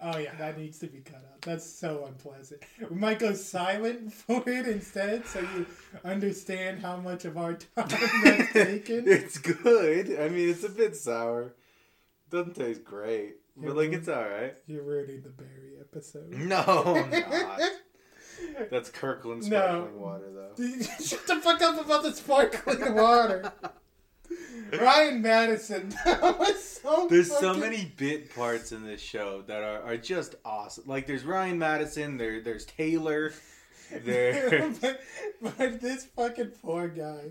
Oh 0.00 0.16
yeah, 0.16 0.36
that 0.36 0.56
needs 0.56 0.78
to 0.78 0.86
be 0.86 1.00
cut 1.00 1.24
out. 1.28 1.40
That's 1.40 1.68
so 1.68 2.04
unpleasant. 2.06 2.62
We 2.88 2.94
might 2.94 3.18
go 3.18 3.32
silent 3.32 4.12
for 4.12 4.48
it 4.48 4.68
instead, 4.68 5.26
so 5.26 5.40
you 5.40 5.66
understand 6.04 6.82
how 6.82 6.98
much 6.98 7.24
of 7.24 7.36
our 7.36 7.54
time 7.54 7.88
that's 8.22 8.52
taken. 8.52 9.08
It's 9.08 9.38
good. 9.38 10.20
I 10.20 10.28
mean, 10.28 10.50
it's 10.50 10.62
a 10.62 10.68
bit 10.68 10.94
sour. 10.94 11.54
Doesn't 12.30 12.54
taste 12.54 12.84
great, 12.84 13.36
but 13.62 13.76
like 13.76 13.92
it's 13.92 14.08
all 14.08 14.22
right. 14.28 14.54
You're 14.66 14.82
ruining 14.82 15.22
the 15.22 15.30
Barry 15.30 15.74
episode. 15.80 16.30
No, 16.30 16.62
I'm 16.66 17.10
not. 17.10 17.60
That's 18.70 18.88
Kirkland 18.90 19.42
No. 19.42 19.48
sparkling 19.48 20.00
water, 20.00 20.32
though. 20.32 20.64
Shut 21.04 21.26
the 21.26 21.36
fuck 21.36 21.60
up 21.62 21.84
about 21.84 22.02
the 22.04 22.12
sparkling 22.12 22.94
water. 22.94 23.52
Ryan 24.80 25.22
Madison. 25.22 25.92
That 26.04 26.38
was 26.38 26.62
so 26.82 27.06
There's 27.08 27.30
so 27.36 27.54
many 27.54 27.92
bit 27.96 28.34
parts 28.34 28.72
in 28.72 28.84
this 28.84 29.00
show 29.00 29.42
that 29.46 29.62
are, 29.62 29.82
are 29.82 29.96
just 29.96 30.34
awesome. 30.44 30.84
Like 30.86 31.06
there's 31.06 31.24
Ryan 31.24 31.58
Madison, 31.58 32.16
there 32.18 32.40
there's 32.40 32.64
Taylor, 32.66 33.32
there 34.04 34.70
but, 34.80 35.00
but 35.40 35.80
this 35.80 36.04
fucking 36.16 36.52
poor 36.62 36.88
guy. 36.88 37.30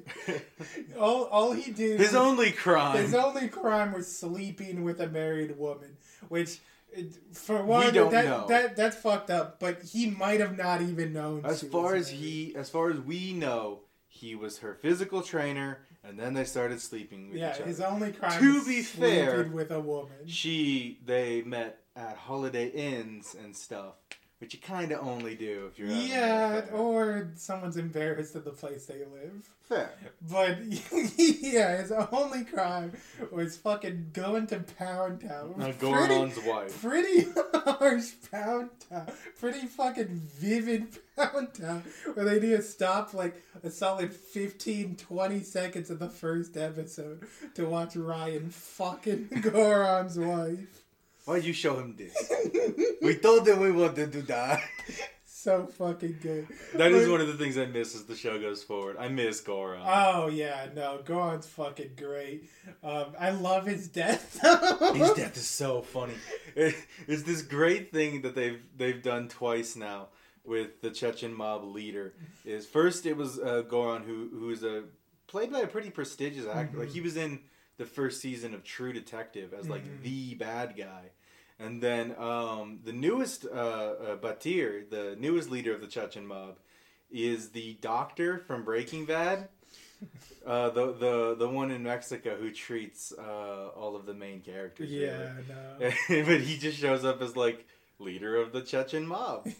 All, 0.99 1.25
all 1.25 1.51
he 1.53 1.71
did. 1.71 1.99
his 1.99 2.09
was- 2.09 2.15
only 2.15 2.51
crime. 2.51 2.97
His 2.97 3.13
only 3.13 3.47
crime 3.47 3.93
was 3.93 4.07
sleeping 4.19 4.83
with 4.83 4.99
a 4.99 5.07
married 5.07 5.57
woman, 5.57 5.97
which. 6.29 6.59
For 7.33 7.61
one, 7.63 7.93
that, 7.93 8.11
know. 8.25 8.45
that 8.47 8.75
that's 8.77 8.95
fucked 8.95 9.29
up. 9.29 9.59
But 9.59 9.83
he 9.83 10.09
might 10.09 10.39
have 10.39 10.57
not 10.57 10.81
even 10.81 11.13
known. 11.13 11.41
As 11.45 11.61
far 11.61 11.95
as 11.95 12.09
he, 12.09 12.55
as 12.55 12.69
far 12.69 12.89
as 12.89 12.99
we 12.99 13.33
know, 13.33 13.81
he 14.07 14.35
was 14.35 14.59
her 14.59 14.73
physical 14.73 15.21
trainer, 15.21 15.79
and 16.03 16.17
then 16.17 16.33
they 16.33 16.45
started 16.45 16.81
sleeping 16.81 17.29
with 17.29 17.37
Yeah, 17.37 17.49
each 17.51 17.55
other. 17.57 17.65
his 17.65 17.81
only 17.81 18.13
crime. 18.13 18.39
To 18.39 18.63
be 18.65 18.81
fair, 18.81 19.43
with 19.51 19.69
a 19.71 19.79
woman. 19.81 20.13
she 20.27 20.99
they 21.05 21.41
met 21.43 21.81
at 21.95 22.15
Holiday 22.15 22.69
Inns 22.69 23.35
and 23.35 23.55
stuff, 23.55 23.95
which 24.39 24.53
you 24.53 24.59
kind 24.59 24.91
of 24.91 25.05
only 25.05 25.35
do 25.35 25.69
if 25.71 25.79
you're 25.79 25.89
out 25.89 25.95
Yeah, 25.95 26.61
the 26.61 26.71
or 26.73 27.31
someone's 27.35 27.77
embarrassed 27.77 28.35
at 28.35 28.45
the 28.45 28.51
place 28.51 28.85
they 28.85 28.99
live. 28.99 29.49
Fair. 29.67 29.91
But 30.21 30.59
yeah, 31.17 31.77
his 31.81 31.91
only 31.91 32.45
crime 32.45 32.93
was 33.31 33.57
fucking 33.57 34.11
going 34.13 34.47
to 34.47 34.59
Pound 34.59 35.21
Town. 35.21 35.55
Uh, 35.57 35.67
now, 35.67 35.73
Goran's 35.73 36.39
wife. 36.45 36.81
Pretty 36.81 37.27
harsh 37.53 38.11
Pound 38.31 38.69
Town. 38.89 39.07
Pretty 39.39 39.65
fucking 39.67 40.21
vivid 40.37 40.99
Pound 41.17 41.53
Town. 41.55 41.83
Where 42.13 42.25
they 42.25 42.39
need 42.39 42.55
to 42.55 42.61
stop 42.61 43.13
like 43.13 43.43
a 43.63 43.71
solid 43.71 44.13
15, 44.13 44.95
20 44.95 45.39
seconds 45.41 45.89
of 45.89 45.99
the 45.99 46.09
first 46.09 46.55
episode 46.55 47.27
to 47.55 47.65
watch 47.65 47.95
Ryan 47.95 48.51
fucking 48.51 49.29
Goran's 49.41 50.17
wife. 50.17 50.83
Why'd 51.27 51.43
you 51.43 51.53
show 51.53 51.77
him 51.79 51.95
this? 51.97 52.15
we 53.01 53.15
told 53.15 53.47
him 53.47 53.59
we 53.59 53.71
wanted 53.71 54.11
to 54.13 54.21
die. 54.21 54.63
So 55.29 55.65
fucking 55.67 56.17
good. 56.21 56.45
That 56.73 56.91
is 56.91 57.05
But- 57.05 57.11
one 57.11 57.21
of 57.21 57.27
the 57.27 57.35
things 57.35 57.57
I 57.57 57.67
miss 57.67 57.95
as 57.95 58.03
the 58.03 58.17
show 58.17 58.37
goes 58.37 58.63
forward. 58.63 58.97
I 58.99 59.07
miss 59.07 59.41
Goran. 59.41 59.81
Oh 59.85 60.27
yeah, 60.27 60.67
no, 60.75 60.99
Goran's 61.05 61.47
fucking 61.47 61.91
great. 61.95 62.49
Um, 62.83 63.13
I 63.17 63.29
love 63.29 63.65
his 63.65 63.87
death. 63.87 64.33
His 64.93 65.11
death 65.13 65.37
is 65.37 65.47
so 65.47 65.81
funny. 65.83 66.15
It- 66.55 66.75
it's 67.07 67.23
this 67.23 67.43
great 67.43 67.93
thing 67.93 68.23
that 68.23 68.35
they've 68.35 68.59
they've 68.75 69.01
done 69.01 69.29
twice 69.29 69.77
now 69.77 70.07
with 70.43 70.81
the 70.81 70.89
Chechen 70.91 71.33
mob 71.33 71.63
leader. 71.63 72.15
Is 72.43 72.65
first 72.65 73.05
it 73.05 73.15
was 73.15 73.39
uh, 73.39 73.63
Goran 73.69 74.03
who 74.03 74.29
who's 74.37 74.63
a 74.63 74.83
played 75.27 75.51
by 75.53 75.59
a 75.61 75.67
pretty 75.67 75.91
prestigious 75.91 76.45
actor. 76.45 76.79
Like 76.79 76.89
he 76.89 76.99
was 76.99 77.15
in 77.15 77.39
the 77.77 77.85
first 77.85 78.19
season 78.21 78.53
of 78.53 78.65
True 78.65 78.91
Detective 78.91 79.53
as 79.53 79.69
like 79.69 79.85
Mhm. 79.85 80.01
the 80.03 80.33
bad 80.35 80.75
guy. 80.75 81.11
And 81.59 81.81
then 81.81 82.15
um, 82.17 82.79
the 82.83 82.93
newest 82.93 83.45
uh, 83.45 83.49
uh, 83.49 84.17
Batir, 84.17 84.89
the 84.89 85.15
newest 85.19 85.49
leader 85.49 85.73
of 85.73 85.81
the 85.81 85.87
Chechen 85.87 86.27
mob, 86.27 86.57
is 87.09 87.49
the 87.49 87.77
doctor 87.81 88.37
from 88.37 88.63
Breaking 88.63 89.05
Bad. 89.05 89.49
Uh, 90.45 90.69
the 90.69 90.93
the 90.93 91.35
the 91.35 91.49
one 91.49 91.71
in 91.71 91.83
Mexico 91.83 92.37
who 92.37 92.49
treats 92.51 93.11
uh, 93.11 93.67
all 93.75 93.97
of 93.97 94.05
the 94.05 94.13
main 94.13 94.39
characters. 94.39 94.89
Yeah, 94.89 95.31
really. 96.07 96.23
but 96.23 96.39
he 96.39 96.57
just 96.57 96.79
shows 96.79 97.03
up 97.03 97.21
as 97.21 97.35
like 97.35 97.65
leader 97.99 98.37
of 98.37 98.53
the 98.53 98.61
Chechen 98.61 99.05
mob. 99.05 99.45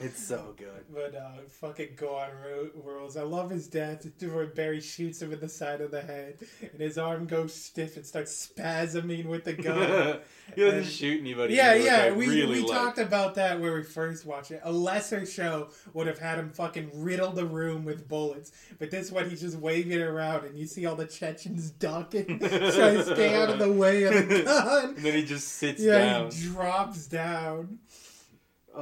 it's 0.00 0.26
so 0.26 0.54
good. 0.56 0.84
But 0.92 1.14
uh, 1.14 1.42
fucking 1.48 1.90
Goran 1.96 2.30
ru- 2.44 2.70
rules. 2.84 3.16
I 3.16 3.22
love 3.22 3.50
his 3.50 3.68
death 3.68 4.06
where 4.20 4.46
Barry 4.46 4.80
shoots 4.80 5.20
him 5.22 5.32
in 5.32 5.40
the 5.40 5.48
side 5.48 5.80
of 5.80 5.90
the 5.90 6.00
head, 6.02 6.38
and 6.60 6.80
his 6.80 6.98
arm 6.98 7.26
goes 7.26 7.54
stiff 7.54 7.96
and 7.96 8.06
starts 8.06 8.50
spasming 8.56 9.26
with 9.26 9.44
the 9.44 9.52
gun. 9.52 10.18
he 10.54 10.60
doesn't 10.62 10.78
And- 10.80 10.86
shoot 10.88 11.20
anybody. 11.20 11.54
Yeah, 11.54 11.74
yeah, 11.74 12.12
we, 12.12 12.26
really 12.28 12.46
we 12.46 12.60
like. 12.68 12.70
talked 12.76 12.98
about 12.98 13.34
that 13.36 13.60
where 13.60 13.74
we 13.74 13.82
first 13.82 14.24
watched 14.26 14.50
it. 14.50 14.60
A 14.64 14.72
lesser 14.72 15.24
show 15.26 15.68
would 15.92 16.06
have 16.06 16.18
had 16.18 16.38
him 16.38 16.50
fucking 16.50 16.90
riddle 16.94 17.32
the 17.32 17.46
room 17.46 17.84
with 17.84 18.08
bullets, 18.08 18.52
but 18.78 18.90
this 18.90 19.10
one 19.12 19.28
he's 19.28 19.40
just 19.42 19.56
waving 19.58 19.92
it 19.92 20.00
around, 20.00 20.44
and 20.44 20.58
you 20.58 20.66
see 20.66 20.86
all 20.86 20.96
the 20.96 21.06
Chechens 21.06 21.70
ducking, 21.70 22.38
trying 22.38 22.50
to 22.96 23.04
stay 23.04 23.34
out 23.40 23.50
of 23.50 23.58
the 23.58 23.70
way 23.70 24.04
of 24.04 24.14
the 24.28 24.42
gun. 24.44 24.84
and 24.94 24.96
then 24.98 25.14
he 25.14 25.24
just 25.24 25.48
sits 25.48 25.80
yeah, 25.82 25.98
down. 25.98 26.30
he 26.30 26.46
drops 26.46 27.06
down. 27.06 27.78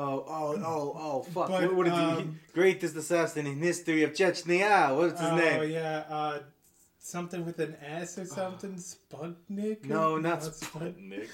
Oh, 0.00 0.24
oh, 0.28 0.62
oh, 0.64 0.96
oh, 0.96 1.22
fuck. 1.22 1.48
But, 1.48 1.62
what, 1.62 1.74
what 1.74 1.84
did 1.84 1.92
he? 1.94 1.98
um, 2.00 2.40
Greatest 2.54 2.94
assassin 2.96 3.46
in 3.46 3.56
history 3.58 4.02
of 4.04 4.12
Chechnya. 4.12 4.96
What's 4.96 5.20
his 5.20 5.30
oh 5.30 5.36
name? 5.36 5.60
Oh, 5.60 5.62
yeah, 5.64 6.04
uh, 6.08 6.38
something 6.98 7.44
with 7.44 7.58
an 7.58 7.76
S 7.84 8.18
or 8.18 8.24
something. 8.40 8.74
Sputnik. 8.74 9.84
No, 9.84 10.18
not 10.18 10.42
Sput- 10.44 10.94
Sputnik. 10.96 11.28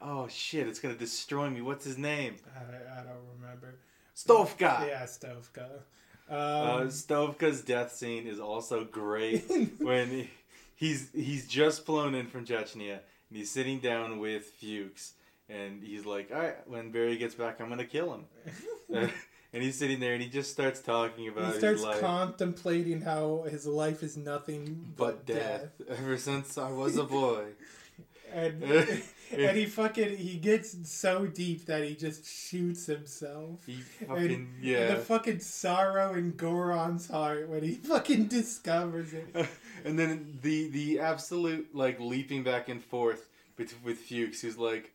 Oh 0.00 0.28
shit! 0.28 0.68
It's 0.68 0.78
gonna 0.78 0.94
destroy 0.94 1.48
me. 1.50 1.62
What's 1.62 1.84
his 1.84 1.98
name? 1.98 2.36
I, 2.54 3.00
I 3.00 3.02
don't 3.02 3.26
remember. 3.40 3.76
Stovka. 4.14 4.86
Yeah, 4.86 5.02
Stovka. 5.04 5.68
Uh, 6.30 6.78
Um, 6.82 6.88
Stovka's 6.88 7.62
death 7.62 7.92
scene 7.94 8.26
is 8.26 8.38
also 8.40 8.84
great 8.84 9.44
when 9.78 10.08
he- 10.10 10.30
he's 10.74 11.08
he's 11.14 11.46
just 11.48 11.86
flown 11.86 12.14
in 12.14 12.26
from 12.26 12.44
Chechnya 12.44 12.98
and 13.28 13.36
he's 13.38 13.50
sitting 13.50 13.78
down 13.80 14.18
with 14.18 14.44
Fuches 14.60 15.12
and 15.48 15.82
he's 15.82 16.04
like, 16.06 16.30
"All 16.32 16.40
right, 16.40 16.68
when 16.68 16.90
Barry 16.90 17.16
gets 17.16 17.34
back, 17.34 17.60
I'm 17.60 17.68
gonna 17.68 17.84
kill 17.84 18.14
him." 18.90 19.10
And 19.56 19.62
he's 19.62 19.78
sitting 19.78 20.00
there 20.00 20.12
and 20.12 20.22
he 20.22 20.28
just 20.28 20.50
starts 20.50 20.80
talking 20.82 21.28
about 21.28 21.44
it. 21.44 21.52
he 21.54 21.58
starts 21.60 22.00
contemplating 22.00 23.00
how 23.00 23.46
his 23.48 23.66
life 23.66 24.02
is 24.02 24.16
nothing 24.16 24.92
but 24.96 25.24
but, 25.24 25.26
death. 25.26 25.70
death. 25.78 25.98
Ever 25.98 26.18
since 26.18 26.58
I 26.58 26.70
was 26.70 26.98
a 26.98 27.04
boy. 27.04 27.44
And 28.34 28.62
and 29.32 29.56
he 29.56 29.64
fucking 29.64 30.18
he 30.18 30.36
gets 30.36 30.90
so 30.90 31.26
deep 31.26 31.64
that 31.66 31.84
he 31.84 31.94
just 31.94 32.26
shoots 32.26 32.84
himself. 32.84 33.64
He 33.64 33.76
fucking 33.76 34.30
and 34.30 34.48
yeah. 34.60 34.88
the 34.88 34.96
fucking 34.96 35.40
sorrow 35.40 36.12
in 36.12 36.32
Goran's 36.32 37.08
heart 37.08 37.48
when 37.48 37.62
he 37.62 37.74
fucking 37.92 38.26
discovers 38.26 39.14
it. 39.14 39.48
and 39.86 39.98
then 39.98 40.38
the 40.42 40.68
the 40.68 41.00
absolute 41.00 41.74
like 41.74 41.98
leaping 41.98 42.42
back 42.42 42.68
and 42.68 42.84
forth 42.84 43.28
with 43.56 43.74
with 43.82 44.00
Fuches, 44.00 44.42
who's 44.42 44.58
like, 44.58 44.92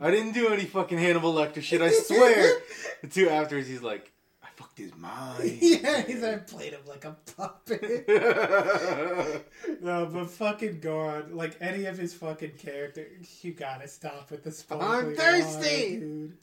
"I 0.00 0.10
didn't 0.10 0.32
do 0.32 0.48
any 0.48 0.64
fucking 0.64 0.98
Hannibal 0.98 1.32
Lecter 1.34 1.62
shit, 1.62 1.80
I 1.82 1.90
swear." 2.08 2.58
the 3.02 3.08
two 3.08 3.28
afterwards, 3.28 3.68
he's 3.68 3.82
like, 3.82 4.10
"I 4.42 4.46
fucked 4.56 4.78
his 4.78 4.94
mind. 4.96 5.58
yeah, 5.62 6.02
he's 6.02 6.22
like 6.22 6.34
I 6.34 6.38
played 6.38 6.72
him 6.72 6.80
like 6.86 7.04
a 7.04 7.16
puppet. 7.36 8.04
no, 9.80 10.06
but 10.12 10.30
fucking 10.30 10.80
Goran, 10.80 11.34
like 11.34 11.56
any 11.60 11.86
of 11.86 11.96
his 11.98 12.14
fucking 12.14 12.52
character, 12.58 13.06
you 13.42 13.52
gotta 13.52 13.88
stop 13.88 14.30
with 14.30 14.44
the 14.44 14.50
sparkly 14.52 14.86
I'm 14.86 15.14
thirsty! 15.16 15.96
dude. 16.00 16.36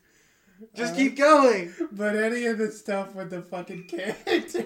Just 0.75 0.93
Uh, 0.93 0.97
keep 0.97 1.17
going. 1.17 1.73
But 1.91 2.15
any 2.15 2.45
of 2.45 2.59
the 2.59 2.71
stuff 2.71 3.15
with 3.15 3.31
the 3.31 3.41
fucking 3.41 3.85
character, 3.87 4.63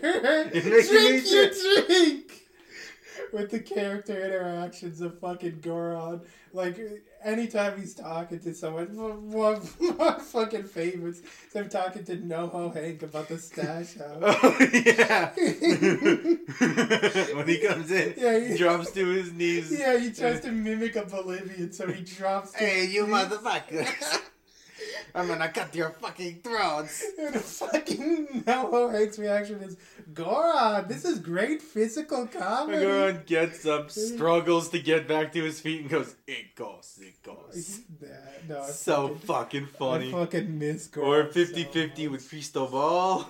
It 0.53 0.65
makes 0.65 0.91
me 0.91 1.21
drink 1.21 1.31
your 1.31 1.53
sick. 1.53 1.87
drink. 1.87 2.41
With 3.31 3.49
the 3.49 3.59
character 3.61 4.13
interactions 4.25 4.99
of 4.99 5.17
fucking 5.19 5.59
Goran, 5.61 6.25
like 6.51 6.77
anytime 7.25 7.79
he's 7.79 7.93
talking 7.95 8.39
to 8.39 8.53
someone, 8.53 8.87
one 9.31 9.55
of 9.55 9.81
my 9.97 10.13
fucking 10.19 10.63
favorites 10.63 11.21
is 11.47 11.53
him 11.53 11.69
talking 11.69 12.03
to 12.05 12.17
NoHo 12.17 12.73
Hank 12.73 13.03
about 13.03 13.27
the 13.27 13.37
stash 13.37 13.95
house. 13.97 14.17
Oh 14.21 14.57
yeah. 14.73 15.33
when 17.35 17.47
he 17.47 17.59
comes 17.59 17.91
in, 17.91 18.13
Yeah, 18.17 18.39
he 18.39 18.57
drops 18.57 18.91
to 18.91 19.05
his 19.07 19.33
knees. 19.33 19.77
Yeah, 19.77 19.97
he 19.97 20.11
tries 20.11 20.39
to 20.41 20.51
mimic 20.51 20.95
a 20.95 21.05
Bolivian, 21.05 21.71
so 21.73 21.87
he 21.91 22.03
drops. 22.03 22.51
to 22.53 22.57
Hey, 22.59 22.85
you 22.85 23.07
knees. 23.07 23.15
motherfuckers! 23.15 24.21
I'm 25.15 25.27
gonna 25.29 25.47
cut 25.49 25.73
your 25.73 25.91
fucking 25.91 26.41
throats. 26.43 27.03
And 27.17 27.33
the 27.33 27.39
fucking 27.39 28.27
NoHo 28.45 28.91
Hank's 28.91 29.17
reaction 29.17 29.61
is, 29.63 29.77
Goran, 30.13 30.87
this 30.89 31.05
is 31.05 31.19
great 31.19 31.61
physical 31.61 32.27
comedy. 32.27 32.83
Goran 32.85 33.25
gets 33.25 33.65
up, 33.65 33.89
struggles 34.11 34.69
to 34.69 34.79
get 34.79 35.07
back 35.07 35.31
to 35.33 35.43
his 35.43 35.59
feet, 35.61 35.81
and 35.81 35.89
goes, 35.89 36.15
"It 36.27 36.55
goes, 36.55 36.99
it 37.01 37.23
goes." 37.23 37.79
Nah, 38.01 38.07
no, 38.55 38.61
I 38.61 38.67
so 38.69 39.07
fucking- 39.07 39.19
fucking 39.25 39.67
funny. 39.79 40.09
I 40.09 40.11
fucking 40.11 40.59
miss 40.59 40.89
or 40.97 41.23
Goran 41.23 41.31
50-50 41.33 42.11
with 42.11 42.27
Cristobal. 42.29 43.29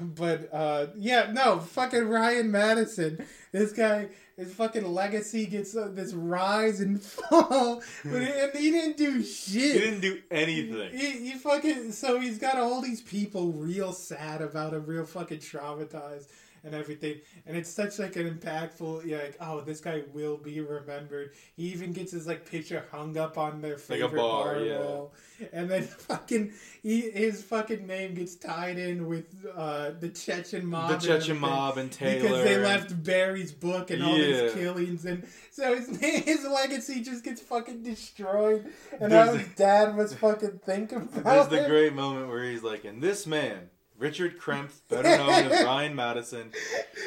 But 0.00 0.48
uh, 0.52 0.86
yeah, 0.96 1.32
no, 1.32 1.58
fucking 1.58 2.08
Ryan 2.08 2.50
Madison. 2.52 3.24
This 3.50 3.72
guy, 3.72 4.08
his 4.44 4.54
fucking 4.54 4.84
legacy 4.84 5.46
gets 5.46 5.76
uh, 5.76 5.88
this 5.92 6.12
rise 6.12 6.80
and 6.80 7.02
fall, 7.02 7.82
but 8.04 8.22
he, 8.22 8.28
and 8.28 8.52
he 8.54 8.70
didn't 8.70 8.96
do 8.96 9.22
shit. 9.22 9.74
He 9.74 9.78
didn't 9.78 10.00
do 10.00 10.20
anything. 10.30 10.92
He, 10.92 11.30
he 11.30 11.32
fucking 11.32 11.92
so 11.92 12.18
he's 12.20 12.38
got 12.38 12.56
all 12.56 12.80
these 12.80 13.02
people 13.02 13.52
real 13.52 13.92
sad 13.92 14.42
about 14.42 14.74
him, 14.74 14.84
real 14.86 15.04
fucking 15.04 15.38
traumatized 15.38 16.26
and 16.64 16.74
everything. 16.74 17.20
And 17.46 17.56
it's 17.56 17.70
such 17.70 17.98
like 17.98 18.16
an 18.16 18.28
impactful, 18.38 19.04
yeah, 19.06 19.18
like 19.18 19.36
oh, 19.40 19.60
this 19.60 19.80
guy 19.80 20.02
will 20.12 20.36
be 20.36 20.60
remembered. 20.60 21.32
He 21.56 21.64
even 21.72 21.92
gets 21.92 22.12
his 22.12 22.26
like 22.26 22.48
picture 22.48 22.84
hung 22.90 23.16
up 23.16 23.38
on 23.38 23.60
their 23.60 23.72
Like 23.72 23.80
favorite 23.80 24.14
bar, 24.16 24.54
bar, 24.54 24.60
yeah. 24.60 24.78
wall. 24.78 25.14
And 25.52 25.68
then 25.70 25.82
fucking 26.08 26.52
he, 26.82 27.02
his 27.10 27.42
fucking 27.42 27.86
name 27.86 28.14
gets 28.14 28.36
tied 28.36 28.78
in 28.78 29.06
with 29.06 29.26
uh, 29.56 29.90
the 29.98 30.08
Chechen 30.08 30.66
mob, 30.66 30.90
The 30.90 30.96
Chechen 30.98 31.14
everything 31.16 31.40
mob 31.40 31.78
and 31.78 31.90
Taylor 31.92 32.22
because 32.22 32.44
they 32.44 32.56
left 32.58 33.02
Barry's 33.02 33.52
book 33.52 33.90
and 33.90 34.02
all 34.02 34.16
Yeah. 34.16 34.24
his 34.42 34.52
killings, 34.54 35.04
and 35.04 35.26
so 35.50 35.74
his 35.74 35.96
his 36.00 36.44
legacy 36.46 37.02
just 37.02 37.24
gets 37.24 37.40
fucking 37.40 37.82
destroyed. 37.82 38.70
And 39.00 39.10
There's 39.12 39.28
how 39.30 39.34
his 39.34 39.48
dad 39.56 39.96
was 39.96 40.14
fucking 40.14 40.60
thinking 40.64 41.06
There's 41.12 41.20
about 41.20 41.50
the 41.50 41.64
great 41.68 41.92
moment 41.94 42.28
where 42.28 42.44
he's 42.44 42.62
like, 42.62 42.84
and 42.84 43.02
this 43.02 43.26
man, 43.26 43.68
Richard 44.02 44.36
Krempf, 44.36 44.80
better 44.90 45.16
known 45.16 45.30
as 45.30 45.64
Ryan 45.64 45.94
Madison, 45.94 46.50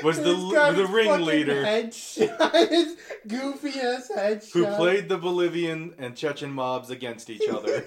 was 0.01 0.15
the 0.17 0.33
the 0.75 0.87
ringleader 0.87 1.61
headshot, 1.65 2.95
goofy 3.27 3.79
ass 3.81 4.09
headshot. 4.15 4.53
who 4.53 4.65
played 4.77 5.09
the 5.09 5.17
Bolivian 5.17 5.93
and 5.97 6.15
Chechen 6.15 6.51
mobs 6.51 6.89
against 6.89 7.29
each 7.29 7.49
other. 7.49 7.85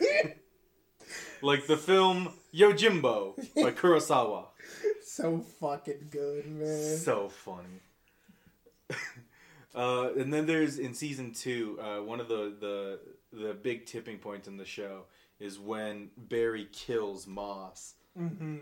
like 1.43 1.67
the 1.67 1.79
film 1.79 2.35
Yojimbo 2.55 3.37
by 3.55 3.71
Kurosawa. 3.71 4.45
so 5.03 5.39
fucking 5.59 6.09
good, 6.11 6.47
man. 6.47 6.99
So 6.99 7.31
funny. 7.31 7.81
uh, 9.75 10.11
and 10.19 10.31
then 10.31 10.45
there's 10.45 10.79
in 10.79 10.93
season 10.93 11.33
two, 11.33 11.79
uh, 11.81 12.03
one 12.03 12.21
of 12.21 12.29
the, 12.29 12.53
the 12.61 13.01
the 13.33 13.55
big 13.55 13.87
tipping 13.87 14.19
points 14.19 14.49
in 14.49 14.59
the 14.59 14.67
show 14.67 15.05
is 15.41 15.59
when 15.59 16.11
Barry 16.19 16.69
kills 16.73 17.27
Moss. 17.27 17.95
hmm 18.15 18.59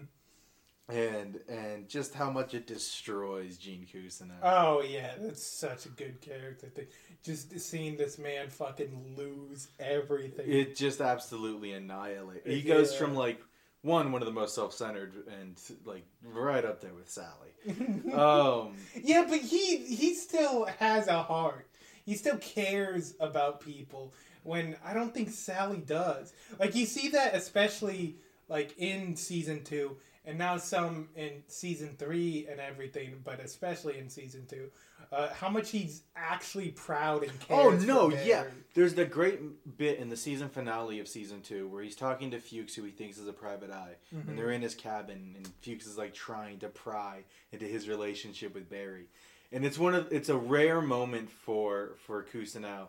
and 0.89 1.41
and 1.49 1.89
just 1.89 2.15
how 2.15 2.31
much 2.31 2.55
it 2.55 2.67
destroys 2.67 3.57
Gene 3.59 3.87
Cousineau. 3.93 4.35
Oh 4.43 4.83
yeah, 4.83 5.13
that's 5.19 5.43
such 5.45 5.87
a 5.87 5.89
good 5.91 6.21
character 6.21 6.69
thing. 6.69 6.87
Just 7.25 7.59
seeing 7.61 7.97
this 7.97 8.19
man 8.19 8.49
fucking 8.51 9.15
lose 9.17 9.69
everything. 9.81 10.47
it 10.51 10.77
just 10.77 11.01
absolutely 11.01 11.73
annihilates. 11.73 12.47
He 12.47 12.63
goes 12.63 12.93
Yeah. 12.93 12.99
from 12.99 13.15
like 13.15 13.41
one 13.83 14.13
one 14.13 14.23
of 14.23 14.27
the 14.27 14.33
most 14.35 14.55
self-centered 14.55 15.15
and 15.41 15.61
like 15.85 16.05
right 16.23 16.65
up 16.65 16.81
there 16.81 16.95
with 16.95 17.11
Sally. 17.11 17.53
um, 18.13 18.75
Yeah, 19.03 19.25
but 19.29 19.41
he 19.41 19.79
he 19.79 20.15
still 20.15 20.67
has 20.79 21.09
a 21.09 21.23
heart. 21.23 21.69
He 22.05 22.15
still 22.15 22.39
cares 22.39 23.15
about 23.19 23.61
people 23.61 24.13
when 24.45 24.77
I 24.85 24.95
don't 24.95 25.13
think 25.13 25.31
Sally 25.31 25.79
does. 25.79 26.33
Like 26.61 26.77
you 26.77 26.87
see 26.87 27.09
that 27.09 27.35
especially 27.35 28.17
like 28.49 28.75
in 28.79 29.17
season 29.17 29.65
2 29.65 29.97
and 30.27 30.37
now 30.37 30.57
some 30.57 31.09
in 31.17 31.43
season 31.47 31.95
3 31.99 32.49
and 32.51 32.61
everything, 32.61 33.21
but 33.25 33.41
especially 33.41 33.99
in 33.99 34.11
season 34.11 34.45
2. 34.47 34.69
Uh, 35.13 35.33
how 35.35 35.49
much 35.49 35.71
he's 35.71 36.03
actually 36.17 36.71
proud 36.71 37.23
and 37.23 37.33
oh 37.49 37.71
no, 37.71 38.09
yeah. 38.25 38.43
There's 38.75 38.95
the 38.95 39.05
great 39.05 39.39
bit 39.79 40.01
in 40.01 40.09
the 40.09 40.17
season 40.17 40.49
finale 40.49 40.99
of 40.99 41.07
season 41.07 41.43
two 41.43 41.69
where 41.69 41.81
he's 41.85 41.95
talking 41.95 42.33
to 42.33 42.41
Fuches, 42.41 42.75
who 42.75 42.83
he 42.83 42.91
thinks 42.91 43.17
is 43.17 43.29
a 43.29 43.33
private 43.33 43.71
eye, 43.71 43.95
Mhm. 44.13 44.29
and 44.29 44.37
they're 44.39 44.51
in 44.51 44.63
his 44.63 44.75
cabin, 44.75 45.35
and 45.37 45.47
Fuches 45.63 45.87
is 45.87 45.97
like 45.97 46.13
trying 46.13 46.59
to 46.59 46.69
pry 46.69 47.23
into 47.53 47.67
his 47.67 47.89
relationship 47.89 48.53
with 48.53 48.69
Barry, 48.69 49.07
and 49.53 49.65
it's 49.65 49.79
one 49.79 49.95
of 49.95 50.13
it's 50.13 50.29
a 50.29 50.37
rare 50.37 50.81
moment 50.83 51.31
for 51.31 51.95
for 52.05 52.25
Cousineau 52.25 52.89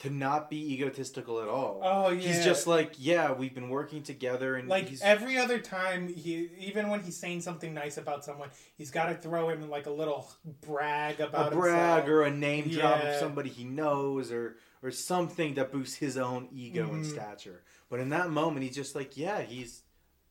to 0.00 0.10
not 0.10 0.50
be 0.50 0.72
egotistical 0.74 1.40
at 1.40 1.48
all. 1.48 1.80
Oh, 1.82 2.10
yeah. 2.10 2.20
he's 2.20 2.44
just 2.44 2.66
like 2.66 2.94
yeah, 2.98 3.32
we've 3.32 3.54
been 3.54 3.68
working 3.68 4.02
together, 4.02 4.56
and 4.56 4.68
like 4.68 4.88
he's, 4.88 5.00
every 5.02 5.38
other 5.38 5.58
time 5.58 6.08
he 6.08 6.50
even 6.58 6.88
when 6.88 7.00
he's 7.00 7.16
saying 7.16 7.40
something 7.42 7.72
nice 7.72 7.96
about 7.96 8.24
someone 8.24 8.50
he's 8.76 8.90
got 8.90 9.06
to 9.06 9.14
throw 9.14 9.50
in 9.50 9.68
like 9.70 9.86
a 9.86 9.90
little 9.92 10.28
brag 10.62 11.20
about 11.20 11.52
a 11.52 11.56
brag 11.56 12.02
himself. 12.04 12.08
or 12.08 12.22
a 12.22 12.30
name 12.30 12.68
drop 12.68 13.02
of 13.02 13.16
somebody 13.16 13.50
he 13.50 13.64
knows 13.64 14.32
or 14.32 14.56
or 14.82 14.90
something 14.90 15.54
that 15.54 15.72
boosts 15.72 15.96
his 15.96 16.16
own 16.18 16.48
ego 16.52 16.90
and 16.92 17.04
Mhm. 17.04 17.10
stature. 17.12 17.62
But 17.88 18.00
in 18.00 18.10
that 18.10 18.28
moment, 18.30 18.64
he's 18.66 18.74
just 18.74 18.94
like, 18.94 19.16
yeah, 19.16 19.42
he's 19.42 19.82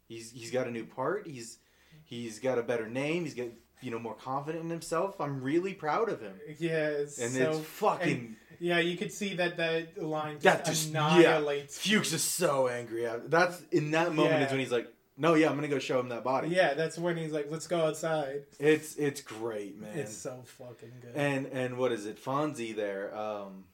he's 0.07 0.31
he's 0.31 0.51
got 0.51 0.67
a 0.67 0.71
new 0.71 0.85
part. 0.85 1.25
He's 1.25 1.57
he's 2.03 2.39
got 2.39 2.57
a 2.59 2.63
better 2.63 2.87
name. 2.89 3.23
He's 3.23 3.33
got 3.33 3.47
you 3.81 3.91
know 3.91 3.99
more 3.99 4.15
confident 4.15 4.63
in 4.65 4.69
himself. 4.69 5.19
I'm 5.19 5.41
really 5.41 5.73
proud 5.73 6.09
of 6.09 6.21
him. 6.21 6.33
yeah 6.59 6.87
it's 6.89 7.17
And 7.19 7.31
so, 7.33 7.51
it's 7.51 7.59
fucking- 7.67 8.35
yeah 8.63 8.79
you 8.79 8.95
could 8.97 9.11
see 9.11 9.35
that 9.35 9.57
that 9.57 10.01
line 10.01 10.33
just, 10.35 10.43
That 10.43 10.65
just 10.65 10.89
annihilates 10.89 11.85
yeah. 11.85 11.97
Fuches 11.99 12.13
is 12.13 12.23
so 12.23 12.67
angry. 12.67 13.05
at- 13.05 13.29
That's 13.29 13.61
in 13.71 13.91
that 13.91 14.13
moment 14.15 14.39
Yeah. 14.39 14.45
is 14.45 14.51
when 14.51 14.59
he's 14.59 14.71
like, 14.71 14.87
no, 15.17 15.35
yeah, 15.35 15.49
I'm 15.49 15.55
gonna 15.55 15.67
go 15.67 15.79
show 15.79 15.99
him 15.99 16.09
that 16.09 16.23
body. 16.23 16.47
yeah 16.49 16.73
that's 16.73 16.97
when 16.97 17.15
he's 17.17 17.31
like 17.31 17.47
let's 17.51 17.67
go 17.67 17.79
outside 17.87 18.43
It's 18.59 18.95
it's 18.95 19.21
great, 19.21 19.79
man. 19.79 19.91
it's 19.97 20.15
so 20.15 20.41
fucking 20.45 20.93
good 21.01 21.15
And 21.15 21.45
and 21.47 21.77
what 21.77 21.91
is 21.91 22.05
it? 22.05 22.17
Fonzie 22.23 22.75
there, 22.75 23.15
um, 23.15 23.65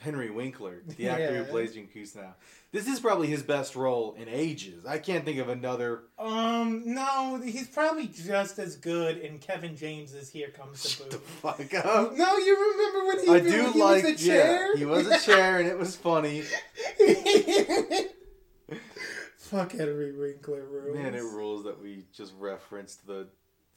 Henry 0.00 0.30
Winkler, 0.30 0.82
the 0.96 1.08
actor 1.10 1.22
Yeah. 1.24 1.38
who 1.38 1.44
plays 1.44 1.74
Jim 1.74 1.88
now. 2.14 2.34
This 2.70 2.86
is 2.86 3.00
probably 3.00 3.26
his 3.28 3.42
best 3.42 3.74
role 3.74 4.14
in 4.18 4.28
ages. 4.28 4.84
I 4.86 4.98
can't 4.98 5.24
think 5.24 5.38
of 5.38 5.48
another. 5.48 6.02
um 6.18 6.82
no 6.84 7.40
he's 7.42 7.66
probably 7.68 8.06
just 8.08 8.58
as 8.58 8.76
good 8.76 9.16
in 9.18 9.38
Kevin 9.38 9.74
James's 9.76 10.28
Here 10.30 10.50
Comes 10.50 10.96
the 10.98 11.04
Boom 11.10 11.20
Fuck 11.42 11.74
up. 11.74 12.12
no 12.16 12.36
you 12.36 12.72
remember 12.72 13.06
when 13.06 13.20
he, 13.24 13.28
I 13.28 13.32
when 13.32 13.44
do 13.44 13.72
he 13.72 13.82
like. 13.82 14.04
was 14.04 14.12
a 14.12 14.26
chair 14.26 14.68
Yeah, 14.74 14.78
he 14.78 14.84
was 14.84 15.06
a 15.06 15.18
chair, 15.20 15.58
and 15.58 15.68
it 15.68 15.78
was 15.78 15.96
funny. 15.96 16.42
fuck 19.36 19.72
Henry 19.72 20.12
Winkler 20.16 20.64
rules 20.66 20.96
Man, 20.98 21.14
it 21.14 21.22
rules 21.22 21.64
that 21.64 21.80
we 21.80 22.04
just 22.12 22.32
referenced 22.38 23.06
the 23.06 23.28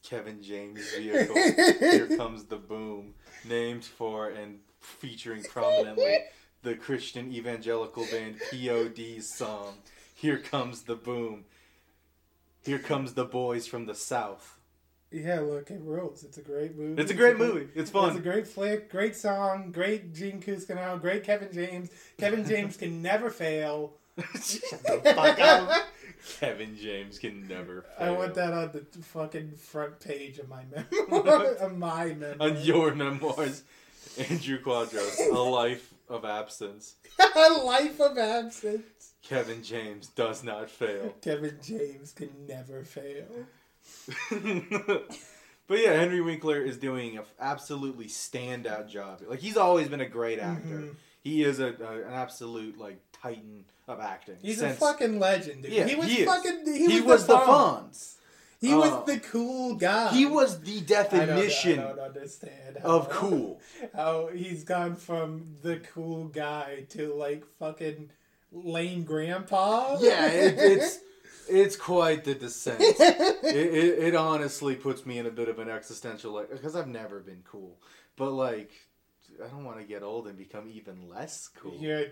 Kevin 0.04 0.42
James 0.42 0.82
vehicle. 0.96 1.36
Here 1.36 2.08
comes 2.18 2.44
the 2.46 2.58
boom, 2.58 3.14
named 3.48 3.86
for 3.86 4.30
and 4.30 4.60
featuring 4.82 5.44
prominently 5.44 6.18
the 6.64 6.76
Christian 6.76 7.32
evangelical 7.34 8.06
band 8.12 8.38
POD's 8.52 9.36
song. 9.36 9.76
Here 10.14 10.38
comes 10.38 10.84
the 10.84 10.96
boom. 10.96 11.46
Here 12.64 12.80
comes 12.80 13.14
the 13.14 13.26
boys 13.26 13.66
from 13.66 13.86
the 13.86 13.96
south. 13.96 14.60
Yeah, 15.12 15.42
look, 15.42 15.70
it 15.72 15.82
rules. 15.82 16.24
It's 16.24 16.38
a 16.38 16.42
great 16.42 16.78
movie. 16.78 17.02
It's 17.02 17.12
a 17.12 17.16
great 17.16 17.38
movie. 17.38 17.68
It's 17.76 17.90
fun. 17.90 18.10
It's 18.10 18.20
a 18.20 18.22
great 18.22 18.48
flick, 18.48 18.90
great 18.90 19.16
song, 19.16 19.72
great 19.72 20.14
Gene 20.14 20.42
Cousineau, 20.42 21.02
great 21.02 21.24
Kevin 21.24 21.52
James. 21.52 21.90
Kevin 22.18 22.46
James 22.46 22.78
can 22.78 23.02
never 23.02 23.30
fail. 23.30 23.94
Fuck 24.18 25.40
up. 25.40 25.88
Kevin 26.40 26.78
James 26.78 27.20
can 27.20 27.48
never. 27.48 27.86
I 28.00 28.12
want 28.12 28.36
that 28.36 28.54
on 28.54 28.72
the 28.72 29.04
fucking 29.04 29.54
front 29.56 30.00
page 30.00 30.38
of 30.38 30.48
my 30.48 30.64
memoir. 30.72 31.56
of 31.60 31.78
my 31.78 32.14
memoir. 32.14 32.36
on 32.40 32.62
your 32.62 32.94
memoirs, 32.94 33.64
Andrew 34.30 34.62
Quadros, 34.62 35.20
a 35.32 35.40
life 35.40 35.94
of 36.10 36.26
absence. 36.26 36.96
A 37.36 37.50
Life 37.64 38.00
of 38.02 38.18
absence. 38.18 39.14
Kevin 39.24 39.64
James 39.64 40.08
does 40.10 40.44
not 40.44 40.70
fail. 40.70 41.14
Kevin 41.22 41.58
James 41.64 42.12
can 42.12 42.30
never 42.48 42.84
fail. 42.84 43.26
but 45.68 45.80
yeah, 45.80 45.94
Henry 45.94 46.22
Winkler 46.22 46.62
is 46.62 46.78
doing 46.78 47.18
an 47.18 47.24
absolutely 47.40 48.06
standout 48.08 48.90
job. 48.90 49.22
Like 49.28 49.40
he's 49.40 49.58
always 49.58 49.88
been 49.88 50.02
a 50.02 50.10
great 50.10 50.40
actor. 50.40 50.68
Mhm. 50.68 50.96
He 51.24 51.44
is 51.44 51.60
a, 51.60 51.68
a 51.80 52.08
an 52.08 52.14
absolute 52.14 52.78
like 52.78 53.00
titan 53.14 53.66
of 53.88 54.00
acting. 54.00 54.38
He's 54.42 54.60
Since- 54.60 54.78
a 54.78 54.80
fucking 54.80 55.20
legend, 55.20 55.64
dude. 55.64 55.72
Yeah, 55.72 55.88
he 55.88 55.96
was 55.96 56.08
he 56.08 56.26
fucking. 56.26 56.66
He, 56.66 56.88
He 56.88 57.02
was, 57.02 57.22
was 57.22 57.28
the 57.28 57.38
the 57.38 57.44
Fonz. 57.46 58.16
He 58.62 58.72
Uh, 58.74 58.78
was 58.78 59.06
the 59.08 59.20
cool 59.20 59.74
guy. 59.76 60.14
He 60.14 60.26
was 60.28 60.60
the 60.62 60.78
I 60.78 60.80
don't- 60.82 60.88
definition 60.88 61.80
I 61.80 61.84
don't, 61.84 62.00
understand 62.00 62.78
of 62.84 63.10
cool. 63.10 63.60
How 63.96 64.28
he's 64.28 64.64
gone 64.64 64.96
from 64.96 65.56
the 65.64 65.78
cool 65.94 66.26
guy 66.26 66.86
to 66.90 67.12
like 67.14 67.44
fucking 67.60 68.12
lame 68.52 69.04
grandpa. 69.04 69.98
Yeah, 70.00 70.28
it, 70.28 70.56
it's 70.60 71.00
it's 71.50 71.76
quite 71.76 72.24
the 72.24 72.36
descent. 72.36 72.78
it, 72.82 73.42
it, 73.44 74.00
it 74.10 74.16
honestly 74.16 74.76
puts 74.76 75.06
me 75.08 75.18
in 75.18 75.26
a 75.26 75.32
bit 75.32 75.50
of 75.50 75.58
an 75.58 75.68
existential 75.70 76.32
like 76.32 76.52
because 76.52 76.76
I've 76.76 76.88
never 76.88 77.20
been 77.20 77.42
cool, 77.44 77.80
but 78.16 78.32
like 78.32 78.72
I 79.44 79.48
don't 79.48 79.64
want 79.64 79.80
to 79.80 79.86
get 79.86 80.04
old 80.04 80.28
and 80.28 80.38
become 80.38 80.70
even 80.72 81.08
less 81.10 81.48
cool. 81.48 81.76
Yeah, 81.80 81.94
are 81.94 82.06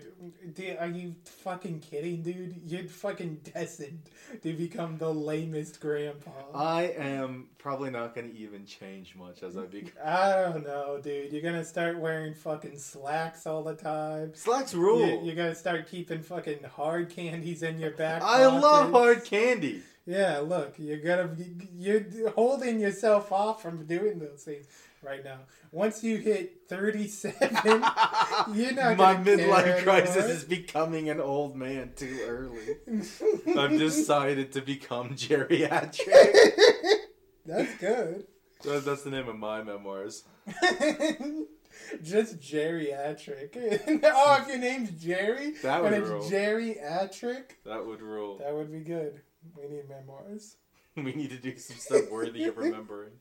dude, 0.52 0.76
are 0.78 0.88
you 0.88 1.14
fucking 1.24 1.80
kidding, 1.80 2.22
dude? 2.22 2.60
You're 2.64 2.84
fucking 2.84 3.40
destined 3.54 4.02
to 4.42 4.52
become 4.52 4.98
the 4.98 5.12
lamest 5.12 5.80
grandpa. 5.80 6.30
I 6.54 6.94
am 6.96 7.48
probably 7.58 7.90
not 7.90 8.14
going 8.14 8.30
to 8.30 8.36
even 8.36 8.66
change 8.66 9.14
much 9.16 9.42
as 9.42 9.56
I 9.56 9.62
become. 9.66 9.92
I 10.04 10.32
don't 10.42 10.64
know, 10.64 11.00
dude. 11.02 11.32
You're 11.32 11.42
gonna 11.42 11.64
start 11.64 11.98
wearing 11.98 12.34
fucking 12.34 12.78
slacks 12.78 13.46
all 13.46 13.62
the 13.62 13.74
time. 13.74 14.32
Slacks 14.34 14.74
rule. 14.74 15.06
You, 15.06 15.20
you're 15.22 15.36
gonna 15.36 15.54
start 15.54 15.88
keeping 15.88 16.22
fucking 16.22 16.64
hard 16.64 17.10
candies 17.10 17.62
in 17.62 17.78
your 17.78 17.92
back. 17.92 18.22
I 18.22 18.46
love 18.46 18.90
hard 18.92 19.24
candy. 19.24 19.82
Yeah, 20.06 20.38
look, 20.38 20.74
you're 20.78 20.98
gonna 20.98 21.36
you're 21.76 22.30
holding 22.30 22.80
yourself 22.80 23.30
off 23.30 23.62
from 23.62 23.86
doing 23.86 24.18
those 24.18 24.42
things 24.42 24.66
right 25.02 25.24
now. 25.24 25.38
Once 25.72 26.02
you 26.04 26.16
hit 26.18 26.62
37, 26.68 27.34
you're 28.54 28.72
not 28.72 28.96
My 28.96 29.16
midlife 29.16 29.82
crisis 29.82 30.26
is 30.26 30.44
becoming 30.44 31.08
an 31.10 31.20
old 31.20 31.56
man 31.56 31.92
too 31.96 32.18
early. 32.26 32.76
I've 33.56 33.78
decided 33.78 34.52
to 34.52 34.60
become 34.62 35.10
geriatric. 35.10 36.06
That's 37.46 37.74
good. 37.78 38.26
That- 38.64 38.84
That's 38.84 39.02
the 39.02 39.10
name 39.10 39.28
of 39.28 39.36
my 39.36 39.62
memoirs. 39.62 40.24
Just 42.02 42.40
geriatric. 42.40 44.00
oh, 44.04 44.38
if 44.42 44.48
your 44.48 44.58
name's 44.58 44.90
Jerry 45.02 45.52
That 45.62 45.82
would 45.82 45.92
and 45.92 46.02
it's 46.02 46.10
rule. 46.10 46.22
geriatric, 46.30 47.42
That 47.64 47.86
would 47.86 48.02
rule. 48.02 48.38
that 48.38 48.54
would 48.54 48.70
be 48.70 48.80
good. 48.80 49.22
We 49.56 49.68
need 49.68 49.88
memoirs. 49.88 50.56
We 50.96 51.12
need 51.14 51.30
to 51.30 51.38
do 51.38 51.56
some 51.56 51.76
stuff 51.78 52.10
worthy 52.10 52.44
of 52.44 52.58
remembering. 52.58 53.12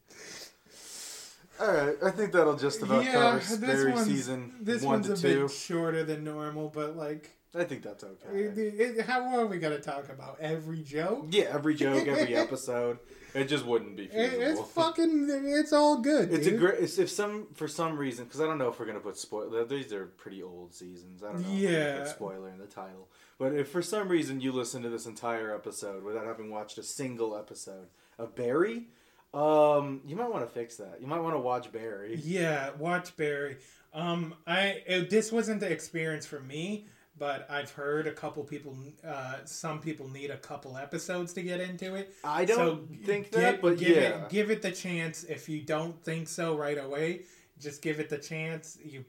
All 1.59 1.67
right, 1.73 1.95
I 2.03 2.11
think 2.11 2.31
that'll 2.31 2.55
just 2.55 2.81
about 2.81 3.05
cover 3.05 3.41
Sperry 3.41 3.97
season 3.97 4.53
this 4.61 4.81
one 4.81 5.01
one's 5.01 5.07
to 5.07 5.13
a 5.13 5.33
two. 5.33 5.41
bit 5.43 5.51
shorter 5.51 6.03
than 6.03 6.23
normal, 6.23 6.69
but 6.69 6.95
like, 6.95 7.31
I 7.53 7.63
think 7.65 7.83
that's 7.83 8.03
okay. 8.03 8.29
it- 8.43 8.57
it- 8.97 9.05
how 9.05 9.21
are 9.37 9.45
we 9.45 9.57
gonna 9.59 9.79
talk 9.79 10.09
about 10.09 10.37
every 10.39 10.81
joke? 10.83 11.25
Yeah, 11.31 11.45
every 11.51 11.75
joke, 11.75 12.07
every 12.07 12.35
episode, 12.45 12.99
it 13.33 13.45
just 13.45 13.65
wouldn't 13.65 13.97
be 13.97 14.07
feasible. 14.07 14.41
it's 14.63 14.71
fucking. 14.71 15.27
It's 15.29 15.73
all 15.73 15.99
good. 16.01 16.31
It's 16.33 16.47
a 16.47 16.51
great. 16.51 16.79
It's 16.79 16.97
if 16.97 17.09
some 17.09 17.47
for 17.53 17.67
some 17.67 17.97
reason 17.97 18.25
because 18.25 18.39
I 18.39 18.45
don't 18.45 18.57
know 18.57 18.69
if 18.69 18.79
we're 18.79 18.85
gonna 18.85 18.99
put 18.99 19.17
spoiler. 19.17 19.65
These 19.65 19.91
are 19.91 20.05
pretty 20.05 20.41
old 20.41 20.73
seasons. 20.73 21.23
I 21.23 21.33
don't 21.33 21.41
know. 21.41 21.47
If 21.49 21.53
we're 21.61 21.71
Yeah. 21.71 21.97
put 21.99 22.07
spoiler 22.07 22.49
in 22.49 22.57
the 22.59 22.67
title. 22.67 23.09
But 23.37 23.53
if 23.53 23.69
for 23.69 23.81
some 23.81 24.09
reason 24.09 24.41
you 24.41 24.51
listen 24.51 24.81
to 24.83 24.89
this 24.89 25.05
entire 25.05 25.53
episode 25.55 26.03
without 26.03 26.25
having 26.25 26.51
watched 26.51 26.77
a 26.77 26.83
single 26.83 27.35
episode 27.37 27.87
of 28.17 28.35
Barry, 28.35 28.87
um, 29.33 30.01
you 30.05 30.15
might 30.15 30.31
want 30.31 30.45
to 30.45 30.51
fix 30.51 30.77
that. 30.77 30.97
You 30.99 31.07
might 31.07 31.19
want 31.19 31.35
to 31.35 31.39
watch 31.39 31.71
Barry. 31.71 32.19
Yeah, 32.23 32.71
watch 32.77 33.15
Barry. 33.15 33.57
Um, 33.93 34.35
I 34.47 34.81
it, 34.87 35.09
this 35.09 35.31
wasn't 35.31 35.59
the 35.59 35.71
experience 35.71 36.25
for 36.25 36.39
me, 36.39 36.87
but 37.17 37.45
I've 37.49 37.71
heard 37.71 38.07
a 38.07 38.11
couple 38.11 38.43
people. 38.43 38.75
Uh, 39.07 39.37
some 39.45 39.79
people 39.79 40.09
need 40.09 40.31
a 40.31 40.37
couple 40.37 40.77
episodes 40.77 41.33
to 41.33 41.41
get 41.43 41.59
into 41.59 41.95
it. 41.95 42.13
I 42.23 42.45
don't 42.45 42.87
think 43.05 43.31
gi- 43.31 43.39
that, 43.39 43.61
but 43.61 43.77
give 43.77 43.97
yeah. 43.97 44.23
it, 44.23 44.29
give 44.29 44.49
it 44.49 44.61
the 44.61 44.71
chance. 44.71 45.23
If 45.23 45.47
you 45.47 45.61
don't 45.61 46.01
think 46.03 46.27
so 46.27 46.57
right 46.57 46.77
away, 46.77 47.23
just 47.59 47.81
give 47.81 47.99
it 47.99 48.09
the 48.09 48.17
chance. 48.17 48.79
You, 48.83 49.05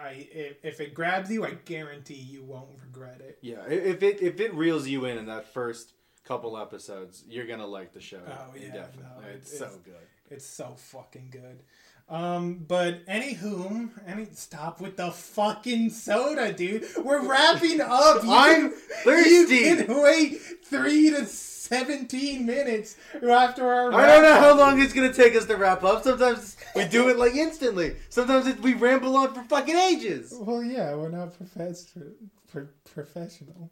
I 0.00 0.28
if, 0.32 0.64
if 0.64 0.80
it 0.80 0.94
grabs 0.94 1.30
you, 1.30 1.44
I 1.44 1.54
guarantee 1.64 2.14
you 2.14 2.44
won't 2.44 2.70
regret 2.80 3.20
it. 3.20 3.38
Yeah, 3.40 3.66
if 3.66 4.02
it 4.02 4.20
if 4.20 4.38
it 4.40 4.54
reels 4.54 4.86
you 4.86 5.04
in 5.06 5.18
in 5.18 5.26
that 5.26 5.52
first 5.52 5.94
couple 6.24 6.56
episodes, 6.58 7.24
you're 7.28 7.46
gonna 7.46 7.66
like 7.66 7.92
the 7.92 8.00
show. 8.00 8.20
Oh 8.26 8.54
yeah, 8.58 8.72
definitely. 8.72 9.02
no, 9.22 9.28
it- 9.28 9.34
it's, 9.36 9.58
so 9.58 9.70
good. 9.84 9.94
It's 10.30 10.46
so 10.46 10.74
fucking 10.76 11.28
good. 11.30 11.62
Um, 12.06 12.64
but 12.68 13.04
anywho, 13.06 13.88
any 14.06 14.26
stop 14.32 14.78
with 14.80 14.96
the 14.98 15.10
fucking 15.10 15.88
soda, 15.90 16.52
dude. 16.52 16.84
We're 17.02 17.26
wrapping 17.26 17.80
up. 17.84 18.22
You 18.22 18.30
I'm 18.32 18.70
can- 18.70 18.78
thirsty. 19.04 19.54
You 19.56 19.76
can 19.84 20.02
wait 20.02 20.38
three 20.64 21.10
to 21.10 21.24
seventeen 21.26 22.44
minutes 22.44 22.96
after 23.26 23.66
our. 23.66 23.92
I 23.94 24.06
don't 24.06 24.22
know 24.22 24.34
how 24.38 24.54
long 24.58 24.80
it's 24.82 24.92
gonna 24.92 25.12
take 25.14 25.34
us 25.34 25.46
to 25.46 25.56
wrap 25.56 25.82
up. 25.82 26.04
Sometimes 26.04 26.56
we 26.76 26.84
do 26.86 27.08
it 27.08 27.16
like 27.18 27.34
instantly. 27.34 27.96
Sometimes 28.10 28.46
it, 28.46 28.60
we 28.60 28.74
ramble 28.74 29.16
on 29.16 29.32
for 29.34 29.42
fucking 29.44 29.76
ages. 29.76 30.34
Well, 30.38 30.62
yeah, 30.62 30.94
we're 30.94 31.08
not 31.10 31.34
professional. 31.36 32.08
Pro- 32.52 32.68
professional. 32.84 33.70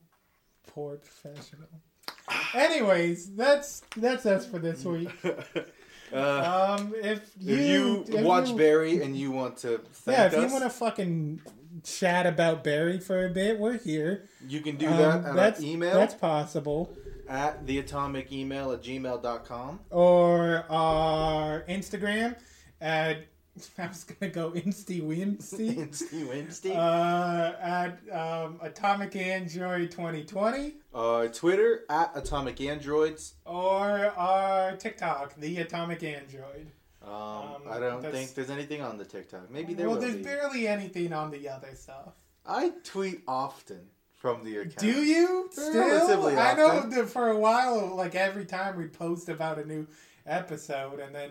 Poor 0.67 0.97
professional. 0.97 1.69
Anyways, 2.55 3.35
that's 3.35 3.83
that's 3.97 4.27
us 4.27 4.47
for 4.47 4.59
this 4.59 4.85
week. 4.85 5.11
Uh, 6.15 6.77
Um, 6.79 6.93
if 7.03 7.23
you, 7.39 7.55
if 8.03 8.09
you 8.11 8.19
if 8.19 8.25
watch 8.27 8.51
you- 8.51 8.57
Barry 8.57 9.03
and 9.03 9.17
you 9.17 9.31
want 9.31 9.57
to 9.59 9.79
thank 9.79 10.19
yeah, 10.19 10.27
if 10.27 10.35
us, 10.35 10.43
you 10.43 10.53
want 10.53 10.63
to 10.63 10.69
fucking 10.69 11.41
chat 11.85 12.27
about 12.27 12.63
Barry 12.63 13.01
for 13.01 13.25
a 13.25 13.31
bit, 13.31 13.59
we're 13.59 13.79
here. 13.79 14.29
you 14.47 14.61
can 14.61 14.77
do 14.77 14.89
Um, 14.89 14.99
that 14.99 15.25
at 15.25 15.35
that's 15.35 15.61
our 15.61 15.67
email 15.67 15.95
That's 15.95 16.13
possible. 16.15 16.95
at 17.31 17.65
theatomicemail 17.65 18.75
at 18.75 18.83
gmail.com. 18.83 19.81
Or 19.89 20.67
our 20.69 21.63
Instagram 21.63 22.37
at 22.79 23.25
I 23.79 23.87
was 23.87 24.05
gonna 24.05 24.31
go 24.31 24.51
Insty 24.51 25.01
Winsty. 25.03 25.77
Insty. 26.31 26.77
Uh, 26.77 27.55
at 27.59 27.99
um, 28.15 28.59
Atomic 28.61 29.17
Android 29.17 29.91
2020 29.91 30.75
Uh, 30.95 31.29
Twitter 31.29 31.85
at 31.89 32.13
Atomic 32.15 32.61
Androids. 32.61 33.35
or 33.47 34.13
our 34.17 34.77
TikTok, 34.77 35.35
the 35.37 35.59
Atomic 35.59 36.03
Android. 36.03 36.71
Um, 37.03 37.63
I 37.69 37.79
don't 37.81 38.03
that's- 38.03 38.13
think 38.13 38.35
there's 38.35 38.51
anything 38.51 38.81
on 38.83 38.97
the 38.99 39.05
TikTok. 39.05 39.51
Maybe 39.51 39.75
there 39.75 39.89
well, 39.89 39.99
there's 39.99 40.17
be. 40.17 40.23
barely 40.23 40.69
anything 40.69 41.13
on 41.13 41.31
the 41.31 41.49
other 41.49 41.75
stuff. 41.75 42.13
I 42.47 42.73
tweet 42.85 43.23
often 43.27 43.89
from 44.15 44.45
the 44.45 44.59
account. 44.59 44.79
Do 44.79 45.03
you 45.05 45.49
still? 45.51 46.27
I 46.39 46.55
know 46.55 46.89
that 46.89 47.09
for 47.09 47.31
a 47.31 47.39
while, 47.39 47.95
like 47.97 48.15
every 48.15 48.45
time 48.45 48.77
we 48.77 48.87
post 48.87 49.29
about 49.29 49.59
a 49.59 49.65
new 49.65 49.87
episode, 50.27 51.01
and 51.01 51.13
then 51.15 51.31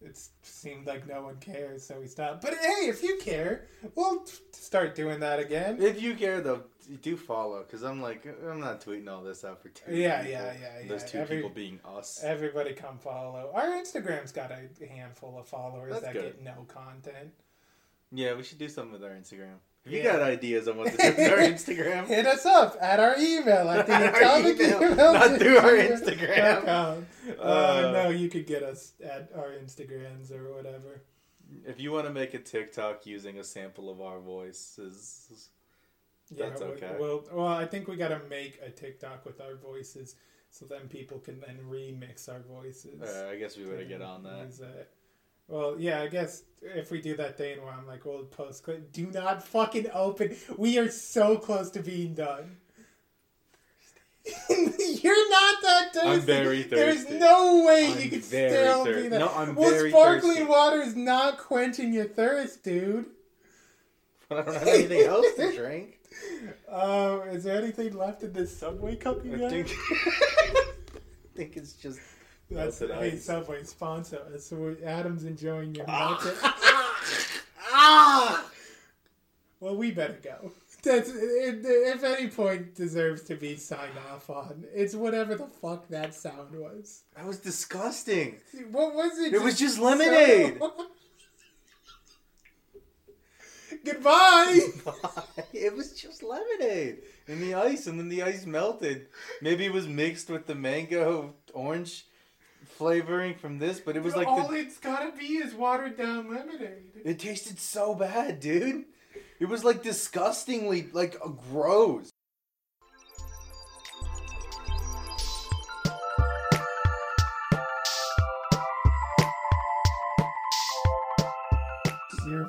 it 0.00 0.18
seemed 0.42 0.86
like 0.86 1.06
no 1.06 1.22
one 1.24 1.36
cares, 1.36 1.84
so 1.86 2.00
we 2.00 2.06
stopped. 2.06 2.40
But 2.42 2.54
hey, 2.54 2.88
if 2.88 3.02
you 3.02 3.18
care, 3.18 3.66
we'll 3.94 4.20
t- 4.20 4.32
start 4.52 4.94
doing 4.94 5.20
that 5.20 5.38
again. 5.38 5.82
If 5.82 6.00
you 6.00 6.14
care 6.14 6.40
though, 6.40 6.62
do 6.96 7.16
follow 7.16 7.62
because 7.62 7.82
I'm 7.82 8.00
like 8.02 8.26
I'm 8.48 8.60
not 8.60 8.80
tweeting 8.84 9.08
all 9.08 9.22
this 9.22 9.44
out 9.44 9.62
for 9.62 9.68
two. 9.68 9.94
Yeah, 9.94 10.18
people. 10.22 10.32
yeah, 10.32 10.54
yeah, 10.82 10.88
Those 10.88 11.04
two 11.04 11.18
Every- 11.18 11.36
people 11.36 11.50
being 11.50 11.80
us. 11.84 12.20
Everybody 12.22 12.72
come 12.74 12.98
follow. 12.98 13.50
Our 13.54 13.66
Instagram's 13.70 14.32
got 14.32 14.50
a 14.50 14.86
handful 14.86 15.38
of 15.38 15.46
followers 15.48 15.92
That's 15.92 16.04
that 16.04 16.12
good. 16.12 16.22
get 16.36 16.42
no 16.42 16.64
content. 16.68 17.30
Yeah, 18.12 18.34
we 18.34 18.42
should 18.42 18.58
do 18.58 18.68
something 18.68 18.92
with 18.92 19.04
our 19.04 19.10
Instagram. 19.10 19.56
If 19.84 19.92
you 19.92 19.98
Yeah. 19.98 20.12
got 20.12 20.22
ideas 20.22 20.68
on 20.68 20.76
what 20.76 20.90
to 20.92 20.96
do 20.96 21.04
with 21.08 21.18
our 21.32 21.38
Instagram, 21.38 22.06
Hit 22.06 22.26
us 22.26 22.44
up 22.44 22.76
at 22.82 23.00
our 23.00 23.16
email 23.18 23.70
at 23.70 23.86
the 23.86 23.94
Our 23.94 24.16
atomic 24.16 24.56
email, 24.60 24.82
email 24.92 25.12
not 25.14 25.38
through 25.38 25.56
our 25.58 25.70
Instagram. 25.76 26.64
com. 26.64 27.06
Uh, 27.38 27.42
Uh, 27.42 27.90
no, 27.92 28.10
you 28.10 28.28
could 28.28 28.46
get 28.46 28.62
us 28.62 28.92
at 29.02 29.30
our 29.34 29.50
Instagrams 29.52 30.32
or 30.32 30.52
whatever. 30.52 31.02
if 31.66 31.80
you 31.80 31.92
want 31.92 32.06
to 32.06 32.12
make 32.12 32.34
a 32.34 32.38
TikTok 32.38 33.06
using 33.06 33.38
a 33.38 33.44
sample 33.44 33.88
of 33.88 34.00
our 34.02 34.18
voices, 34.20 35.48
that's 36.30 36.60
we- 36.60 36.66
okay. 36.68 36.96
Well, 36.98 37.24
well, 37.32 37.46
I 37.48 37.66
think 37.66 37.88
we 37.88 37.96
got 37.96 38.08
to 38.08 38.20
make 38.28 38.60
a 38.64 38.70
TikTok 38.70 39.24
with 39.24 39.40
our 39.40 39.56
voices, 39.56 40.16
so 40.50 40.64
then 40.64 40.88
people 40.88 41.18
can 41.18 41.40
then 41.40 41.58
remix 41.68 42.28
our 42.28 42.40
voices. 42.40 43.02
Uh, 43.02 43.28
I 43.30 43.36
guess 43.36 43.56
we 43.56 43.64
better 43.64 43.84
get 43.84 44.02
on 44.02 44.22
that. 44.24 44.52
Well, 45.48 45.74
yeah, 45.78 46.00
I 46.00 46.06
guess 46.06 46.44
if 46.62 46.92
we 46.92 47.00
do 47.00 47.16
that 47.16 47.36
thing 47.36 47.60
where 47.60 47.72
I'm 47.72 47.86
like, 47.86 48.04
we'll 48.04 48.22
post 48.24 48.62
clip, 48.62 48.92
do 48.92 49.06
not 49.06 49.42
fucking 49.42 49.88
open. 49.92 50.36
We 50.56 50.78
are 50.78 50.88
so 50.88 51.36
close 51.38 51.70
to 51.72 51.80
being 51.80 52.14
done. 52.14 52.58
You're 54.48 55.30
not 55.30 55.62
that 55.62 55.90
thirsty. 55.94 56.08
I'm 56.08 56.20
very 56.20 56.62
There's 56.62 57.08
no 57.08 57.64
way 57.66 57.90
I'm 57.90 57.98
you 58.00 58.10
could 58.10 58.24
very 58.24 58.50
still 58.50 58.84
thir- 58.84 59.02
be 59.02 59.08
that. 59.08 59.18
No, 59.18 59.28
I'm 59.28 59.54
well, 59.56 59.70
very 59.70 59.90
sparkling 59.90 60.36
thirsty. 60.36 60.50
water 60.50 60.82
is 60.82 60.94
not 60.94 61.38
quenching 61.38 61.92
your 61.92 62.04
thirst, 62.04 62.62
dude. 62.62 63.06
but 64.28 64.38
I 64.40 64.42
don't 64.42 64.54
have 64.54 64.68
anything 64.68 65.02
else 65.02 65.26
to 65.36 65.52
drink. 65.56 65.99
Uh, 66.70 67.20
is 67.30 67.44
there 67.44 67.56
anything 67.62 67.96
left 67.96 68.22
in 68.22 68.32
this 68.32 68.56
Subway 68.56 68.96
cup 68.96 69.24
you 69.24 69.34
I 69.34 69.38
got? 69.38 69.50
think, 69.50 69.68
I 69.90 70.64
think 71.34 71.56
it's 71.56 71.72
just. 71.74 72.00
That's 72.50 72.80
melted 72.80 72.96
hey 72.98 73.12
ice. 73.12 73.24
Subway 73.24 73.62
sponsor. 73.62 74.22
So 74.38 74.74
Adam's 74.84 75.24
enjoying 75.24 75.74
your 75.74 75.86
melted. 75.86 76.34
Ah! 77.72 78.50
well, 79.60 79.76
we 79.76 79.92
better 79.92 80.18
go. 80.22 80.52
That's 80.82 81.08
it, 81.10 81.60
if 81.64 82.02
any 82.02 82.28
point 82.28 82.74
deserves 82.74 83.22
to 83.24 83.36
be 83.36 83.56
signed 83.56 83.96
off 84.12 84.28
on. 84.28 84.64
It's 84.74 84.94
whatever 84.94 85.34
the 85.36 85.46
fuck 85.46 85.86
that 85.88 86.14
sound 86.14 86.54
was. 86.54 87.02
That 87.16 87.26
was 87.26 87.38
disgusting. 87.38 88.36
What 88.72 88.94
was 88.94 89.18
it? 89.18 89.34
It 89.34 89.42
was 89.42 89.58
just 89.58 89.78
lemonade. 89.78 90.60
Goodbye. 93.84 94.60
it 95.52 95.74
was 95.74 95.92
just 95.92 96.22
lemonade 96.22 96.98
in 97.26 97.40
the 97.40 97.54
ice, 97.54 97.86
and 97.86 97.98
then 97.98 98.08
the 98.08 98.22
ice 98.22 98.46
melted. 98.46 99.06
Maybe 99.40 99.64
it 99.66 99.72
was 99.72 99.86
mixed 99.86 100.30
with 100.30 100.46
the 100.46 100.54
mango 100.54 101.34
orange 101.54 102.06
flavoring 102.64 103.34
from 103.34 103.58
this, 103.58 103.80
but 103.80 103.96
it 103.96 104.02
was 104.02 104.16
like 104.16 104.26
all 104.26 104.48
the, 104.48 104.56
it's 104.56 104.78
gotta 104.78 105.12
be 105.16 105.24
is 105.24 105.54
watered 105.54 105.96
down 105.96 106.32
lemonade. 106.32 106.84
it 107.04 107.18
tasted 107.18 107.58
so 107.58 107.94
bad, 107.94 108.40
dude. 108.40 108.84
It 109.38 109.46
was 109.48 109.64
like 109.64 109.82
disgustingly 109.82 110.88
like 110.92 111.16
uh, 111.24 111.28